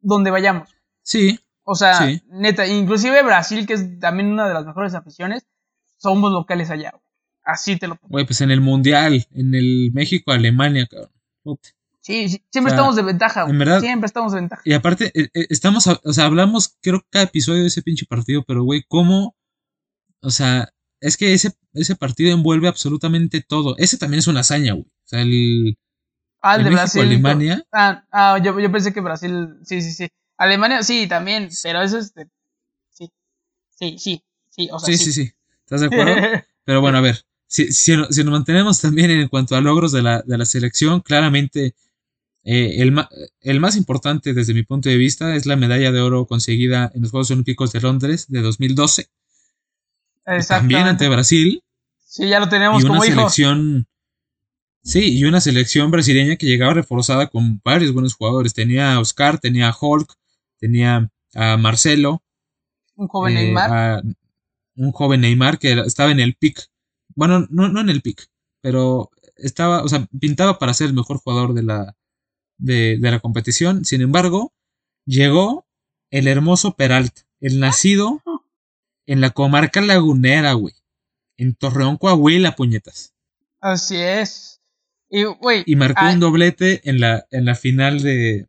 Donde 0.00 0.30
vayamos. 0.30 0.68
Sí, 1.02 1.38
O 1.70 1.74
sea, 1.74 1.94
Sí. 2.06 2.22
neta, 2.30 2.66
inclusive 2.66 3.22
Brasil, 3.22 3.66
que 3.66 3.74
es 3.74 4.00
también 4.00 4.28
una 4.32 4.48
de 4.48 4.54
las 4.54 4.64
mejores 4.64 4.94
aficiones, 4.94 5.46
somos 5.98 6.32
locales 6.32 6.70
allá, 6.70 6.92
güey. 6.92 7.02
Así 7.44 7.76
te 7.76 7.86
lo 7.88 7.96
pongo. 7.96 8.10
güey, 8.12 8.24
pues 8.24 8.40
en 8.40 8.50
el 8.50 8.60
Mundial, 8.62 9.26
en 9.32 9.54
el 9.54 9.90
México-Alemania, 9.92 10.86
cabrón. 10.86 11.10
Puta. 11.42 11.68
Sí, 12.00 12.28
sí, 12.30 12.42
siempre 12.50 12.72
O 12.72 12.74
sea, 12.74 12.76
estamos 12.78 12.96
de 12.96 13.02
ventaja, 13.02 13.42
güey. 13.42 13.52
en 13.52 13.58
verdad- 13.58 13.80
Siempre 13.80 14.06
estamos 14.06 14.32
de 14.32 14.40
ventaja. 14.40 14.62
Y 14.64 14.72
aparte, 14.72 15.12
eh, 15.14 15.28
eh, 15.34 15.46
estamos, 15.50 15.86
o 15.86 16.12
sea, 16.12 16.24
hablamos, 16.24 16.78
creo, 16.80 17.04
cada 17.10 17.26
episodio 17.26 17.60
de 17.62 17.68
ese 17.68 17.82
pinche 17.82 18.06
partido, 18.06 18.44
pero, 18.46 18.64
güey, 18.64 18.84
¿cómo? 18.88 19.36
O 20.22 20.30
sea, 20.30 20.70
es 21.00 21.16
que 21.18 21.34
ese, 21.34 21.52
ese 21.74 21.96
partido 21.96 22.32
envuelve 22.32 22.68
absolutamente 22.68 23.42
todo. 23.46 23.76
Ese 23.76 23.98
también 23.98 24.20
es 24.20 24.26
una 24.26 24.40
hazaña, 24.40 24.72
güey. 24.72 24.86
O 24.86 25.06
sea, 25.06 25.20
el, 25.20 25.76
Ah, 26.40 26.56
el 26.56 26.64
de 26.64 26.70
Brasil. 26.70 27.02
México-Alemania. 27.02 27.66
Ah, 27.72 28.04
ah 28.12 28.38
yo, 28.42 28.58
yo 28.58 28.70
pensé 28.70 28.92
que 28.92 29.00
Brasil, 29.00 29.56
sí, 29.64 29.82
sí, 29.82 29.92
sí. 29.92 30.08
Alemania, 30.36 30.82
sí, 30.82 31.06
también, 31.08 31.48
pero 31.62 31.82
eso 31.82 31.98
es, 31.98 32.14
de- 32.14 32.28
sí, 32.90 33.10
sí, 33.70 33.98
sí, 33.98 34.22
sí, 34.50 34.68
o 34.72 34.78
sea, 34.78 34.96
sí, 34.96 35.04
sí, 35.04 35.12
sí. 35.12 35.32
¿Estás 35.64 35.80
de 35.80 35.86
acuerdo? 35.88 36.14
Pero 36.64 36.82
bueno, 36.82 36.98
a 36.98 37.00
ver, 37.00 37.24
si, 37.46 37.72
si, 37.72 37.94
si 38.10 38.24
nos 38.24 38.32
mantenemos 38.32 38.80
también 38.80 39.10
en 39.10 39.28
cuanto 39.28 39.56
a 39.56 39.60
logros 39.62 39.90
de 39.90 40.02
la, 40.02 40.20
de 40.20 40.36
la 40.36 40.44
selección, 40.44 41.00
claramente 41.00 41.74
eh, 42.44 42.82
el, 42.82 42.94
el 43.40 43.60
más 43.60 43.76
importante 43.76 44.34
desde 44.34 44.54
mi 44.54 44.62
punto 44.62 44.88
de 44.88 44.96
vista 44.96 45.34
es 45.34 45.46
la 45.46 45.56
medalla 45.56 45.92
de 45.92 46.00
oro 46.00 46.26
conseguida 46.26 46.90
en 46.94 47.02
los 47.02 47.10
Juegos 47.10 47.30
Olímpicos 47.30 47.72
de 47.72 47.80
Londres 47.80 48.26
de 48.28 48.42
2012, 48.42 49.08
también 50.46 50.86
ante 50.86 51.08
Brasil, 51.08 51.62
Sí, 52.04 52.28
ya 52.28 52.40
lo 52.40 52.48
tenemos 52.48 52.82
y 52.82 52.86
una 52.86 52.94
como 52.94 53.02
selección, 53.02 53.86
sí, 54.82 55.18
y 55.18 55.24
una 55.24 55.40
selección 55.40 55.90
brasileña 55.90 56.36
que 56.36 56.46
llegaba 56.46 56.74
reforzada 56.74 57.28
con 57.28 57.60
varios 57.64 57.92
buenos 57.92 58.14
jugadores. 58.14 58.54
Tenía 58.54 58.94
a 58.94 59.00
Oscar, 59.00 59.38
tenía 59.38 59.68
a 59.68 59.76
Hulk, 59.78 60.12
tenía 60.58 61.10
a 61.34 61.56
Marcelo, 61.56 62.22
Un 62.96 63.08
joven 63.08 63.36
eh, 63.36 63.42
Neymar. 63.44 64.02
un 64.76 64.92
joven 64.92 65.20
Neymar 65.20 65.58
que 65.58 65.72
estaba 65.80 66.10
en 66.10 66.20
el 66.20 66.34
pick. 66.34 66.68
Bueno, 67.14 67.46
no, 67.50 67.68
no 67.68 67.80
en 67.80 67.90
el 67.90 68.02
pick, 68.02 68.26
pero 68.60 69.10
estaba, 69.36 69.82
o 69.82 69.88
sea, 69.88 70.06
pintaba 70.18 70.58
para 70.58 70.74
ser 70.74 70.88
el 70.88 70.94
mejor 70.94 71.18
jugador 71.18 71.54
de 71.54 71.62
la, 71.62 71.96
de, 72.58 72.98
de 72.98 73.10
la 73.10 73.20
competición. 73.20 73.84
Sin 73.84 74.00
embargo, 74.02 74.52
llegó 75.04 75.66
el 76.10 76.28
hermoso 76.28 76.76
Peralta, 76.76 77.22
el 77.40 77.60
nacido 77.60 78.22
en 79.06 79.20
la 79.20 79.30
comarca 79.30 79.80
lagunera, 79.80 80.52
güey. 80.52 80.74
En 81.36 81.54
Torreón, 81.54 81.96
Coahuila, 81.98 82.56
puñetas. 82.56 83.14
Así 83.60 83.96
es. 83.96 84.57
Y, 85.10 85.74
marcó 85.76 86.00
ah, 86.04 86.12
un 86.12 86.20
doblete 86.20 86.82
en 86.88 87.00
la, 87.00 87.24
en 87.30 87.44
la 87.46 87.54
final 87.54 88.02
de, 88.02 88.46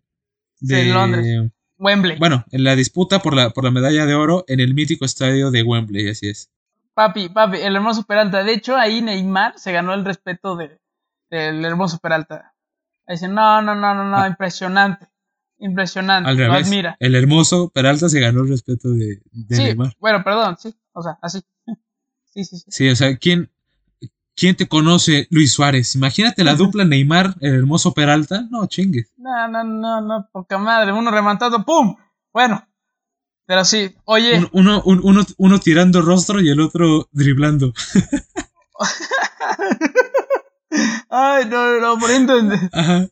de 0.59 0.85
Londres. 0.85 1.51
Wembley. 1.77 2.17
Bueno, 2.17 2.43
en 2.51 2.65
la 2.65 2.75
disputa 2.75 3.19
por 3.21 3.33
la, 3.33 3.51
por 3.51 3.63
la 3.63 3.71
medalla 3.71 4.05
de 4.05 4.13
oro 4.13 4.43
en 4.47 4.59
el 4.59 4.73
mítico 4.73 5.05
estadio 5.05 5.49
de 5.51 5.63
Wembley, 5.63 6.09
así 6.09 6.27
es. 6.27 6.49
Papi, 6.93 7.29
papi, 7.29 7.59
el 7.59 7.75
hermoso 7.77 8.03
Peralta. 8.03 8.43
De 8.43 8.51
hecho, 8.53 8.75
ahí 8.75 9.01
Neymar 9.01 9.57
se 9.57 9.71
ganó 9.71 9.93
el 9.93 10.03
respeto 10.03 10.57
de, 10.57 10.77
del 11.29 11.63
hermoso 11.63 11.97
Peralta. 11.99 12.53
Ahí 13.07 13.15
Dice, 13.15 13.29
no, 13.29 13.61
no, 13.61 13.73
no, 13.75 13.95
no, 13.95 14.03
no, 14.03 14.17
Ah. 14.17 14.27
impresionante. 14.27 15.07
Impresionante. 15.59 16.29
Al 16.29 16.35
lo 16.37 16.47
revés. 16.47 16.67
admira. 16.67 16.97
El 16.99 17.15
hermoso 17.15 17.69
Peralta 17.69 18.09
se 18.09 18.19
ganó 18.19 18.41
el 18.41 18.49
respeto 18.49 18.89
de, 18.89 19.21
de 19.31 19.55
sí, 19.55 19.63
Neymar. 19.63 19.93
bueno, 19.99 20.21
perdón, 20.25 20.57
sí. 20.59 20.75
O 20.91 21.01
sea, 21.01 21.17
así. 21.21 21.41
Sí, 22.31 22.45
sí, 22.45 22.57
sí. 22.59 22.65
Sí, 22.69 22.89
o 22.89 22.95
sea, 22.95 23.17
¿quién, 23.17 23.49
¿quién 24.39 24.55
te 24.55 24.67
conoce, 24.67 25.27
Luis 25.29 25.51
Suárez? 25.51 25.95
Imagínate 25.95 26.43
la 26.43 26.55
dupla 26.55 26.85
Neymar, 26.85 27.35
el 27.41 27.55
hermoso 27.55 27.93
Peralta. 27.93 28.43
No, 28.49 28.65
chingue. 28.67 29.07
No, 29.17 29.47
no, 29.49 29.63
no, 29.63 30.01
no, 30.01 30.29
poca 30.31 30.57
madre. 30.57 30.93
Uno 30.93 31.11
rematando, 31.11 31.65
¡pum! 31.65 31.95
Bueno. 32.31 32.65
Pero 33.45 33.65
sí, 33.65 33.95
oye, 34.05 34.37
Un- 34.37 34.49
uno, 34.53 34.81
un- 34.85 35.01
uno, 35.03 35.25
uno 35.37 35.59
tirando 35.59 36.01
rostro 36.03 36.39
y 36.39 36.49
el 36.49 36.61
otro 36.61 37.09
driblando. 37.11 37.73
ay, 41.09 41.45
no, 41.45 41.79
no, 41.79 41.97
poniendo 41.99 42.37
en- 42.37 42.69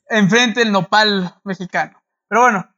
enfrente 0.09 0.61
el 0.61 0.71
nopal 0.71 1.35
mexicano. 1.43 2.01
Pero 2.29 2.41
bueno, 2.41 2.69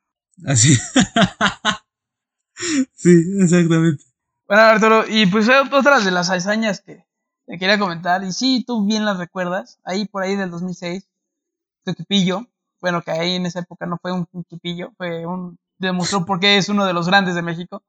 así. 0.47 0.75
sí, 2.93 3.11
exactamente. 3.41 4.03
bueno, 4.47 4.63
Arturo, 4.63 5.05
y 5.07 5.25
pues 5.25 5.47
eh, 5.49 5.53
otras 5.71 6.05
de 6.05 6.11
las 6.11 6.29
hazañas 6.29 6.81
que 6.81 7.05
te 7.49 7.57
quería 7.57 7.79
comentar, 7.79 8.23
y 8.23 8.31
sí, 8.31 8.63
tú 8.65 8.85
bien 8.85 9.05
las 9.05 9.17
recuerdas, 9.17 9.79
ahí 9.83 10.05
por 10.05 10.21
ahí 10.21 10.35
del 10.35 10.51
2006, 10.51 11.07
tu 11.83 11.91
equipillo, 11.91 12.45
bueno, 12.79 13.01
que 13.01 13.09
ahí 13.11 13.35
en 13.35 13.47
esa 13.47 13.59
época 13.61 13.87
no 13.87 13.97
fue 13.99 14.11
un 14.11 14.27
equipillo, 14.39 14.91
fue 14.97 15.25
un, 15.25 15.57
demostró 15.79 16.25
por 16.25 16.39
qué 16.39 16.57
es 16.57 16.69
uno 16.69 16.85
de 16.85 16.93
los 16.93 17.07
grandes 17.07 17.33
de 17.33 17.41
México. 17.41 17.81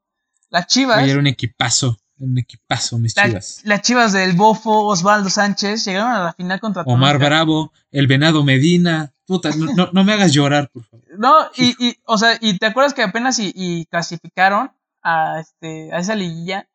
Las 0.48 0.66
Chivas, 0.66 1.02
Oye, 1.02 1.10
era 1.10 1.20
un 1.20 1.26
equipazo, 1.26 1.98
un 2.18 2.38
equipazo, 2.38 2.98
mis 2.98 3.14
la- 3.16 3.24
chivas. 3.28 3.60
las 3.64 3.82
Chivas 3.82 4.12
del 4.14 4.32
Bofo, 4.32 4.86
Osvaldo 4.86 5.28
Sánchez, 5.28 5.84
llegaron 5.84 6.10
a 6.10 6.24
la 6.24 6.32
final 6.32 6.58
contra 6.58 6.82
Omar. 6.86 7.18
Bravo, 7.18 7.72
el 7.90 8.06
Venado 8.06 8.42
Medina. 8.42 9.12
Puta, 9.26 9.50
no, 9.50 9.66
no, 9.74 9.90
no 9.92 10.04
me 10.04 10.14
hagas 10.14 10.32
llorar, 10.32 10.70
por 10.72 10.84
favor. 10.84 11.04
No, 11.18 11.34
y, 11.54 11.76
y, 11.86 11.96
o 12.06 12.16
sea, 12.18 12.36
y 12.40 12.58
te 12.58 12.66
acuerdas 12.66 12.94
que 12.94 13.02
apenas 13.02 13.38
y, 13.38 13.52
y 13.54 13.84
clasificaron 13.86 14.72
a 15.02 15.38
este 15.38 15.92
a 15.92 15.98
esa 15.98 16.14
liguilla, 16.16 16.68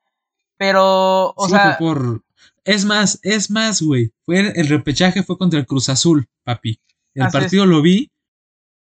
pero 0.57 1.33
o 1.35 1.45
sí, 1.47 1.51
sea, 1.51 1.75
fue 1.77 1.87
por. 1.87 2.21
Es 2.65 2.83
más, 2.83 3.19
es 3.23 3.49
más, 3.51 3.81
güey. 3.81 4.11
Fue 4.23 4.39
el 4.39 4.67
repechaje 4.67 5.23
fue 5.23 5.37
contra 5.37 5.59
el 5.59 5.65
Cruz 5.65 5.87
Azul, 5.89 6.27
papi. 6.43 6.79
El 7.13 7.23
Así 7.23 7.37
es. 7.37 7.43
partido 7.43 7.65
lo 7.65 7.81
vi 7.81 8.11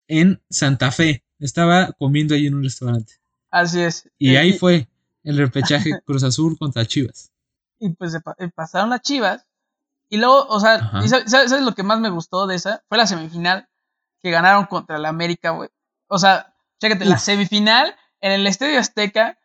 en 0.07 0.41
Santa 0.49 0.91
Fe. 0.91 1.23
Estaba 1.39 1.91
comiendo 1.93 2.33
ahí 2.35 2.47
en 2.47 2.55
un 2.55 2.63
restaurante. 2.63 3.13
así 3.51 3.81
es. 3.81 4.09
Y 4.17 4.35
Eh, 4.35 4.37
ahí 4.37 4.53
fue 4.53 4.87
el 5.23 5.37
repechaje 5.37 5.91
Cruz 6.05 6.23
Azul 6.23 6.57
contra 6.57 6.85
Chivas. 6.85 7.31
y 7.79 7.89
pues 7.89 8.13
eh, 8.15 8.49
pasaron 8.55 8.89
las 8.89 9.01
Chivas 9.01 9.45
y 10.09 10.17
luego, 10.17 10.45
o 10.47 10.59
sea, 10.59 10.75
Ajá. 10.75 11.03
¿y 11.03 11.09
sabes, 11.09 11.51
lo 11.61 11.73
que 11.73 11.83
más 11.83 11.99
me 11.99 12.09
gustó 12.09 12.45
de 12.47 12.55
esa? 12.55 12.83
Fue 12.87 12.97
la 12.97 13.07
semifinal 13.07 13.67
que 14.21 14.29
ganaron 14.31 14.65
contra 14.65 14.97
el 14.97 15.05
América, 15.05 15.49
güey. 15.51 15.69
O 16.07 16.19
sea, 16.19 16.53
chécate, 16.79 17.05
la 17.05 17.17
semifinal 17.17 17.95
en 18.21 18.31
el 18.31 18.45
Estadio 18.47 18.79
Azteca 18.79 19.39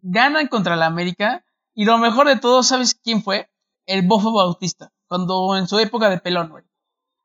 ganan 0.00 0.48
contra 0.48 0.74
el 0.74 0.82
América 0.82 1.44
y 1.74 1.84
lo 1.84 1.98
mejor 1.98 2.26
de 2.28 2.36
todo, 2.36 2.62
¿sabes 2.62 2.94
quién 2.94 3.22
fue? 3.22 3.50
El 3.86 4.06
Bofo 4.06 4.32
Bautista, 4.32 4.92
cuando 5.08 5.56
en 5.56 5.66
su 5.68 5.78
época 5.78 6.08
de 6.10 6.18
pelón, 6.18 6.50
güey. 6.50 6.64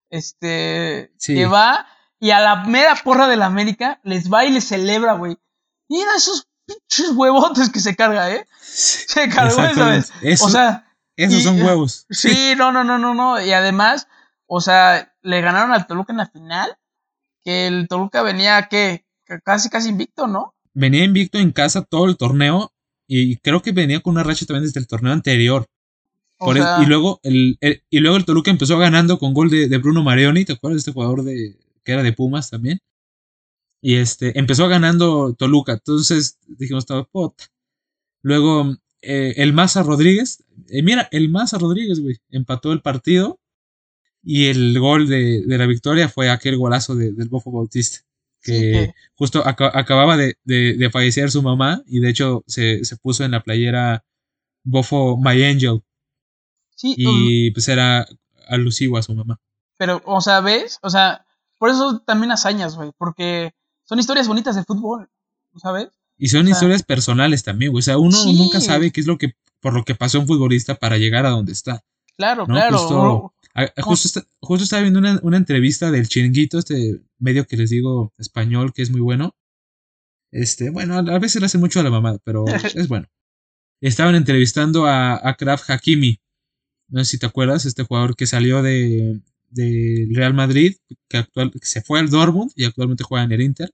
Este, 0.10 1.12
Sí. 1.18 1.36
que 1.36 1.46
va 1.46 1.88
y 2.20 2.32
a 2.32 2.40
la 2.40 2.64
mera 2.66 2.96
porra 3.04 3.28
de 3.28 3.36
la 3.38 3.46
América 3.48 4.00
les 4.04 4.32
va 4.32 4.46
y 4.46 4.52
les 4.52 4.66
celebra, 4.68 5.14
güey. 5.14 5.38
Mira 5.90 6.16
esos 6.16 6.48
pinches 6.66 7.12
huevotes 7.16 7.70
que 7.70 7.80
se 7.80 7.96
carga, 7.96 8.32
¿eh? 8.32 8.48
Se 8.62 9.30
cargó 9.30 9.62
esa 9.64 9.86
vez. 9.90 10.12
Eso- 10.22 10.46
O 10.46 10.50
sea, 10.50 10.92
esos 11.18 11.40
y- 11.42 11.44
son 11.44 11.62
huevos. 11.62 12.06
Sí, 12.10 12.54
no, 12.58 12.72
no, 12.72 12.84
no, 12.84 12.98
no, 12.98 13.14
no. 13.14 13.42
Y 13.42 13.52
además, 13.52 14.08
o 14.48 14.62
sea, 14.62 15.14
le 15.22 15.42
ganaron 15.42 15.74
al 15.74 15.86
Toluca 15.88 16.14
en 16.14 16.18
la 16.18 16.28
final. 16.28 16.78
Que 17.44 17.68
el 17.68 17.88
Toluca 17.88 18.22
venía, 18.24 18.68
que 18.70 19.04
Casi, 19.44 19.70
casi 19.72 19.90
invicto, 19.90 20.28
¿no? 20.28 20.54
Venía 20.76 21.04
invicto 21.04 21.40
en 21.40 21.52
casa 21.52 21.82
todo 21.82 22.06
el 22.06 22.16
torneo 22.16 22.72
y 23.08 23.38
creo 23.38 23.62
que 23.62 23.72
venía 23.72 24.00
con 24.02 24.14
una 24.14 24.24
racha 24.24 24.46
también 24.46 24.64
desde 24.66 24.80
el 24.80 24.88
torneo 24.88 25.14
anterior. 25.14 25.66
O 26.38 26.46
Por 26.48 26.58
el- 26.58 26.64
sea, 26.64 26.84
y, 26.84 26.86
luego 26.86 27.20
el, 27.24 27.58
el- 27.62 27.82
y 27.90 28.00
luego 28.00 28.18
el 28.18 28.26
Toluca 28.26 28.52
empezó 28.52 28.78
ganando 28.78 29.18
con 29.20 29.34
gol 29.34 29.50
de, 29.50 29.68
de 29.70 29.78
Bruno 29.78 30.04
Marioni, 30.04 30.44
¿te 30.46 30.54
acuerdas 30.54 30.76
de 30.78 30.80
este 30.80 30.92
jugador 30.92 31.24
de, 31.24 31.58
que 31.84 31.92
era 31.94 32.04
de 32.04 32.14
Pumas 32.14 32.50
también? 32.50 32.80
Y 33.82 33.96
este, 33.96 34.38
empezó 34.40 34.68
ganando 34.68 35.34
Toluca, 35.34 35.74
entonces 35.74 36.38
dijimos, 36.48 36.84
estaba 36.84 37.04
puta. 37.06 37.46
Luego 38.24 38.76
eh, 39.02 39.36
el 39.38 39.54
Maza 39.54 39.84
Rodríguez, 39.84 40.44
eh, 40.70 40.82
mira, 40.82 41.08
el 41.12 41.30
Maza 41.30 41.58
Rodríguez, 41.60 42.00
güey, 42.02 42.18
empató 42.32 42.74
el 42.74 42.82
partido 42.82 43.40
y 44.24 44.46
el 44.48 44.78
gol 44.80 45.08
de, 45.08 45.44
de 45.46 45.58
la 45.58 45.68
victoria 45.68 46.10
fue 46.10 46.30
aquel 46.32 46.58
golazo 46.58 46.96
de- 46.96 47.14
del 47.14 47.30
Bofo 47.30 47.52
Bautista, 47.52 48.00
que, 48.54 48.94
justo 49.16 49.42
aca- 49.46 49.72
acababa 49.74 50.18
de, 50.18 50.38
de- 50.44 50.76
de 50.76 50.90
fallecer 50.90 51.32
su 51.32 51.42
mamá 51.42 51.82
y 51.88 52.00
de 52.00 52.10
hecho 52.10 52.44
se, 52.48 52.84
se 52.86 52.96
puso 52.98 53.24
en 53.24 53.32
la 53.32 53.42
playera 53.42 54.04
Bofo 54.64 55.18
My 55.18 55.44
Angel 55.44 55.82
sí, 56.76 56.96
y 56.98 57.52
pues 57.52 57.68
era 57.68 58.06
alusivo 58.48 58.98
a 58.98 59.04
su 59.04 59.14
mamá. 59.16 59.40
pero, 59.78 60.02
o 60.06 60.22
sea, 60.22 60.42
¿ves? 60.42 60.80
O 60.82 60.90
sea, 60.90 61.26
por 61.58 61.70
eso 61.70 62.00
también 62.06 62.32
hazañas, 62.32 62.76
güey, 62.76 62.92
porque 62.98 63.54
son 63.84 64.00
historias 64.00 64.28
bonitas 64.28 64.56
de 64.56 64.64
fútbol, 64.64 65.10
¿sabes? 65.58 65.90
Y 66.18 66.28
son 66.30 66.48
historias 66.48 66.84
personales 66.84 67.44
también, 67.44 67.72
güey. 67.72 67.80
O 67.80 67.84
sea, 67.84 67.98
uno 67.98 68.18
nunca 68.26 68.62
sabe 68.62 68.92
qué 68.92 69.02
es 69.02 69.08
lo 69.08 69.18
que, 69.18 69.34
por 69.60 69.74
lo 69.74 69.84
que 69.84 69.96
pasó 69.96 70.20
un 70.20 70.28
futbolista 70.28 70.76
para 70.76 70.98
llegar 70.98 71.26
a 71.26 71.30
donde 71.32 71.52
está. 71.52 71.84
Claro, 72.18 72.46
claro. 72.46 72.78
Justo, 72.78 73.34
justo, 73.78 74.22
justo, 74.42 74.64
estaba 74.64 74.82
viendo 74.82 75.00
una, 75.00 75.20
una, 75.24 75.38
entrevista 75.38 75.92
del 75.92 76.08
Chiringuito, 76.08 76.60
este 76.60 77.02
medio 77.20 77.46
que 77.48 77.58
les 77.58 77.70
digo 77.70 78.14
español, 78.18 78.74
que 78.74 78.82
es 78.82 78.90
muy 78.90 79.02
bueno. 79.02 79.36
Este, 80.32 80.70
bueno, 80.70 80.96
a 80.96 81.20
veces 81.20 81.40
le 81.42 81.46
hace 81.46 81.58
mucho 81.58 81.80
a 81.80 81.84
la 81.84 81.90
mamada, 81.90 82.20
pero 82.24 82.46
es 82.76 82.88
bueno. 82.88 83.08
Estaban 83.82 84.16
entrevistando 84.16 84.86
a, 84.86 85.28
a 85.28 85.36
Kraft 85.36 85.70
Hakimi. 85.70 86.20
No 86.90 87.04
sé 87.04 87.12
si 87.12 87.20
te 87.20 87.26
acuerdas, 87.26 87.66
este 87.66 87.84
jugador 87.84 88.16
que 88.16 88.28
salió 88.28 88.62
de, 88.62 89.22
de 89.50 90.08
Real 90.12 90.34
Madrid, 90.34 90.76
que, 91.08 91.18
actual, 91.18 91.52
que 91.52 91.60
se 91.66 91.82
fue 91.82 92.00
al 92.00 92.10
Dortmund 92.10 92.52
y 92.56 92.66
actualmente 92.66 93.04
juega 93.04 93.24
en 93.24 93.32
el 93.32 93.42
Inter. 93.42 93.72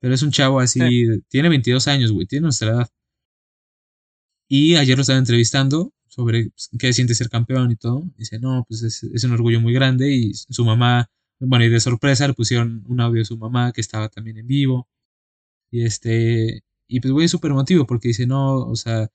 Pero 0.00 0.14
es 0.14 0.22
un 0.22 0.30
chavo 0.30 0.60
así, 0.60 0.80
tiene 1.28 1.48
22 1.48 1.88
años, 1.88 2.12
güey, 2.12 2.26
tiene 2.26 2.44
nuestra 2.44 2.70
edad. 2.70 2.90
Y 4.48 4.76
ayer 4.76 4.96
lo 4.96 5.00
estaba 5.00 5.18
entrevistando 5.18 5.92
sobre 6.16 6.50
qué 6.78 6.92
siente 6.92 7.14
ser 7.14 7.28
campeón 7.28 7.70
y 7.70 7.76
todo. 7.76 8.04
dice, 8.16 8.38
no, 8.40 8.64
pues 8.68 8.82
es, 8.82 9.02
es, 9.04 9.24
un 9.24 9.32
orgullo 9.32 9.60
muy 9.60 9.72
grande. 9.74 10.12
Y 10.12 10.34
su 10.34 10.64
mamá, 10.64 11.10
bueno, 11.40 11.64
y 11.66 11.68
de 11.68 11.80
sorpresa 11.80 12.26
le 12.26 12.34
pusieron 12.34 12.84
un 12.88 13.00
audio 13.00 13.20
de 13.20 13.26
su 13.26 13.38
mamá 13.38 13.72
que 13.72 13.82
estaba 13.82 14.08
también 14.08 14.38
en 14.38 14.46
vivo. 14.48 14.88
Y 15.70 15.84
este, 15.84 16.62
y 16.88 17.00
pues, 17.00 17.12
güey, 17.12 17.26
es 17.26 17.30
súper 17.30 17.50
emotivo 17.50 17.86
porque 17.86 18.08
dice, 18.08 18.26
no, 18.26 18.56
o 18.58 18.76
sea, 18.76 19.10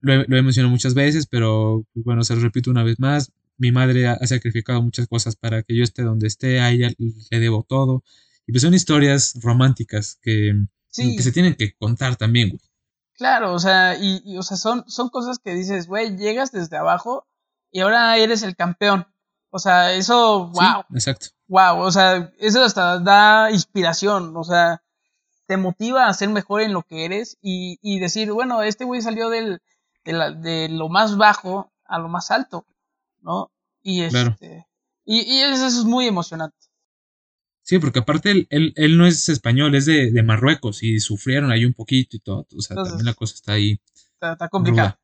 lo 0.00 0.12
he, 0.12 0.26
lo 0.28 0.36
he, 0.36 0.42
mencionado 0.42 0.72
muchas 0.72 0.94
veces, 0.94 1.26
pero 1.26 1.86
pues, 1.94 2.04
bueno, 2.04 2.24
se 2.24 2.34
lo 2.34 2.40
repito 2.42 2.70
una 2.70 2.84
vez 2.84 2.98
más. 2.98 3.32
Mi 3.58 3.72
madre 3.72 4.06
ha, 4.08 4.26
sacrificado 4.26 4.82
muchas 4.82 5.08
cosas 5.08 5.36
para 5.36 5.62
que 5.62 5.76
yo 5.76 5.84
esté 5.84 6.02
donde 6.02 6.28
esté, 6.28 6.60
a 6.60 6.70
ella 6.72 6.90
le 6.98 7.40
debo 7.40 7.64
todo. 7.68 8.04
Y 8.46 8.52
pues 8.52 8.62
son 8.62 8.74
historias 8.74 9.34
románticas 9.42 10.18
que, 10.22 10.54
que 10.94 11.22
se 11.22 11.32
tienen 11.32 11.54
que 11.54 11.74
contar 11.74 12.16
también, 12.16 12.50
güey. 12.50 12.60
Claro, 13.18 13.52
o 13.52 13.58
sea, 13.58 13.96
y, 14.00 14.38
o 14.38 14.42
sea, 14.42 14.56
son, 14.56 14.84
son 14.88 15.08
cosas 15.08 15.40
que 15.40 15.52
dices, 15.52 15.88
güey, 15.88 16.16
llegas 16.16 16.52
desde 16.52 16.76
abajo 16.76 17.26
y 17.72 17.80
ahora 17.80 18.16
eres 18.16 18.44
el 18.44 18.54
campeón. 18.54 19.08
O 19.50 19.58
sea, 19.58 19.92
eso, 19.92 20.46
wow. 20.46 20.84
exacto. 20.94 21.26
Wow, 21.48 21.80
o 21.80 21.90
sea, 21.90 22.32
eso 22.38 22.62
hasta 22.62 23.00
da 23.00 23.50
inspiración, 23.50 24.36
o 24.36 24.44
sea, 24.44 24.82
te 25.46 25.56
motiva 25.56 26.06
a 26.06 26.14
ser 26.14 26.28
mejor 26.28 26.60
en 26.60 26.72
lo 26.72 26.82
que 26.82 27.04
eres 27.06 27.38
y, 27.42 27.78
y 27.82 27.98
decir, 27.98 28.30
bueno, 28.30 28.62
este 28.62 28.84
güey 28.84 29.02
salió 29.02 29.30
del, 29.30 29.60
de, 30.04 30.68
lo 30.70 30.88
más 30.88 31.16
bajo 31.16 31.72
a 31.86 31.98
lo 31.98 32.08
más 32.08 32.30
alto, 32.30 32.66
¿no? 33.20 33.50
Y, 33.82 34.02
este, 34.02 34.68
y, 35.04 35.22
y 35.22 35.40
eso 35.40 35.66
es 35.66 35.84
muy 35.84 36.06
emocionante. 36.06 36.67
Sí, 37.68 37.78
porque 37.78 37.98
aparte 37.98 38.30
él, 38.30 38.46
él, 38.48 38.72
él, 38.76 38.96
no 38.96 39.04
es 39.04 39.28
español, 39.28 39.74
es 39.74 39.84
de, 39.84 40.10
de, 40.10 40.22
Marruecos 40.22 40.82
y 40.82 41.00
sufrieron 41.00 41.52
ahí 41.52 41.66
un 41.66 41.74
poquito 41.74 42.16
y 42.16 42.18
todo. 42.18 42.46
O 42.56 42.62
sea, 42.62 42.76
también 42.76 43.04
la 43.04 43.12
cosa 43.12 43.34
está 43.34 43.52
ahí. 43.52 43.78
Está, 44.14 44.32
está 44.32 44.48
complicada. 44.48 44.98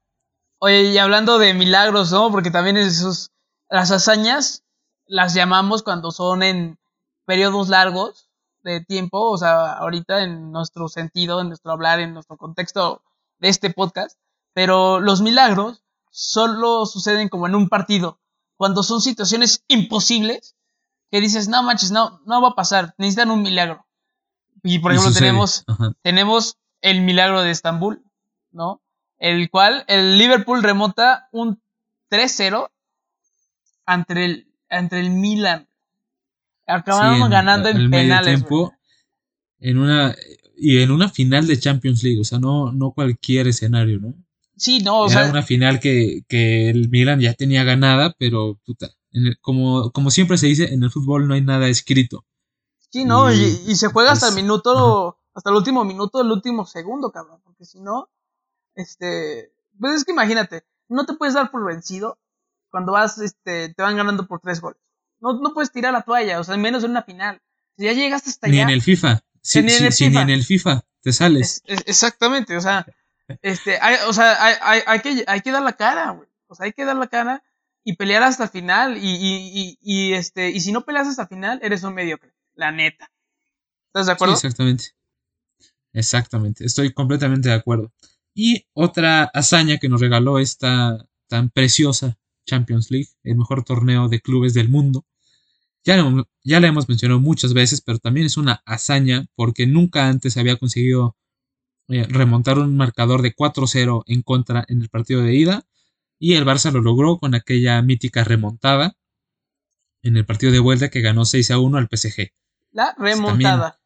Oye, 0.61 0.85
y 0.85 0.97
hablando 0.97 1.37
de 1.37 1.53
milagros, 1.53 2.11
¿no? 2.11 2.31
Porque 2.31 2.51
también 2.51 2.79
esos, 2.79 3.33
las 3.69 3.91
hazañas 3.91 4.65
las 5.05 5.35
llamamos 5.35 5.83
cuando 5.83 6.11
son 6.11 6.43
en 6.43 6.79
periodos 7.27 7.69
largos 7.69 8.31
de 8.63 8.83
tiempo, 8.83 9.31
o 9.31 9.37
sea, 9.37 9.75
ahorita 9.75 10.23
en 10.23 10.51
nuestro 10.51 10.89
sentido, 10.89 11.43
en 11.43 11.49
nuestro 11.49 11.71
hablar, 11.71 12.01
en 12.01 12.15
nuestro 12.15 12.39
contexto 12.39 13.03
de 13.41 13.51
este 13.51 13.69
podcast, 13.69 14.19
pero 14.55 15.01
los 15.01 15.21
milagros 15.21 15.85
solo 16.11 16.87
suceden 16.87 17.29
como 17.29 17.47
en 17.47 17.57
un 17.57 17.69
partido, 17.69 18.21
cuando 18.57 18.83
son 18.83 19.03
situaciones 19.03 19.65
imposibles 19.69 20.57
que 21.15 21.21
dices, 21.21 21.47
no 21.47 21.63
manches, 21.63 21.93
no, 21.93 22.21
no 22.27 22.43
va 22.43 22.49
a 22.49 22.55
pasar, 22.57 22.93
necesitan 22.99 23.31
un 23.31 23.41
milagro. 23.41 23.87
Y 24.65 24.81
por 24.81 24.91
ejemplo, 24.91 25.13
tenemos, 25.13 25.65
tenemos 26.03 26.57
el 26.81 27.03
milagro 27.03 27.43
de 27.43 27.53
Estambul, 27.53 28.03
¿no? 28.51 28.83
El 29.21 29.49
cual 29.49 29.85
el 29.87 30.19
Liverpool 30.19 30.65
remonta 30.65 31.29
un 31.31 31.63
3-0 32.11 32.69
ante 33.87 34.25
el, 34.25 34.49
entre 34.69 34.99
el 34.99 35.11
Milan. 35.11 35.69
Acabaron 36.67 37.31
ganando 37.31 37.69
en, 37.69 37.89
penales. 37.93 38.35
Tiempo, 38.35 38.75
en 39.61 39.79
una, 39.79 40.17
y 40.57 40.83
en 40.83 40.91
una 40.91 41.09
final 41.11 41.47
de 41.47 41.61
Champions 41.61 42.03
League, 42.03 42.21
o 42.21 42.25
sea, 42.25 42.41
no, 42.41 42.73
no 42.73 42.91
cualquier 42.91 43.47
escenario, 43.47 44.01
¿no? 44.01 44.17
Sí, 44.57 44.81
no, 44.81 45.03
o 45.03 45.07
Era 45.09 45.23
sea. 45.23 45.31
una 45.31 45.45
final 45.45 45.79
que, 45.79 46.25
que 46.27 46.71
el 46.71 46.89
Milan 46.89 47.21
ya 47.21 47.35
tenía 47.35 47.63
ganada, 47.63 48.17
pero 48.19 48.59
puta, 48.67 48.91
como, 49.41 49.91
como 49.93 50.11
siempre 50.11 50.39
se 50.39 50.47
dice, 50.47 50.73
en 50.73 50.83
el 50.83 50.91
fútbol 50.91 51.29
no 51.29 51.35
hay 51.35 51.41
nada 51.41 51.69
escrito. 51.69 52.25
Sí, 52.91 53.05
no, 53.05 53.33
y, 53.33 53.61
y, 53.67 53.75
se 53.75 53.89
juega 53.89 54.13
hasta 54.13 54.29
el 54.29 54.35
minuto, 54.35 55.19
hasta 55.35 55.51
el 55.51 55.57
último 55.57 55.85
minuto, 55.85 56.21
el 56.21 56.31
último 56.31 56.65
segundo, 56.65 57.11
cabrón, 57.11 57.41
porque 57.43 57.65
si 57.65 57.81
no, 57.81 58.09
este, 58.75 59.53
pues 59.79 59.95
es 59.95 60.05
que 60.05 60.13
imagínate, 60.13 60.65
no 60.89 61.05
te 61.05 61.15
puedes 61.15 61.35
dar 61.35 61.51
por 61.51 61.65
vencido 61.65 62.19
cuando 62.71 62.93
vas, 62.93 63.19
este, 63.19 63.73
te 63.75 63.83
van 63.83 63.97
ganando 63.97 64.27
por 64.27 64.41
tres 64.41 64.61
goles. 64.61 64.81
No, 65.21 65.41
no 65.41 65.55
puedes 65.55 65.73
tirar 65.73 65.93
la 65.93 66.03
toalla, 66.03 66.41
o 66.41 66.45
sea, 66.45 66.57
menos 66.57 66.85
en 66.85 66.91
una 66.91 67.03
final. 67.03 67.41
Si 67.77 67.85
ya 67.85 67.93
llegaste 67.93 68.31
hasta 68.31 68.47
allá. 68.47 68.55
Ni 68.55 68.61
en 68.63 68.71
el 68.71 68.83
FIFA. 68.83 69.25
Si, 69.43 69.63
ni, 69.63 69.73
en 69.73 69.85
el 69.85 69.93
FIFA. 69.93 70.11
ni 70.11 70.19
en 70.19 70.31
el 70.31 70.45
FIFA 70.45 70.85
te 71.01 71.13
sales. 71.13 71.63
exactamente, 71.67 72.57
o 72.57 72.61
sea, 72.61 72.87
este, 73.43 73.79
hay, 73.81 73.97
o 74.07 74.13
sea, 74.13 74.43
hay, 74.43 74.55
hay, 74.61 74.81
hay, 74.87 75.01
que, 75.01 75.25
hay 75.27 75.41
que 75.41 75.51
dar 75.51 75.63
la 75.63 75.75
cara, 75.75 76.11
güey. 76.11 76.29
O 76.47 76.55
sea, 76.55 76.67
hay 76.67 76.73
que 76.73 76.85
dar 76.85 76.97
la 76.97 77.07
cara 77.07 77.43
y 77.85 77.97
pelear 77.97 78.23
hasta 78.23 78.45
el 78.45 78.51
final. 78.51 78.97
Y, 78.97 79.11
y, 79.11 79.79
y, 79.81 80.13
este, 80.15 80.51
y 80.51 80.61
si 80.61 80.73
no 80.73 80.85
peleas 80.85 81.07
hasta 81.07 81.23
el 81.23 81.29
final, 81.29 81.61
eres 81.63 81.83
un 81.83 81.95
mediocre, 81.95 82.33
la 82.55 82.73
neta. 82.73 83.11
¿Estás 83.89 84.07
de 84.07 84.13
acuerdo? 84.13 84.37
Sí, 84.37 84.47
exactamente. 84.47 84.85
Exactamente, 85.93 86.65
estoy 86.65 86.93
completamente 86.93 87.49
de 87.49 87.55
acuerdo. 87.55 87.93
Y 88.35 88.67
otra 88.73 89.25
hazaña 89.33 89.79
que 89.79 89.89
nos 89.89 90.01
regaló 90.01 90.41
esta 90.41 91.07
tan 91.29 91.51
preciosa 91.51 92.19
Champions 92.47 92.91
League, 92.91 93.09
el 93.23 93.37
mejor 93.37 93.65
torneo 93.65 94.09
de 94.09 94.21
clubes 94.21 94.55
del 94.55 94.69
mundo. 94.69 95.07
Ya, 95.85 96.05
ya 96.43 96.61
la 96.61 96.67
hemos 96.67 96.89
mencionado 96.89 97.21
muchas 97.21 97.55
veces, 97.55 97.81
pero 97.81 97.99
también 97.99 98.27
es 98.27 98.37
una 98.37 98.63
hazaña 98.67 99.27
porque 99.37 99.67
nunca 99.67 100.09
antes 100.09 100.37
había 100.37 100.57
conseguido 100.57 101.17
eh, 101.89 102.07
remontar 102.09 102.59
un 102.59 102.77
marcador 102.77 103.23
de 103.23 103.35
4-0 103.35 104.03
en 104.07 104.23
contra 104.23 104.65
en 104.69 104.83
el 104.83 104.89
partido 104.89 105.23
de 105.23 105.35
ida 105.35 105.65
y 106.25 106.37
el 106.37 106.47
Barça 106.47 106.73
lo 106.73 106.81
logró 106.81 107.19
con 107.19 107.35
aquella 107.35 107.83
mítica 107.83 108.25
remontada 108.25 108.97
en 110.03 110.17
el 110.17 110.25
partido 110.25 110.53
de 110.53 110.59
vuelta 110.59 110.89
que 110.89 111.03
ganó 111.03 111.27
6 111.27 111.51
a 111.51 111.59
1 111.59 111.77
al 111.77 111.89
PSG. 111.93 112.33
La 112.73 112.95
remontada. 112.97 113.79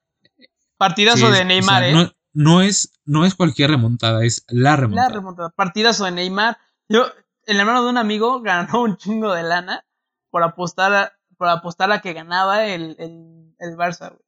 Partidazo 0.76 1.32
de 1.32 1.44
Neymar, 1.44 1.82
¿eh? 1.82 2.12
No, 2.32 2.62
es, 2.62 2.92
no 3.04 3.26
es 3.26 3.34
cualquier 3.34 3.70
remontada, 3.70 4.24
es 4.24 4.44
la 4.46 4.76
remontada. 4.76 5.08
La 5.08 5.14
remontada. 5.16 5.50
Partidazo 5.50 6.04
de 6.04 6.12
Neymar. 6.12 6.58
Yo, 6.88 7.06
el 7.42 7.58
hermano 7.58 7.82
de 7.82 7.90
un 7.90 7.98
amigo 7.98 8.40
ganó 8.42 8.82
un 8.82 8.96
chingo 8.96 9.34
de 9.34 9.42
lana 9.42 9.84
por 10.30 10.44
apostar 10.44 10.94
a, 10.94 11.12
por 11.38 11.48
apostar 11.48 11.90
a 11.90 12.00
que 12.00 12.12
ganaba 12.12 12.66
el, 12.66 12.94
el, 13.00 13.56
el 13.58 13.76
Barça, 13.76 14.10
güey. 14.10 14.22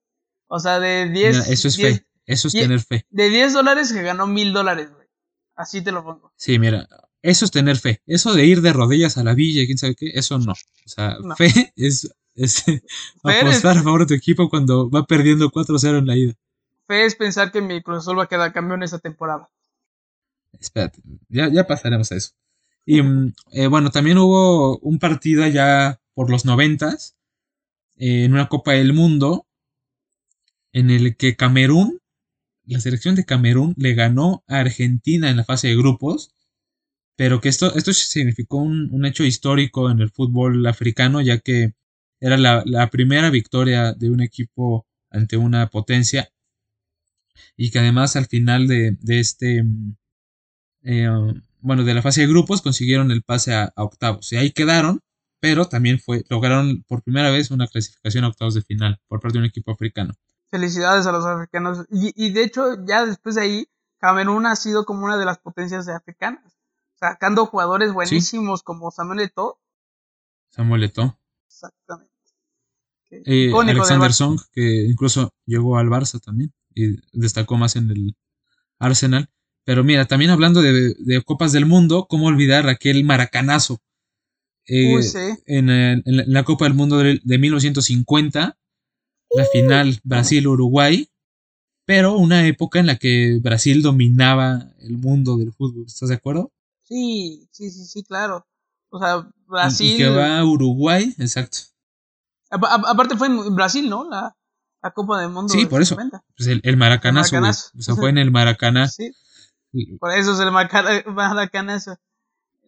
O 0.49 0.59
sea, 0.59 0.81
de 0.81 1.09
10. 1.09 1.49
eso 1.49 1.69
es 1.69 1.77
fe. 1.77 2.05
Eso 2.27 2.49
es 2.49 2.55
tener 2.55 2.81
fe. 2.81 3.07
De 3.11 3.29
10 3.29 3.53
dólares 3.53 3.93
que 3.93 4.03
ganó 4.03 4.27
mil 4.27 4.53
dólares, 4.53 4.93
güey. 4.93 5.07
Así 5.55 5.81
te 5.81 5.93
lo 5.93 6.03
pongo. 6.03 6.33
Sí, 6.35 6.59
mira, 6.59 6.89
eso 7.23 7.45
es 7.45 7.51
tener 7.51 7.77
fe. 7.77 8.03
Eso 8.07 8.33
de 8.33 8.47
ir 8.47 8.63
de 8.63 8.73
rodillas 8.73 9.19
a 9.19 9.25
la 9.25 9.35
villa 9.35 9.63
y 9.63 9.67
quién 9.67 9.79
sabe 9.79 9.95
qué, 9.95 10.11
eso 10.15 10.39
no. 10.39 10.53
O 10.53 10.89
sea, 10.89 11.17
fe 11.37 11.73
es, 11.77 12.11
es 12.35 12.65
apostar 13.23 13.79
a 13.79 13.83
favor 13.83 14.01
de 14.01 14.07
tu 14.07 14.15
equipo 14.15 14.49
cuando 14.49 14.91
va 14.91 15.05
perdiendo 15.07 15.51
4-0 15.51 15.99
en 15.99 16.07
la 16.07 16.17
ida. 16.17 16.35
Fe 16.87 17.05
es 17.05 17.15
pensar 17.15 17.53
que 17.53 17.61
mi 17.61 17.83
Cruz 17.83 18.09
va 18.09 18.25
a 18.25 18.27
quedar 18.27 18.53
campeón 18.53 18.83
esta 18.83 18.99
temporada. 18.99 19.49
Espérate, 20.59 21.01
ya, 21.29 21.49
ya 21.49 21.67
pasaremos 21.67 22.11
a 22.11 22.17
eso. 22.17 22.33
Y 22.85 23.03
mm, 23.03 23.35
eh, 23.53 23.67
bueno, 23.69 23.91
también 23.91 24.19
hubo 24.19 24.79
un 24.79 24.99
partido 24.99 25.45
allá 25.45 26.01
por 26.15 26.31
los 26.31 26.45
noventas, 26.45 27.17
eh, 27.97 28.25
en 28.25 28.33
una 28.33 28.49
Copa 28.49 28.73
del 28.73 28.93
Mundo, 28.93 29.47
en 30.73 30.91
el 30.91 31.17
que 31.17 31.37
Camerún, 31.37 32.01
la 32.65 32.81
selección 32.81 33.15
de 33.15 33.25
Camerún, 33.25 33.75
le 33.77 33.95
ganó 33.95 34.43
a 34.49 34.59
Argentina 34.59 35.31
en 35.31 35.37
la 35.37 35.45
fase 35.45 35.69
de 35.69 35.77
grupos 35.77 36.35
pero 37.21 37.39
que 37.39 37.51
esto, 37.51 37.75
esto 37.75 37.93
significó 37.93 38.57
un, 38.57 39.05
hecho 39.05 39.25
histórico 39.25 39.91
en 39.91 40.01
el 40.01 40.11
fútbol 40.11 40.67
africano, 40.67 41.21
ya 41.21 41.37
que 41.37 41.75
era 42.19 42.39
la, 42.39 42.89
primera 42.91 43.29
victoria 43.29 43.93
de 43.93 44.09
un 44.09 44.23
equipo 44.23 44.87
ante 45.11 45.37
una 45.37 45.67
potencia 45.69 46.31
y 47.59 47.71
que 47.71 47.79
además 47.79 48.17
al 48.17 48.25
final 48.25 48.67
de, 48.67 48.97
este, 49.09 49.63
eh, 50.83 51.11
bueno, 51.61 51.85
de 51.85 51.93
la 51.93 52.01
fase 52.01 52.23
de 52.23 52.29
grupos 52.29 52.63
consiguieron 52.63 53.11
el 53.11 53.23
pase 53.23 53.53
a, 53.53 53.71
octavos 53.77 54.33
y 54.33 54.37
ahí 54.37 54.53
quedaron, 54.53 55.01
pero 55.41 55.67
también 55.67 56.01
fue, 56.01 56.25
lograron 56.31 56.85
por 56.89 57.03
primera 57.03 57.31
vez 57.31 57.51
una 57.51 57.67
clasificación 57.67 58.25
a 58.25 58.29
octavos 58.29 58.55
de 58.55 58.63
final 58.63 58.99
por 59.09 59.21
parte 59.21 59.35
de 59.35 59.41
un 59.41 59.51
equipo 59.51 59.73
africano. 59.73 60.15
Felicidades 60.51 61.05
a 61.05 61.13
los 61.13 61.27
africanos 61.27 61.85
y, 61.91 62.15
y 62.17 62.33
de 62.33 62.45
hecho 62.45 62.83
ya 62.87 63.05
después 63.05 63.35
de 63.35 63.43
ahí 63.43 63.69
Camerún 63.99 64.47
ha 64.47 64.57
sido 64.57 64.87
como 64.87 65.05
una 65.05 65.19
de 65.19 65.27
las 65.27 65.37
potencias 65.37 65.87
africanas 65.87 66.60
sacando 67.01 67.47
jugadores 67.47 67.93
buenísimos 67.93 68.63
como 68.63 68.91
Samuel 68.91 69.21
Eto'o. 69.21 69.59
Samuel 70.51 70.85
Eto'o. 70.85 71.19
Exactamente. 71.49 72.11
Eh, 73.11 73.51
Alexander. 73.53 74.13
Song, 74.13 74.39
que 74.53 74.85
incluso 74.85 75.33
llegó 75.47 75.79
al 75.79 75.89
Barça 75.89 76.21
también 76.21 76.53
y 76.75 76.97
destacó 77.13 77.57
más 77.57 77.75
en 77.77 77.91
el 77.91 78.17
Arsenal. 78.79 79.29
Pero 79.65 79.83
mira, 79.85 80.07
también 80.07 80.31
hablando 80.31 80.63
de, 80.63 80.95
de 80.99 81.23
Copas 81.23 81.53
del 81.53 81.67
Mundo, 81.67 82.07
¿cómo 82.09 82.27
olvidar 82.27 82.69
aquel 82.69 83.05
maracanazo? 83.05 83.81
Eh, 84.67 84.95
Uy, 84.95 85.03
sí. 85.03 85.19
en, 85.47 85.71
el- 85.71 86.03
en 86.07 86.33
la, 86.33 86.45
Copa 86.45 86.67
del 86.67 86.75
Mundo 86.75 86.99
de, 86.99 87.21
de 87.23 87.39
1950, 87.39 88.59
la 89.37 89.45
final 89.53 90.01
Brasil-Uruguay, 90.05 91.09
pero 91.85 92.17
una 92.17 92.47
época 92.47 92.79
en 92.79 92.87
la 92.87 92.97
que 92.97 93.39
Brasil 93.43 93.83
dominaba 93.83 94.73
el 94.79 94.97
mundo 94.99 95.37
del 95.37 95.53
fútbol, 95.53 95.85
¿estás 95.87 96.09
de 96.11 96.15
acuerdo? 96.15 96.53
Sí, 96.91 97.49
sí, 97.53 97.71
sí, 97.71 97.85
sí, 97.87 98.03
claro. 98.05 98.47
O 98.91 98.99
sea, 98.99 99.27
Brasil. 99.47 99.95
Y 99.95 99.97
que 99.99 100.09
va 100.11 100.39
a 100.39 100.45
Uruguay, 100.45 101.15
exacto. 101.19 101.59
apa- 102.51 102.75
apa- 102.75 102.91
aparte 102.91 103.17
fue 103.17 103.29
en 103.29 103.55
Brasil, 103.55 103.89
¿no? 103.89 104.11
La, 104.11 104.37
la 104.83 104.91
Copa 104.91 105.21
del 105.21 105.31
Mundo. 105.31 105.53
Sí, 105.55 105.67
por 105.67 105.81
eso. 105.81 105.95
50. 105.95 106.25
Pues 106.37 106.49
el, 106.49 106.61
el 106.65 106.77
maracanazo, 106.77 107.37
El 107.37 107.43
maracanazo. 107.43 107.71
O 107.79 107.83
sea, 107.83 107.95
fue 107.95 108.11
en 108.11 108.19
el 108.19 108.33
Maracaná. 108.33 108.89
Sí, 108.89 109.13
por 110.01 110.11
eso 110.13 110.45
le 110.45 110.51
marca 110.51 110.85
maracanazo. 111.07 111.97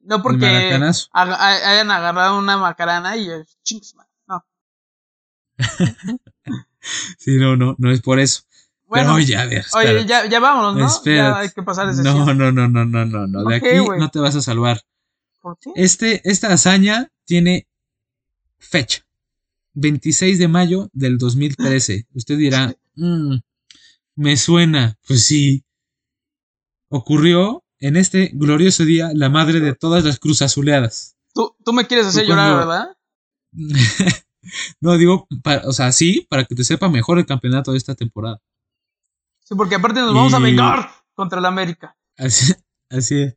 No 0.04 0.16
El 0.16 0.22
porque 0.22 0.46
hay- 0.46 1.62
hayan 1.64 1.90
agarrado 1.90 2.38
una 2.38 2.56
macarana 2.58 3.16
y 3.16 3.28
eh, 3.28 3.44
chingues, 3.64 3.94
man. 3.96 4.06
No. 4.28 4.44
Sí, 7.18 7.36
no, 7.36 7.56
no, 7.56 7.76
no 7.78 7.90
es 7.92 8.00
por 8.02 8.18
eso. 8.18 8.42
Bueno, 8.92 9.06
Pero 9.06 9.14
oye, 9.14 9.36
a 9.36 9.46
ver. 9.46 9.64
oye, 9.72 10.04
ya, 10.04 10.26
ya 10.26 10.38
vámonos, 10.38 10.74
¿no? 10.74 10.80
Ya 10.80 10.86
Espérate. 10.86 11.40
hay 11.40 11.48
que 11.48 11.62
pasar 11.62 11.88
ese 11.88 12.02
No, 12.02 12.34
no, 12.34 12.52
no, 12.52 12.68
no, 12.68 12.84
no, 12.84 13.06
no, 13.06 13.26
no. 13.26 13.44
De 13.44 13.56
aquí 13.56 13.68
no 13.98 14.10
te 14.10 14.18
vas 14.18 14.36
a 14.36 14.42
salvar. 14.42 14.82
¿Por 15.40 15.56
qué? 15.58 15.70
Este, 15.76 16.20
esta 16.30 16.52
hazaña 16.52 17.10
tiene 17.24 17.66
fecha. 18.58 19.06
26 19.72 20.38
de 20.38 20.46
mayo 20.48 20.90
del 20.92 21.16
2013. 21.16 22.06
Usted 22.14 22.36
dirá, 22.36 22.74
"Mm, 22.96 23.36
me 24.16 24.36
suena. 24.36 24.98
Pues 25.08 25.24
sí. 25.24 25.64
Ocurrió 26.90 27.64
en 27.78 27.96
este 27.96 28.30
glorioso 28.34 28.84
día 28.84 29.10
la 29.14 29.30
madre 29.30 29.60
de 29.60 29.74
todas 29.74 30.04
las 30.04 30.18
cruzazuleadas. 30.18 31.16
Tú, 31.32 31.56
tú 31.64 31.72
me 31.72 31.86
quieres 31.86 32.08
hacer 32.08 32.26
llorar, 32.26 32.58
¿verdad? 32.58 32.88
no 34.82 34.98
digo, 34.98 35.26
o 35.64 35.72
sea, 35.72 35.92
sí, 35.92 36.26
para 36.28 36.44
que 36.44 36.54
te 36.54 36.62
sepa 36.64 36.90
mejor 36.90 37.18
el 37.18 37.24
campeonato 37.24 37.72
de 37.72 37.78
esta 37.78 37.94
temporada. 37.94 38.38
Sí, 39.44 39.54
porque 39.56 39.74
aparte 39.76 40.00
nos 40.00 40.14
vamos 40.14 40.34
a 40.34 40.38
vengar 40.38 40.90
contra 41.14 41.38
el 41.38 41.46
América. 41.46 41.96
Así, 42.16 42.52
así 42.90 43.22
es. 43.22 43.36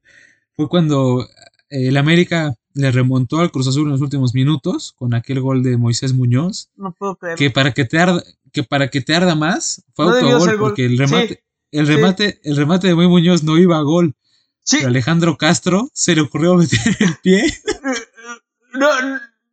Fue 0.56 0.70
cuando 0.70 1.22
eh, 1.70 1.88
el 1.88 1.98
América 1.98 2.56
le 2.74 2.92
remontó 2.92 3.40
al 3.40 3.52
Cruz 3.52 3.68
Azul 3.68 3.84
en 3.86 3.92
los 3.92 4.02
últimos 4.02 4.34
minutos 4.34 4.94
con 4.98 5.14
aquel 5.14 5.40
gol 5.40 5.64
de 5.64 5.78
Moisés 5.78 6.14
Muñoz. 6.14 6.70
No 6.76 6.92
puedo 6.94 7.16
creer. 7.16 7.38
Que 7.38 7.50
para 7.50 7.74
que 7.74 7.86
te 7.86 8.00
arda, 8.00 8.22
que 8.52 8.64
para 8.64 8.90
que 8.90 9.02
te 9.02 9.16
arda 9.16 9.36
más, 9.36 9.84
fue 9.94 10.06
No 10.06 10.12
autogol 10.12 10.58
porque 10.60 10.86
el 10.86 10.98
remate, 10.98 11.28
Sí, 11.28 11.80
el 11.80 11.88
sí. 11.88 11.94
remate, 11.94 12.40
el 12.44 12.56
remate 12.58 12.88
de 12.88 12.96
Moisés 12.96 13.10
Muñoz 13.10 13.44
no 13.44 13.58
iba 13.58 13.78
a 13.78 13.82
gol. 13.82 14.16
Sí, 14.64 14.78
Pero 14.78 14.90
Alejandro 14.90 15.38
Castro 15.38 15.90
se 15.94 16.16
le 16.16 16.22
ocurrió 16.22 16.56
meter 16.58 16.80
el 17.00 17.16
pie. 17.22 17.44
no, 18.74 18.90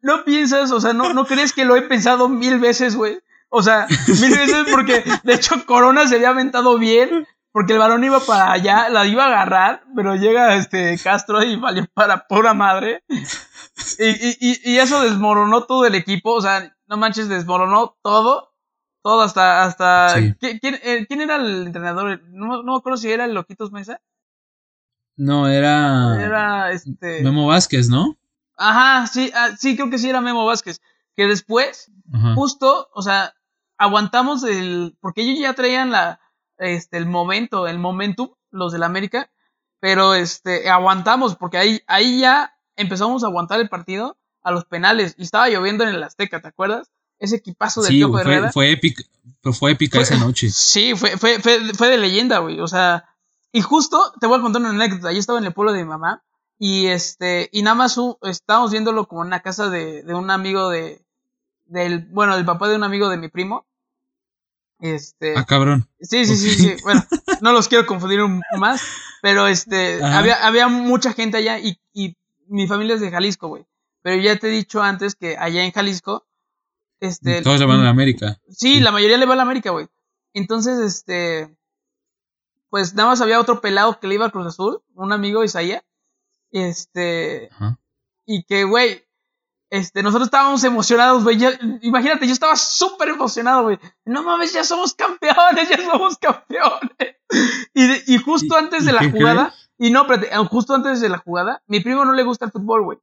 no 0.03 0.25
piensas, 0.25 0.73
o 0.73 0.81
sea, 0.81 0.93
no, 0.93 1.13
no 1.13 1.27
crees 1.27 1.53
que 1.53 1.65
lo 1.65 1.77
he 1.77 1.83
pensado 1.83 2.29
mil 2.29 2.59
veces, 2.59 2.97
güey. 2.97 3.19
O 3.55 3.63
sea, 3.63 3.87
mil 4.09 4.31
veces 4.31 4.65
porque 4.71 5.05
de 5.25 5.35
hecho 5.35 5.67
Corona 5.67 6.07
se 6.09 6.17
había 6.17 6.31
aventado 6.31 6.79
bien, 6.79 7.27
porque 7.53 7.75
el 7.75 7.79
balón 7.79 8.03
iba 8.03 8.19
para 8.21 8.51
allá, 8.51 8.89
la 8.89 9.07
iba 9.07 9.25
a 9.25 9.29
agarrar, 9.29 9.85
pero 9.95 10.15
llega 10.17 10.55
este 10.57 10.99
Castro 10.99 11.43
y 11.43 11.57
valió 11.57 11.87
para 11.93 12.27
pura 12.27 12.55
madre. 12.55 13.05
Y, 13.99 14.09
y, 14.41 14.61
y, 14.73 14.79
eso 14.79 15.03
desmoronó 15.03 15.65
todo 15.65 15.85
el 15.85 15.95
equipo, 15.95 16.33
o 16.33 16.41
sea, 16.41 16.75
no 16.87 16.97
manches, 16.97 17.29
desmoronó 17.29 17.97
todo. 18.03 18.49
Todo 19.05 19.23
hasta, 19.23 19.65
hasta. 19.65 20.11
Sí. 20.11 20.21
¿Qui- 20.41 20.61
¿quién, 20.61 20.79
eh, 20.83 21.07
quién 21.09 21.21
era 21.21 21.35
el 21.37 21.67
entrenador? 21.67 22.23
No, 22.31 22.63
no 22.63 22.73
me 22.73 22.79
acuerdo 22.79 22.97
si 22.97 23.11
era 23.11 23.25
el 23.25 23.35
Loquitos 23.35 23.73
Mesa. 23.73 24.01
No, 25.17 25.49
era, 25.49 26.23
Era 26.25 26.71
este. 26.73 27.23
Memo 27.23 27.49
Vázquez, 27.49 27.89
¿no? 27.89 28.17
Ajá, 28.57 29.07
sí, 29.09 29.31
ah, 29.35 29.51
sí, 29.59 29.75
creo 29.77 29.91
que 29.91 29.99
sí 29.99 30.09
era 30.09 30.21
Memo 30.21 30.47
Vázquez. 30.47 30.81
Que 31.17 31.27
después, 31.27 31.91
Ajá. 32.13 32.35
justo, 32.35 32.89
o 32.95 33.03
sea, 33.03 33.35
aguantamos 33.83 34.45
el. 34.45 34.97
Porque 35.01 35.23
ellos 35.23 35.39
ya 35.41 35.55
traían 35.55 35.91
la, 35.91 36.21
este, 36.59 36.97
el 36.99 37.07
momento, 37.07 37.67
el 37.67 37.79
momentum, 37.79 38.31
los 38.51 38.73
del 38.73 38.83
América. 38.83 39.31
Pero 39.81 40.15
este, 40.15 40.71
aguantamos, 40.71 41.35
porque 41.37 41.59
ahí, 41.59 41.81
ahí 41.89 42.21
ya 42.21 42.55
empezamos 42.77 43.25
a 43.25 43.27
aguantar 43.27 43.61
el 43.61 43.69
partido 43.69 44.17
a 44.43 44.51
los 44.53 44.65
penales. 44.65 45.15
Y 45.19 45.23
estaba 45.23 45.49
lloviendo 45.49 45.83
en 45.85 45.91
el 45.91 46.03
Azteca, 46.03 46.41
¿te 46.41 46.49
acuerdas? 46.49 46.91
Ese 47.19 47.37
equipazo 47.37 47.83
del 47.83 47.91
Sí, 47.91 47.97
Piojo 47.99 48.19
Herrera. 48.19 48.53
fue, 48.53 48.71
épica, 48.73 49.03
pero 49.41 49.53
fue 49.53 49.73
épica 49.73 49.99
Fue- 49.99 50.03
esa 50.05 50.17
noche. 50.19 50.49
Sí, 50.53 50.95
fue, 50.97 51.17
fue, 51.19 51.39
fue, 51.41 51.75
fue 51.75 51.89
de 51.89 51.99
leyenda, 51.99 52.39
güey. 52.39 52.61
O 52.61 52.69
sea, 52.69 53.05
y 53.53 53.61
justo 53.61 54.13
te 54.21 54.27
voy 54.27 54.39
a 54.39 54.43
contar 54.43 54.63
una 54.63 54.71
anécdota. 54.71 55.13
Yo 55.13 55.19
estaba 55.19 55.39
en 55.41 55.45
el 55.47 55.53
pueblo 55.53 55.73
de 55.73 55.83
mi 55.83 55.89
mamá 55.89 56.23
y 56.59 56.87
este, 56.87 57.49
y 57.53 57.63
nada 57.63 57.75
más 57.75 57.97
estábamos 58.23 58.71
viéndolo 58.71 59.07
como 59.09 59.23
en 59.23 59.29
una 59.29 59.41
casa 59.41 59.69
de, 59.69 60.03
de 60.05 60.15
un 60.15 60.31
amigo 60.31 60.69
de, 60.69 61.05
del, 61.67 62.07
bueno, 62.11 62.37
del 62.37 62.45
papá 62.45 62.69
de 62.69 62.77
un 62.77 62.85
amigo 62.85 63.09
de 63.09 63.17
mi 63.17 63.29
primo. 63.29 63.67
Este, 64.85 65.35
Ah, 65.37 65.45
cabrón. 65.47 65.89
sí, 66.01 66.27
sí, 66.27 66.37
sí, 66.37 66.51
sí. 66.51 66.75
Bueno, 66.83 67.03
no 67.41 67.53
los 67.53 67.69
quiero 67.69 67.87
confundir 67.87 68.21
un- 68.21 68.43
más, 68.59 68.83
pero 69.23 69.47
este, 69.47 70.03
Ajá. 70.03 70.19
había, 70.19 70.45
había 70.47 70.67
mucha 70.69 71.13
gente 71.13 71.37
allá 71.37 71.59
y, 71.61 71.79
y 71.93 72.17
mi 72.49 72.67
familia 72.67 72.97
es 72.97 73.01
de 73.01 73.11
Jalisco, 73.11 73.47
güey. 73.49 73.65
Pero 74.03 74.21
ya 74.21 74.37
te 74.37 74.49
he 74.49 74.51
dicho 74.51 74.83
antes 74.83 75.15
que 75.15 75.37
allá 75.39 75.63
en 75.65 75.71
Jalisco, 75.71 76.27
este, 76.99 77.43
Todos 77.43 77.61
le 77.61 77.67
van 77.67 77.81
a 77.81 77.85
la 77.85 77.91
América. 77.91 78.41
Sí, 78.49 78.75
Sí. 78.75 78.81
la 78.81 78.91
mayoría 78.91 79.19
le 79.19 79.27
va 79.27 79.35
a 79.35 79.37
la 79.37 79.43
América, 79.43 79.71
güey. 79.71 79.87
Entonces, 80.35 80.79
este. 80.81 81.57
Pues 82.69 82.95
nada 82.95 83.11
más 83.11 83.21
había 83.21 83.39
otro 83.41 83.61
pelado 83.61 84.01
que 84.01 84.07
le 84.09 84.15
iba 84.15 84.27
a 84.27 84.31
Cruz 84.31 84.47
Azul, 84.47 84.83
un 84.95 85.13
amigo 85.13 85.45
Isaías. 85.45 85.83
Este. 86.51 87.49
Ajá. 87.53 87.79
Y 88.27 88.45
que, 88.45 88.65
güey. 88.65 89.05
Este, 89.73 90.03
nosotros 90.03 90.27
estábamos 90.27 90.63
emocionados, 90.65 91.25
güey. 91.25 91.39
Imagínate, 91.81 92.27
yo 92.27 92.33
estaba 92.35 92.57
súper 92.57 93.09
emocionado, 93.09 93.63
güey. 93.63 93.79
No 94.05 94.23
mames, 94.23 94.53
ya 94.53 94.65
somos 94.65 94.93
campeones, 94.93 95.67
ya 95.71 95.79
somos 95.91 96.19
campeones. 96.19 97.17
Y, 97.75 97.87
de- 97.87 98.03
y 98.09 98.19
justo 98.19 98.55
¿Y- 98.55 98.59
antes 98.59 98.85
de 98.85 98.93
la 98.93 99.11
jugada, 99.11 99.55
y 99.79 99.91
no, 99.91 100.03
espérate, 100.03 100.27
eh, 100.35 100.37
justo 100.51 100.75
antes 100.75 101.01
de 101.01 101.09
la 101.09 101.17
jugada, 101.17 101.63
mi 101.67 101.81
primo 101.81 102.05
no 102.05 102.13
le 102.13 102.23
gusta 102.25 102.45
el 102.45 102.51
fútbol, 102.53 102.83
güey. 102.85 102.99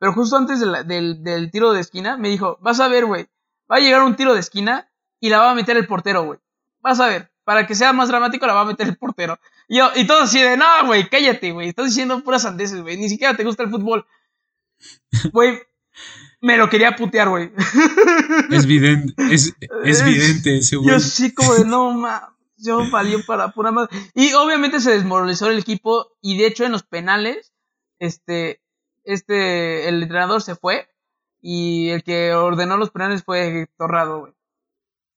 Pero 0.00 0.12
justo 0.12 0.36
antes 0.36 0.58
de 0.58 0.66
la- 0.66 0.82
del, 0.82 1.22
del 1.22 1.52
tiro 1.52 1.72
de 1.72 1.78
esquina, 1.80 2.16
me 2.16 2.28
dijo, 2.30 2.58
vas 2.60 2.80
a 2.80 2.88
ver, 2.88 3.06
güey, 3.06 3.28
va 3.70 3.76
a 3.76 3.78
llegar 3.78 4.02
un 4.02 4.16
tiro 4.16 4.34
de 4.34 4.40
esquina 4.40 4.90
y 5.20 5.28
la 5.28 5.38
va 5.38 5.52
a 5.52 5.54
meter 5.54 5.76
el 5.76 5.86
portero, 5.86 6.24
güey. 6.24 6.40
Vas 6.80 6.98
a 6.98 7.06
ver, 7.06 7.30
para 7.44 7.68
que 7.68 7.76
sea 7.76 7.92
más 7.92 8.08
dramático, 8.08 8.44
la 8.48 8.54
va 8.54 8.62
a 8.62 8.64
meter 8.64 8.88
el 8.88 8.96
portero. 8.96 9.38
Y, 9.68 9.78
yo, 9.78 9.90
y 9.94 10.04
todo 10.04 10.22
así 10.22 10.40
de, 10.42 10.56
no, 10.56 10.66
güey, 10.86 11.08
cállate, 11.08 11.52
güey, 11.52 11.68
estás 11.68 11.86
diciendo 11.86 12.18
puras 12.24 12.42
sandeces, 12.42 12.82
güey, 12.82 12.96
ni 12.96 13.08
siquiera 13.08 13.36
te 13.36 13.44
gusta 13.44 13.62
el 13.62 13.70
fútbol. 13.70 14.04
Güey, 15.32 15.60
me 16.40 16.56
lo 16.56 16.68
quería 16.70 16.96
putear, 16.96 17.28
güey. 17.28 17.52
Es 18.50 18.66
vidente, 18.66 19.14
es, 19.30 19.54
es 19.84 20.04
vidente 20.04 20.58
ese 20.58 20.76
güey. 20.76 20.90
Yo 20.90 21.00
sí 21.00 21.32
como 21.34 21.54
de, 21.54 21.64
no, 21.64 21.92
ma, 21.92 22.34
yo 22.56 22.88
valió 22.90 23.24
para 23.26 23.52
pura 23.52 23.70
madre. 23.72 23.90
Y 24.14 24.32
obviamente 24.34 24.80
se 24.80 24.92
desmoralizó 24.92 25.48
el 25.50 25.58
equipo 25.58 26.16
y 26.20 26.36
de 26.38 26.46
hecho 26.46 26.64
en 26.64 26.72
los 26.72 26.82
penales, 26.82 27.52
este, 27.98 28.60
este, 29.04 29.88
el 29.88 30.02
entrenador 30.02 30.42
se 30.42 30.56
fue 30.56 30.88
y 31.42 31.88
el 31.90 32.02
que 32.02 32.32
ordenó 32.34 32.76
los 32.76 32.90
penales 32.90 33.22
fue 33.24 33.68
Torrado, 33.78 34.20
güey. 34.20 34.32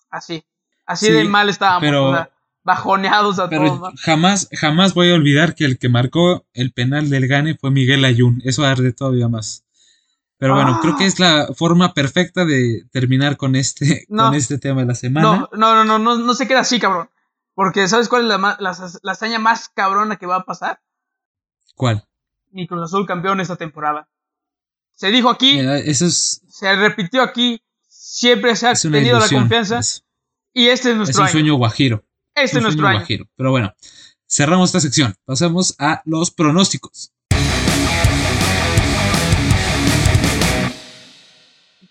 Así, 0.10 0.46
así 0.86 1.08
Sí, 1.08 1.12
de 1.12 1.24
mal 1.26 1.50
estábamos, 1.50 1.82
pero- 1.82 2.10
o 2.10 2.14
sea, 2.14 2.30
bajoneados 2.66 3.40
a 3.40 3.50
Pero 3.50 3.66
todos. 3.78 3.94
jamás, 4.02 4.48
jamás 4.54 4.94
voy 4.94 5.12
a 5.12 5.16
olvidar 5.16 5.54
que 5.54 5.66
el 5.66 5.78
que 5.78 5.90
marcó 5.90 6.46
el 6.54 6.72
penal 6.72 7.10
del 7.10 7.28
Gane 7.28 7.58
fue 7.58 7.72
Miguel 7.72 8.06
Ayun. 8.06 8.42
Eso 8.46 8.64
arde 8.64 8.94
todavía 8.94 9.28
más. 9.28 9.63
Pero 10.44 10.56
bueno, 10.56 10.72
Ah. 10.76 10.80
creo 10.82 10.98
que 10.98 11.06
es 11.06 11.20
la 11.20 11.48
forma 11.56 11.94
perfecta 11.94 12.44
de 12.44 12.84
terminar 12.92 13.38
con 13.38 13.56
este, 13.56 14.06
No. 14.10 14.26
con 14.26 14.34
este 14.36 14.58
tema 14.58 14.82
de 14.82 14.88
la 14.88 14.96
semana. 14.96 15.26
No, 15.26 15.50
no, 15.54 15.74
no, 15.74 15.86
no, 15.86 16.00
no, 16.00 16.18
no 16.18 16.34
se 16.34 16.50
queda 16.50 16.60
así, 16.60 16.82
cabrón. 16.82 17.10
Porque 17.54 17.88
¿sabes 17.88 18.10
cuál 18.10 18.24
es 18.24 18.28
la, 18.28 18.38
ma- 18.38 18.58
la, 18.60 18.76
la 19.04 19.12
hazaña 19.14 19.40
más 19.40 19.70
cabrona 19.70 20.18
que 20.18 20.26
va 20.26 20.36
a 20.36 20.44
pasar? 20.44 20.82
¿Cuál? 21.76 22.06
Mi 22.52 22.68
Cruz 22.68 22.84
Azul 22.84 23.06
campeón 23.08 23.40
esta 23.40 23.56
temporada. 23.56 24.10
Se 24.92 25.12
dijo 25.12 25.30
aquí, 25.30 25.54
Mira, 25.56 25.78
eso 25.78 26.06
es, 26.08 26.42
se 26.50 26.76
repitió 26.76 27.22
aquí, 27.22 27.62
siempre 27.88 28.54
se 28.58 28.68
ha 28.68 28.72
es 28.72 28.82
tenido 28.82 29.14
la 29.14 29.20
ilusión. 29.20 29.44
confianza 29.44 29.80
Es, 29.80 30.04
y 30.54 30.68
este 30.68 30.90
es 30.90 30.92
es 30.92 30.98
nuestro 30.98 31.22
un 31.22 31.26
año. 31.28 31.32
sueño 31.32 31.56
guajiro. 31.56 32.04
este 32.36 32.44
Es 32.44 32.56
es 32.58 32.62
nuestro 32.64 32.82
sueño 32.82 32.88
año. 32.90 33.00
guajiro. 33.00 33.26
Pero 33.38 33.52
bueno, 33.52 33.74
cerramos 34.28 34.72
esta 34.72 34.82
sección. 34.82 35.16
Pasamos 35.24 35.74
a 35.80 36.02
los 36.04 36.32
pronósticos. 36.32 37.13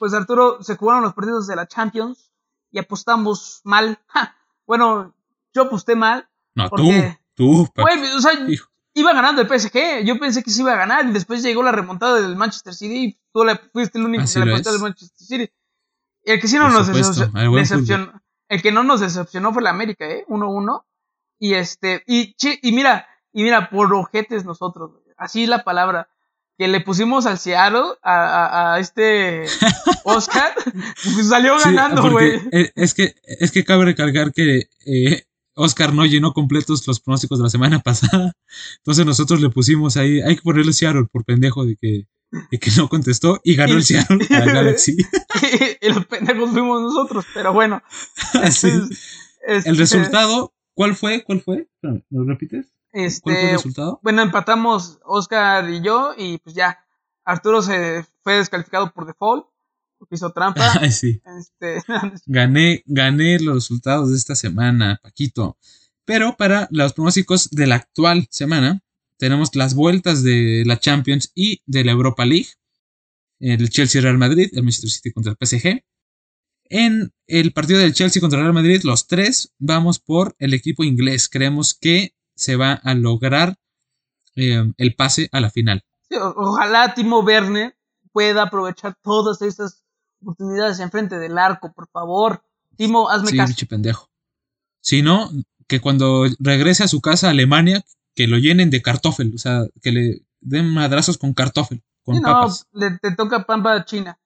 Pues 0.03 0.15
Arturo, 0.15 0.61
se 0.65 0.75
jugaron 0.77 1.05
los 1.05 1.15
partidos 1.15 1.47
de 1.47 1.55
la 1.55 1.69
Champions 1.69 2.33
y 2.73 2.81
apostamos 2.81 3.61
mal. 3.63 4.01
Ja, 4.09 4.35
Bueno, 4.67 5.15
yo 5.55 5.63
aposté 5.63 5.95
mal. 5.95 6.29
No, 6.57 6.69
¿Por 6.69 6.81
tú, 6.81 6.91
tú. 7.37 7.69
o 8.17 8.21
sea, 8.21 8.33
hijo. 8.49 8.69
iba 8.95 9.13
ganando 9.13 9.43
el 9.43 9.47
PSG. 9.47 10.03
Yo 10.05 10.19
pensé 10.19 10.43
que 10.43 10.51
se 10.51 10.63
iba 10.63 10.73
a 10.73 10.77
ganar 10.77 11.07
y 11.07 11.13
después 11.13 11.41
llegó 11.45 11.63
la 11.63 11.71
remontada 11.71 12.21
del 12.21 12.35
Manchester 12.35 12.75
City 12.75 13.05
y 13.05 13.21
tú 13.33 13.45
le 13.45 13.55
fuiste 13.73 14.01
el 14.01 14.07
único 14.07 14.25
Así 14.25 14.41
que 14.41 14.47
le 14.47 14.55
es. 14.57 14.67
al 14.67 14.81
Manchester 14.81 15.25
City. 15.25 15.53
El 16.25 16.41
que 16.41 16.49
sí 16.49 16.59
no 16.59 16.69
nos 16.69 16.89
decepcionó, 16.89 18.21
el 18.49 18.61
que 18.61 18.73
no 18.73 18.83
nos 18.83 18.99
decepcionó 18.99 19.53
fue 19.53 19.63
la 19.63 19.71
América, 19.71 20.05
¿eh? 20.11 20.25
1-1. 20.27 20.85
Y 21.39 21.55
este, 21.55 22.03
y, 22.09 22.35
y 22.61 22.73
mira, 22.73 23.07
y 23.33 23.45
mira, 23.45 23.71
por 23.71 23.95
ojetes 23.95 24.45
nosotros, 24.45 24.91
así 25.17 25.45
es 25.45 25.49
la 25.49 25.63
palabra, 25.63 26.09
que 26.63 26.69
le 26.69 26.81
pusimos 26.81 27.27
al 27.27 27.41
Seattle, 27.41 27.97
a, 28.05 28.75
a, 28.75 28.79
este 28.79 29.47
Oscar, 30.05 30.53
pues 30.63 31.29
salió 31.29 31.59
ganando, 31.59 32.09
güey. 32.09 32.41
E, 32.53 32.71
es 32.77 32.95
que, 32.95 33.17
es 33.25 33.51
que 33.51 33.65
cabe 33.65 33.85
recalcar 33.85 34.33
que 34.33 34.69
eh, 34.87 35.25
Oscar 35.57 35.93
no 35.93 36.07
llenó 36.07 36.33
completos 36.33 36.87
los 36.87 37.01
pronósticos 37.01 37.41
de 37.41 37.43
la 37.43 37.51
semana 37.51 37.81
pasada. 37.85 38.33
Entonces 38.77 39.05
nosotros 39.05 39.41
le 39.41 39.51
pusimos 39.51 39.97
ahí, 39.97 40.21
hay 40.21 40.37
que 40.37 40.43
ponerle 40.43 40.73
Seattle 40.73 41.07
por 41.11 41.25
pendejo 41.25 41.67
de 41.67 41.75
que, 41.75 42.07
de 42.31 42.59
que 42.61 42.71
no 42.77 42.89
contestó 42.89 43.41
y 43.43 43.57
ganó 43.57 43.75
el 43.75 43.83
Seattle 43.83 44.25
a 44.31 44.45
Galaxy. 44.45 44.97
y, 45.81 45.89
los 45.89 46.07
pendejos 46.07 46.53
fuimos 46.53 46.81
nosotros, 46.81 47.25
pero 47.35 47.53
bueno. 47.53 47.83
el 49.49 49.77
resultado, 49.77 50.55
¿cuál 50.75 50.95
fue? 50.95 51.25
¿Cuál 51.25 51.41
fue? 51.41 51.67
¿Lo 51.83 52.23
repites? 52.23 52.73
Este, 52.93 53.23
¿Cuál 53.23 53.35
fue 53.37 53.45
el 53.45 53.57
resultado? 53.57 54.01
Bueno, 54.03 54.23
empatamos 54.23 54.99
Oscar 55.05 55.69
y 55.71 55.83
yo 55.83 56.15
y 56.17 56.39
pues 56.39 56.55
ya. 56.55 56.79
Arturo 57.25 57.63
se 57.63 58.05
fue 58.23 58.35
descalificado 58.37 58.93
por 58.93 59.07
default 59.07 59.47
porque 59.99 60.17
hizo 60.17 60.33
trampa. 60.33 60.73
Ay, 60.81 60.91
sí. 60.91 61.21
Este, 61.39 61.83
gané, 62.27 62.83
gané 62.87 63.39
los 63.39 63.55
resultados 63.55 64.11
de 64.11 64.17
esta 64.17 64.35
semana, 64.35 64.99
Paquito. 65.03 65.57
Pero 66.05 66.37
para 66.37 66.69
los 66.71 66.93
pronósticos 66.93 67.49
de 67.51 67.67
la 67.69 67.77
actual 67.77 68.27
semana, 68.31 68.83
tenemos 69.17 69.55
las 69.55 69.75
vueltas 69.75 70.25
de 70.25 70.65
la 70.67 70.81
Champions 70.81 71.31
y 71.35 71.63
de 71.67 71.85
la 71.85 71.93
Europa 71.93 72.27
League. 72.27 72.49
El 73.39 73.71
Chelsea 73.71 74.03
Real 74.03 74.19
Madrid, 74.19 74.51
el 74.53 74.65
Manchester 74.65 74.91
City 74.91 75.13
contra 75.13 75.33
el 75.33 75.47
PSG. 75.47 75.85
En 76.65 77.13
el 77.29 77.53
partido 77.53 77.79
del 77.79 77.95
Chelsea 77.95 78.21
contra 78.21 78.39
el 78.39 78.45
Real 78.45 78.55
Madrid, 78.55 78.81
los 78.83 79.07
tres 79.07 79.53
vamos 79.59 80.01
por 80.01 80.35
el 80.39 80.55
equipo 80.55 80.83
inglés. 80.83 81.29
Creemos 81.29 81.75
que 81.75 82.15
se 82.35 82.57
va 82.57 82.73
a 82.73 82.95
lograr 82.95 83.57
eh, 84.37 84.65
el 84.77 84.95
pase 84.95 85.29
a 85.33 85.41
la 85.41 85.51
final. 85.51 85.85
ojalá 86.37 86.95
Timo 86.95 87.21
Werner 87.21 87.77
pueda 88.13 88.43
aprovechar 88.43 88.97
todas 89.03 89.43
estas 89.43 89.83
oportunidades 90.21 90.81
enfrente 90.81 91.19
del 91.19 91.39
arco, 91.39 91.73
por 91.73 91.89
favor. 91.89 92.43
Timo, 92.77 93.09
hazme 93.11 93.31
sí, 93.31 93.37
caso. 93.37 93.67
pendejo. 93.69 94.11
Si 94.81 95.03
no, 95.03 95.31
que 95.67 95.81
cuando 95.81 96.27
regrese 96.39 96.85
a 96.85 96.89
su 96.89 97.01
casa 97.01 97.29
a 97.29 97.31
Alemania, 97.31 97.85
que 98.15 98.27
lo 98.27 98.39
llenen 98.39 98.71
de 98.71 98.83
cartófel, 98.83 99.33
o 99.35 99.39
sea, 99.39 99.67
que 99.81 99.93
le 99.93 100.23
den 100.41 100.69
madrazos 100.69 101.19
con 101.19 101.35
cartófel, 101.35 101.83
con 102.03 102.21
no, 102.21 102.49
Le, 102.73 102.99
te 102.99 103.15
toca 103.15 103.45
pampa 103.45 103.85
china. 103.85 104.19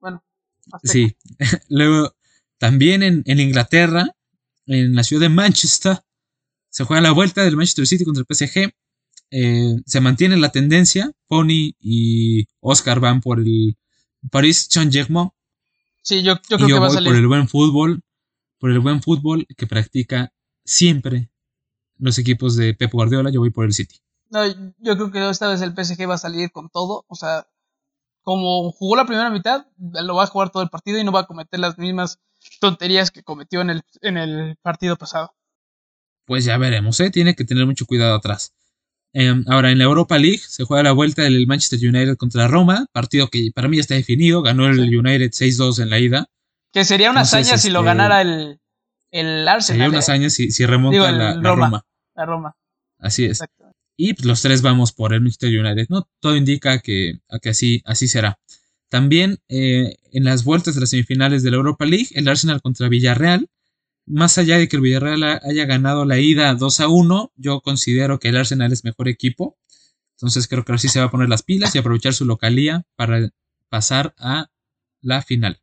Bueno. 0.00 0.22
Sí. 0.82 1.16
Luego, 1.68 2.14
también 2.58 3.02
en, 3.02 3.22
en 3.26 3.40
Inglaterra, 3.40 4.06
en 4.66 4.94
la 4.94 5.02
ciudad 5.02 5.22
de 5.22 5.28
Manchester, 5.30 6.03
se 6.74 6.82
juega 6.82 7.00
la 7.00 7.12
vuelta 7.12 7.44
del 7.44 7.56
Manchester 7.56 7.86
City 7.86 8.04
contra 8.04 8.24
el 8.28 8.36
PSG. 8.36 8.74
Eh, 9.30 9.76
se 9.86 10.00
mantiene 10.00 10.36
la 10.36 10.48
tendencia. 10.48 11.12
Pony 11.28 11.76
y 11.78 12.46
Oscar 12.58 12.98
van 12.98 13.20
por 13.20 13.38
el 13.38 13.76
Paris 14.28 14.66
Saint-Germain. 14.68 15.30
Sí, 16.02 16.24
yo, 16.24 16.34
creo 16.42 16.66
que 16.66 16.72
va 16.72 16.88
a 16.88 16.90
salir. 16.90 17.10
Por 17.10 17.16
el 17.16 17.28
buen 17.28 17.48
fútbol. 17.48 18.02
Por 18.58 18.72
el 18.72 18.80
buen 18.80 19.00
fútbol 19.02 19.46
que 19.56 19.68
practica 19.68 20.32
siempre 20.64 21.30
los 21.96 22.18
equipos 22.18 22.56
de 22.56 22.74
Pep 22.74 22.90
Guardiola. 22.90 23.30
Yo 23.30 23.38
voy 23.38 23.50
por 23.50 23.66
el 23.66 23.72
City. 23.72 24.00
No, 24.30 24.44
yo 24.44 24.96
creo 24.96 25.12
que 25.12 25.30
esta 25.30 25.50
vez 25.50 25.62
el 25.62 25.74
PSG 25.76 26.10
va 26.10 26.14
a 26.14 26.18
salir 26.18 26.50
con 26.50 26.70
todo. 26.70 27.04
O 27.06 27.14
sea, 27.14 27.46
como 28.22 28.72
jugó 28.72 28.96
la 28.96 29.06
primera 29.06 29.30
mitad, 29.30 29.68
lo 29.78 30.16
va 30.16 30.24
a 30.24 30.26
jugar 30.26 30.50
todo 30.50 30.64
el 30.64 30.70
partido 30.70 30.98
y 30.98 31.04
no 31.04 31.12
va 31.12 31.20
a 31.20 31.26
cometer 31.26 31.60
las 31.60 31.78
mismas 31.78 32.18
tonterías 32.58 33.12
que 33.12 33.22
cometió 33.22 33.60
en 33.60 33.70
el, 33.70 33.82
en 34.00 34.16
el 34.16 34.56
partido 34.60 34.96
pasado 34.96 35.36
pues 36.26 36.44
ya 36.44 36.56
veremos, 36.58 36.98
¿eh? 37.00 37.10
Tiene 37.10 37.34
que 37.34 37.44
tener 37.44 37.66
mucho 37.66 37.86
cuidado 37.86 38.14
atrás. 38.14 38.54
Em, 39.12 39.44
ahora, 39.46 39.70
en 39.70 39.78
la 39.78 39.84
Europa 39.84 40.18
League 40.18 40.40
se 40.40 40.64
juega 40.64 40.82
la 40.82 40.92
vuelta 40.92 41.22
del 41.22 41.46
Manchester 41.46 41.78
United 41.78 42.16
contra 42.16 42.48
Roma, 42.48 42.86
partido 42.92 43.28
que 43.28 43.50
para 43.54 43.68
mí 43.68 43.76
ya 43.76 43.82
está 43.82 43.94
definido, 43.94 44.42
ganó 44.42 44.66
el 44.66 44.80
United 44.80 45.30
6-2 45.30 45.80
en 45.82 45.90
la 45.90 46.00
ida. 46.00 46.26
Que 46.72 46.84
sería 46.84 47.12
una 47.12 47.20
hazaña 47.20 47.56
si 47.56 47.70
lo 47.70 47.80
este, 47.80 47.86
ganara 47.86 48.22
el, 48.22 48.58
el 49.12 49.46
Arsenal. 49.46 49.62
Sería 49.62 49.88
una 49.88 49.96
¿eh? 49.96 50.00
hazaña 50.00 50.30
si, 50.30 50.50
si 50.50 50.66
remonta 50.66 51.12
la, 51.12 51.34
Roma, 51.40 51.84
la, 52.16 52.26
Roma, 52.26 52.56
Así 52.98 53.26
es. 53.26 53.40
Y 53.96 54.14
pues, 54.14 54.26
los 54.26 54.42
tres 54.42 54.62
vamos 54.62 54.92
por 54.92 55.14
el 55.14 55.20
Manchester 55.20 55.60
United, 55.60 55.86
¿no? 55.90 56.08
Todo 56.18 56.34
indica 56.34 56.80
que, 56.80 57.20
que 57.40 57.48
así, 57.48 57.82
así 57.84 58.08
será. 58.08 58.40
También 58.88 59.38
eh, 59.48 59.96
en 60.10 60.24
las 60.24 60.42
vueltas 60.42 60.74
de 60.74 60.80
las 60.80 60.90
semifinales 60.90 61.44
de 61.44 61.52
la 61.52 61.58
Europa 61.58 61.84
League, 61.84 62.08
el 62.14 62.26
Arsenal 62.26 62.60
contra 62.60 62.88
Villarreal 62.88 63.48
más 64.06 64.38
allá 64.38 64.58
de 64.58 64.68
que 64.68 64.76
el 64.76 64.82
Villarreal 64.82 65.22
haya 65.22 65.64
ganado 65.66 66.04
la 66.04 66.18
ida 66.18 66.54
2 66.54 66.80
a 66.80 66.88
1, 66.88 67.32
yo 67.36 67.60
considero 67.60 68.18
que 68.18 68.28
el 68.28 68.36
Arsenal 68.36 68.72
es 68.72 68.84
mejor 68.84 69.08
equipo. 69.08 69.56
Entonces 70.16 70.46
creo 70.46 70.64
que 70.64 70.72
ahora 70.72 70.78
sí 70.78 70.88
se 70.88 71.00
va 71.00 71.06
a 71.06 71.10
poner 71.10 71.28
las 71.28 71.42
pilas 71.42 71.74
y 71.74 71.78
aprovechar 71.78 72.14
su 72.14 72.24
localía 72.24 72.86
para 72.96 73.30
pasar 73.68 74.14
a 74.18 74.50
la 75.00 75.22
final. 75.22 75.60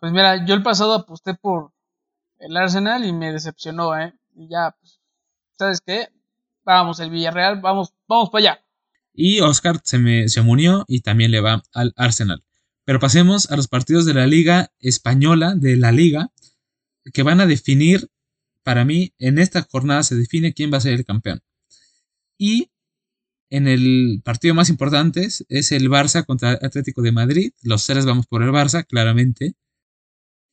Pues 0.00 0.12
mira, 0.12 0.44
yo 0.46 0.54
el 0.54 0.62
pasado 0.62 0.94
aposté 0.94 1.34
por 1.34 1.72
el 2.38 2.56
Arsenal 2.56 3.04
y 3.04 3.12
me 3.12 3.32
decepcionó, 3.32 3.98
¿eh? 3.98 4.14
Y 4.36 4.48
ya, 4.48 4.76
pues, 4.78 5.00
¿sabes 5.58 5.80
qué? 5.84 6.08
Vamos, 6.64 7.00
el 7.00 7.10
Villarreal, 7.10 7.60
vamos, 7.60 7.92
vamos 8.06 8.30
para 8.30 8.50
allá. 8.52 8.64
Y 9.12 9.40
Oscar 9.40 9.80
se 9.82 9.98
me 9.98 10.28
se 10.28 10.40
unió 10.40 10.84
y 10.86 11.00
también 11.00 11.32
le 11.32 11.40
va 11.40 11.62
al 11.72 11.92
Arsenal. 11.96 12.44
Pero 12.84 13.00
pasemos 13.00 13.50
a 13.50 13.56
los 13.56 13.66
partidos 13.66 14.06
de 14.06 14.14
la 14.14 14.26
Liga 14.26 14.70
Española, 14.78 15.54
de 15.56 15.76
la 15.76 15.90
Liga, 15.90 16.30
que 17.12 17.22
van 17.22 17.40
a 17.40 17.46
definir, 17.46 18.08
para 18.62 18.84
mí, 18.84 19.12
en 19.18 19.38
esta 19.38 19.62
jornada 19.62 20.02
se 20.02 20.16
define 20.16 20.54
quién 20.54 20.72
va 20.72 20.78
a 20.78 20.82
ser 20.82 20.94
el 20.94 21.04
campeón. 21.04 21.40
Y 22.38 22.70
en 23.50 23.66
el 23.66 24.20
partido 24.24 24.54
más 24.54 24.68
importante 24.68 25.28
es 25.48 25.72
el 25.72 25.88
Barça 25.88 26.24
contra 26.24 26.52
Atlético 26.52 27.02
de 27.02 27.12
Madrid. 27.12 27.52
Los 27.62 27.86
tres 27.86 28.04
vamos 28.04 28.26
por 28.26 28.42
el 28.42 28.50
Barça, 28.50 28.86
claramente. 28.86 29.54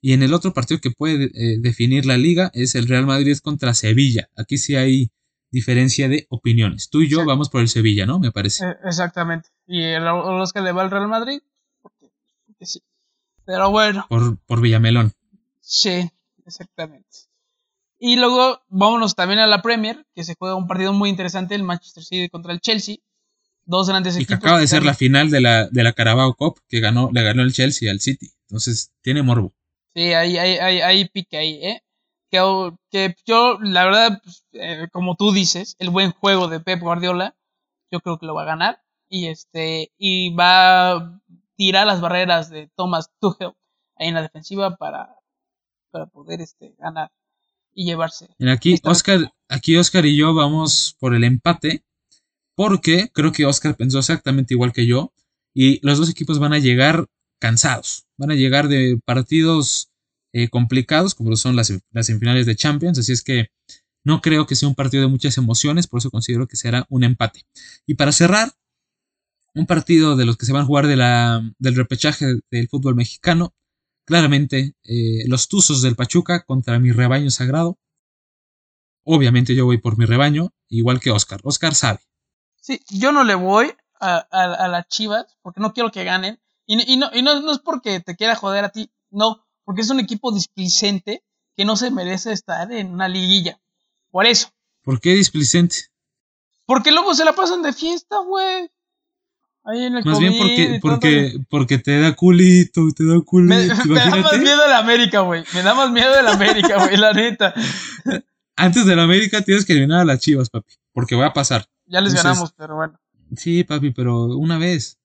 Y 0.01 0.13
en 0.13 0.23
el 0.23 0.33
otro 0.33 0.53
partido 0.53 0.79
que 0.79 0.91
puede 0.91 1.25
eh, 1.33 1.57
definir 1.59 2.05
la 2.05 2.17
liga 2.17 2.51
es 2.53 2.75
el 2.75 2.87
Real 2.87 3.05
Madrid 3.05 3.37
contra 3.39 3.73
Sevilla. 3.73 4.29
Aquí 4.35 4.57
sí 4.57 4.75
hay 4.75 5.11
diferencia 5.51 6.07
de 6.07 6.27
opiniones. 6.29 6.89
Tú 6.89 7.01
y 7.01 7.09
yo 7.09 7.25
vamos 7.25 7.49
por 7.49 7.61
el 7.61 7.69
Sevilla, 7.69 8.05
¿no? 8.05 8.19
Me 8.19 8.31
parece. 8.31 8.65
Eh, 8.65 8.75
exactamente. 8.85 9.49
Y 9.67 9.81
los 9.97 10.53
que 10.53 10.61
le 10.61 10.71
va 10.71 10.83
al 10.83 10.91
Real 10.91 11.07
Madrid, 11.07 11.39
porque, 11.81 12.11
sí. 12.61 12.81
Pero 13.45 13.71
bueno. 13.71 14.05
Por, 14.09 14.37
por 14.45 14.61
Villamelón. 14.61 15.13
Sí, 15.61 16.09
exactamente. 16.45 17.09
Y 17.97 18.17
luego 18.17 18.61
vámonos 18.67 19.15
también 19.15 19.39
a 19.39 19.47
la 19.47 19.61
Premier, 19.61 20.05
que 20.13 20.23
se 20.23 20.35
juega 20.37 20.55
un 20.55 20.67
partido 20.67 20.93
muy 20.93 21.09
interesante, 21.09 21.55
el 21.55 21.63
Manchester 21.63 22.03
City 22.03 22.29
contra 22.29 22.53
el 22.53 22.59
Chelsea. 22.59 22.97
Dos 23.67 23.89
grandes 23.89 24.15
equipos. 24.15 24.23
Y 24.23 24.27
que 24.27 24.45
acaba 24.45 24.59
de 24.59 24.67
ser 24.67 24.83
la 24.83 24.93
final 24.93 25.31
de 25.31 25.41
la, 25.41 25.67
de 25.67 25.83
la 25.83 25.93
Carabao 25.93 26.35
Cup, 26.35 26.59
que 26.67 26.81
ganó, 26.81 27.09
le 27.11 27.23
ganó 27.23 27.41
el 27.41 27.53
Chelsea 27.53 27.89
al 27.89 27.99
City. 27.99 28.31
Entonces, 28.47 28.91
tiene 29.01 29.23
morbo. 29.23 29.55
Sí, 29.95 30.13
ahí, 30.13 30.37
ahí, 30.37 30.57
ahí, 30.57 30.81
ahí 30.81 31.09
pique 31.09 31.37
ahí, 31.37 31.53
¿eh? 31.63 31.81
Que, 32.29 32.41
que 32.91 33.15
yo, 33.25 33.57
la 33.61 33.85
verdad, 33.85 34.21
pues, 34.23 34.45
eh, 34.53 34.87
como 34.91 35.15
tú 35.15 35.31
dices, 35.31 35.75
el 35.79 35.89
buen 35.89 36.11
juego 36.11 36.47
de 36.47 36.59
Pep 36.59 36.79
Guardiola, 36.79 37.35
yo 37.91 38.01
creo 38.01 38.19
que 38.19 38.27
lo 38.27 38.35
va 38.35 38.43
a 38.43 38.45
ganar. 38.45 38.83
Y 39.09 39.27
este, 39.27 39.93
y 39.97 40.33
va 40.35 40.91
a 40.91 41.21
tirar 41.55 41.87
las 41.87 42.01
barreras 42.01 42.49
de 42.49 42.69
Thomas 42.75 43.09
Tuchel 43.19 43.53
ahí 43.95 44.09
en 44.09 44.15
la 44.15 44.21
defensiva 44.21 44.75
para 44.75 45.15
para 45.95 46.07
poder 46.07 46.41
este, 46.41 46.75
ganar 46.77 47.09
y 47.73 47.85
llevarse. 47.85 48.27
aquí 48.51 48.75
Oscar, 48.83 49.33
aquí 49.47 49.77
Oscar 49.77 50.05
y 50.05 50.17
yo 50.17 50.33
vamos 50.33 50.97
por 50.99 51.15
el 51.15 51.23
empate, 51.23 51.85
porque 52.53 53.09
creo 53.13 53.31
que 53.31 53.45
Oscar 53.45 53.77
pensó 53.77 53.99
exactamente 53.99 54.53
igual 54.53 54.73
que 54.73 54.85
yo, 54.85 55.13
y 55.53 55.79
los 55.87 55.97
dos 55.97 56.09
equipos 56.09 56.37
van 56.37 56.51
a 56.51 56.59
llegar 56.59 57.05
cansados, 57.39 58.07
van 58.17 58.31
a 58.31 58.35
llegar 58.35 58.67
de 58.67 58.99
partidos 59.05 59.89
eh, 60.33 60.49
complicados, 60.49 61.15
como 61.15 61.33
son 61.37 61.55
las, 61.55 61.71
las 61.91 62.07
semifinales 62.07 62.45
de 62.45 62.57
Champions, 62.57 62.99
así 62.99 63.13
es 63.13 63.23
que 63.23 63.47
no 64.03 64.19
creo 64.19 64.45
que 64.47 64.57
sea 64.57 64.67
un 64.67 64.75
partido 64.75 65.03
de 65.03 65.09
muchas 65.09 65.37
emociones, 65.37 65.87
por 65.87 65.99
eso 65.99 66.11
considero 66.11 66.45
que 66.45 66.57
será 66.57 66.85
un 66.89 67.05
empate. 67.05 67.43
Y 67.85 67.95
para 67.95 68.11
cerrar, 68.11 68.51
un 69.53 69.65
partido 69.65 70.17
de 70.17 70.25
los 70.25 70.35
que 70.35 70.45
se 70.45 70.51
van 70.51 70.63
a 70.63 70.65
jugar 70.65 70.87
de 70.87 70.97
la, 70.97 71.41
del 71.57 71.75
repechaje 71.75 72.41
del 72.51 72.67
fútbol 72.67 72.95
mexicano, 72.95 73.53
Claramente, 74.05 74.75
eh, 74.83 75.27
los 75.27 75.47
Tuzos 75.47 75.81
del 75.81 75.95
Pachuca 75.95 76.45
contra 76.45 76.79
mi 76.79 76.91
rebaño 76.91 77.31
sagrado. 77.31 77.79
Obviamente 79.03 79.55
yo 79.55 79.65
voy 79.65 79.79
por 79.79 79.97
mi 79.97 80.05
rebaño, 80.05 80.53
igual 80.69 80.99
que 80.99 81.11
Oscar. 81.11 81.39
Oscar 81.43 81.73
sabe. 81.75 81.99
Sí, 82.61 82.79
yo 82.89 83.11
no 83.11 83.23
le 83.23 83.35
voy 83.35 83.73
a, 83.99 84.17
a, 84.17 84.67
las 84.67 84.87
Chivas 84.87 85.37
porque 85.41 85.59
no 85.59 85.73
quiero 85.73 85.91
que 85.91 86.03
ganen. 86.03 86.39
Y, 86.65 86.93
y, 86.93 86.97
no, 86.97 87.09
y 87.13 87.21
no, 87.21 87.39
no, 87.41 87.51
es 87.51 87.59
porque 87.59 87.99
te 87.99 88.15
quiera 88.15 88.35
joder 88.35 88.65
a 88.65 88.69
ti, 88.69 88.91
no, 89.11 89.45
porque 89.63 89.81
es 89.81 89.89
un 89.89 89.99
equipo 89.99 90.31
displicente 90.31 91.23
que 91.55 91.65
no 91.65 91.75
se 91.75 91.91
merece 91.91 92.31
estar 92.31 92.71
en 92.71 92.91
una 92.91 93.07
liguilla. 93.07 93.59
Por 94.09 94.25
eso. 94.25 94.49
¿Por 94.83 94.99
qué 94.99 95.13
displicente? 95.13 95.75
Porque 96.65 96.91
luego 96.91 97.13
se 97.13 97.25
la 97.25 97.33
pasan 97.33 97.61
de 97.61 97.73
fiesta, 97.73 98.17
güey. 98.19 98.69
Ahí 99.67 99.83
en 99.85 99.97
el 99.97 100.05
Más 100.05 100.19
bien 100.19 100.37
porque, 100.37 100.79
porque, 100.81 101.39
porque 101.49 101.77
te 101.79 101.99
da 101.99 102.13
culito, 102.15 102.81
te 102.95 103.03
da 103.05 103.19
culito. 103.21 103.55
Me, 103.55 103.85
me 103.93 103.99
da 103.99 104.15
más 104.17 104.37
miedo 104.37 104.63
el 104.65 104.73
América, 104.73 105.19
güey. 105.21 105.43
Me 105.53 105.63
da 105.63 105.73
más 105.73 105.89
miedo 105.91 106.19
el 106.19 106.27
América, 106.27 106.77
güey, 106.85 106.97
la 106.97 107.13
neta. 107.13 107.53
antes 108.55 108.85
de 108.85 108.95
la 108.95 109.03
América 109.03 109.41
tienes 109.41 109.65
que 109.65 109.73
eliminar 109.73 110.01
a 110.01 110.05
las 110.05 110.19
chivas, 110.19 110.49
papi. 110.49 110.73
Porque 110.93 111.15
va 111.15 111.27
a 111.27 111.33
pasar. 111.33 111.67
Ya 111.87 111.99
les 112.01 112.11
Entonces, 112.13 112.23
ganamos, 112.23 112.53
pero 112.55 112.75
bueno. 112.75 112.99
Sí, 113.35 113.63
papi, 113.63 113.91
pero 113.91 114.25
una 114.37 114.57
vez. 114.59 114.99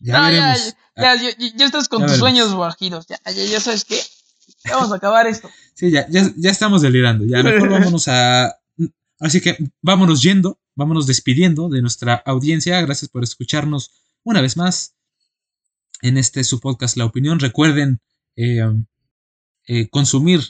Ya 0.00 0.18
No, 0.18 0.24
veremos. 0.24 0.74
ya, 0.96 1.14
ya, 1.14 1.30
ya- 1.38 1.52
ya 1.54 1.64
estás 1.66 1.88
con 1.88 2.00
tus 2.02 2.10
veremos. 2.12 2.18
sueños 2.18 2.52
guajiros. 2.54 3.06
Ya, 3.06 3.18
ya, 3.24 3.44
ya 3.44 3.60
sabes 3.60 3.84
qué. 3.84 4.00
Vamos 4.70 4.90
a 4.92 4.96
acabar 4.96 5.26
esto. 5.28 5.48
Sí, 5.74 5.90
ya, 5.90 6.06
ya, 6.08 6.28
ya 6.36 6.50
estamos 6.50 6.82
delirando. 6.82 7.24
Ya 7.26 7.42
mejor 7.44 7.68
vámonos 7.70 8.08
a. 8.08 8.56
Así 9.20 9.40
que 9.40 9.56
vámonos 9.80 10.20
yendo, 10.22 10.58
vámonos 10.74 11.06
despidiendo 11.06 11.68
de 11.68 11.82
nuestra 11.82 12.14
audiencia. 12.14 12.80
Gracias 12.80 13.10
por 13.10 13.22
escucharnos 13.22 13.92
una 14.22 14.40
vez 14.40 14.56
más 14.56 14.94
en 16.02 16.18
este 16.18 16.44
su 16.44 16.60
podcast 16.60 16.96
La 16.96 17.04
Opinión. 17.04 17.40
Recuerden 17.40 18.00
eh, 18.36 18.60
eh, 19.66 19.88
consumir 19.88 20.42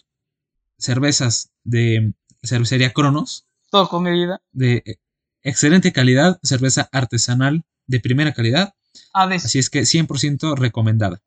cervezas 0.78 1.50
de 1.62 2.12
cervecería 2.42 2.92
Cronos, 2.92 3.46
Todo 3.70 3.88
con 3.88 4.02
medida. 4.02 4.42
de 4.52 4.98
excelente 5.42 5.92
calidad, 5.92 6.38
cerveza 6.42 6.88
artesanal 6.92 7.64
de 7.86 8.00
primera 8.00 8.32
calidad. 8.32 8.74
Hades. 9.12 9.44
Así 9.44 9.58
es 9.58 9.70
que 9.70 9.80
100% 9.82 10.56
recomendada. 10.56 11.22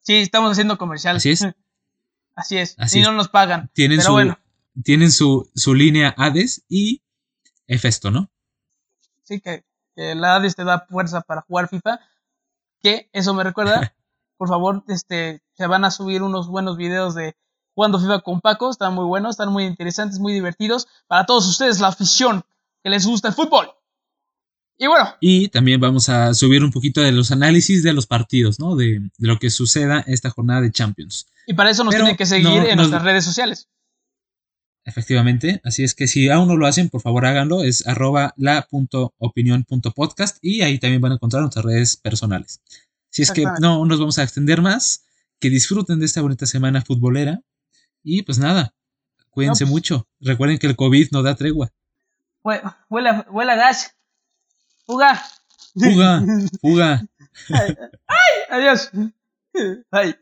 Sí, 0.00 0.14
estamos 0.14 0.52
haciendo 0.52 0.78
comercial. 0.78 1.16
Así 1.16 1.30
es. 1.30 1.44
Así 2.34 2.56
es. 2.56 2.74
Así 2.78 2.98
y 2.98 3.02
es. 3.02 3.08
no 3.08 3.14
nos 3.14 3.28
pagan. 3.28 3.70
Tienen 3.74 3.98
Pero 3.98 4.06
su, 4.06 4.12
bueno. 4.12 4.38
tienen 4.84 5.10
su, 5.10 5.50
su 5.54 5.74
línea 5.74 6.14
Hades 6.16 6.64
y 6.68 7.02
Hefesto, 7.66 8.10
¿no? 8.10 8.30
Sí, 9.28 9.40
que, 9.40 9.64
que 9.94 10.14
la 10.14 10.36
Hades 10.36 10.56
te 10.56 10.64
da 10.64 10.86
fuerza 10.88 11.20
para 11.20 11.42
jugar 11.42 11.68
FIFA. 11.68 12.00
Que 12.80 13.10
eso 13.12 13.34
me 13.34 13.44
recuerda. 13.44 13.94
por 14.38 14.48
favor, 14.48 14.82
este, 14.88 15.42
se 15.54 15.66
van 15.66 15.84
a 15.84 15.90
subir 15.90 16.22
unos 16.22 16.48
buenos 16.48 16.76
videos 16.76 17.14
de 17.14 17.36
jugando 17.74 17.98
FIFA 18.00 18.20
con 18.20 18.40
Paco. 18.40 18.70
Están 18.70 18.94
muy 18.94 19.04
buenos, 19.04 19.30
están 19.30 19.52
muy 19.52 19.64
interesantes, 19.64 20.18
muy 20.18 20.32
divertidos. 20.32 20.88
Para 21.06 21.26
todos 21.26 21.46
ustedes, 21.46 21.78
la 21.80 21.88
afición 21.88 22.42
que 22.82 22.90
les 22.90 23.06
gusta 23.06 23.28
el 23.28 23.34
fútbol. 23.34 23.68
Y 24.80 24.86
bueno, 24.86 25.08
Y 25.20 25.48
también 25.48 25.80
vamos 25.80 26.08
a 26.08 26.32
subir 26.34 26.62
un 26.62 26.70
poquito 26.70 27.00
de 27.00 27.10
los 27.10 27.32
análisis 27.32 27.82
de 27.82 27.92
los 27.92 28.06
partidos, 28.06 28.60
¿no? 28.60 28.76
De, 28.76 29.00
de 29.18 29.26
lo 29.28 29.38
que 29.40 29.50
suceda 29.50 30.04
esta 30.06 30.30
jornada 30.30 30.60
de 30.60 30.70
Champions. 30.70 31.26
y 31.48 31.54
para 31.54 31.70
eso 31.70 31.82
nos 31.82 31.92
Pero 31.92 32.04
tienen 32.04 32.16
que 32.16 32.26
seguir 32.26 32.46
no- 32.62 32.64
en 32.64 32.76
nuestras 32.76 33.02
redes 33.02 33.24
sociales. 33.24 33.68
Efectivamente. 34.88 35.60
Así 35.64 35.84
es 35.84 35.94
que 35.94 36.06
si 36.08 36.30
aún 36.30 36.48
no 36.48 36.56
lo 36.56 36.66
hacen, 36.66 36.88
por 36.88 37.02
favor 37.02 37.26
háganlo. 37.26 37.62
Es 37.62 37.86
arroba 37.86 38.32
la.opinión.podcast 38.38 40.38
y 40.40 40.62
ahí 40.62 40.78
también 40.78 41.02
van 41.02 41.12
a 41.12 41.16
encontrar 41.16 41.42
nuestras 41.42 41.64
redes 41.66 41.96
personales. 41.98 42.62
Si 43.10 43.20
es 43.22 43.30
que 43.32 43.44
no 43.60 43.84
nos 43.84 43.98
vamos 44.00 44.18
a 44.18 44.22
extender 44.22 44.62
más, 44.62 45.04
que 45.40 45.50
disfruten 45.50 45.98
de 46.00 46.06
esta 46.06 46.22
bonita 46.22 46.46
semana 46.46 46.80
futbolera. 46.82 47.42
Y 48.02 48.22
pues 48.22 48.38
nada, 48.38 48.72
cuídense 49.30 49.64
No, 49.64 49.68
pues- 49.68 49.72
mucho. 49.74 50.08
Recuerden 50.20 50.56
que 50.58 50.66
el 50.68 50.76
COVID 50.76 51.08
no 51.12 51.22
da 51.22 51.34
tregua. 51.34 51.70
Hue- 52.42 52.62
Huele, 52.88 53.10
a- 53.10 53.26
huele 53.30 53.52
a 53.52 53.56
gas. 53.56 53.94
Fuga. 54.86 55.22
Fuga, 55.74 56.24
fuga. 56.62 57.06
Adiós. 58.50 58.90
Bye. 59.92 60.16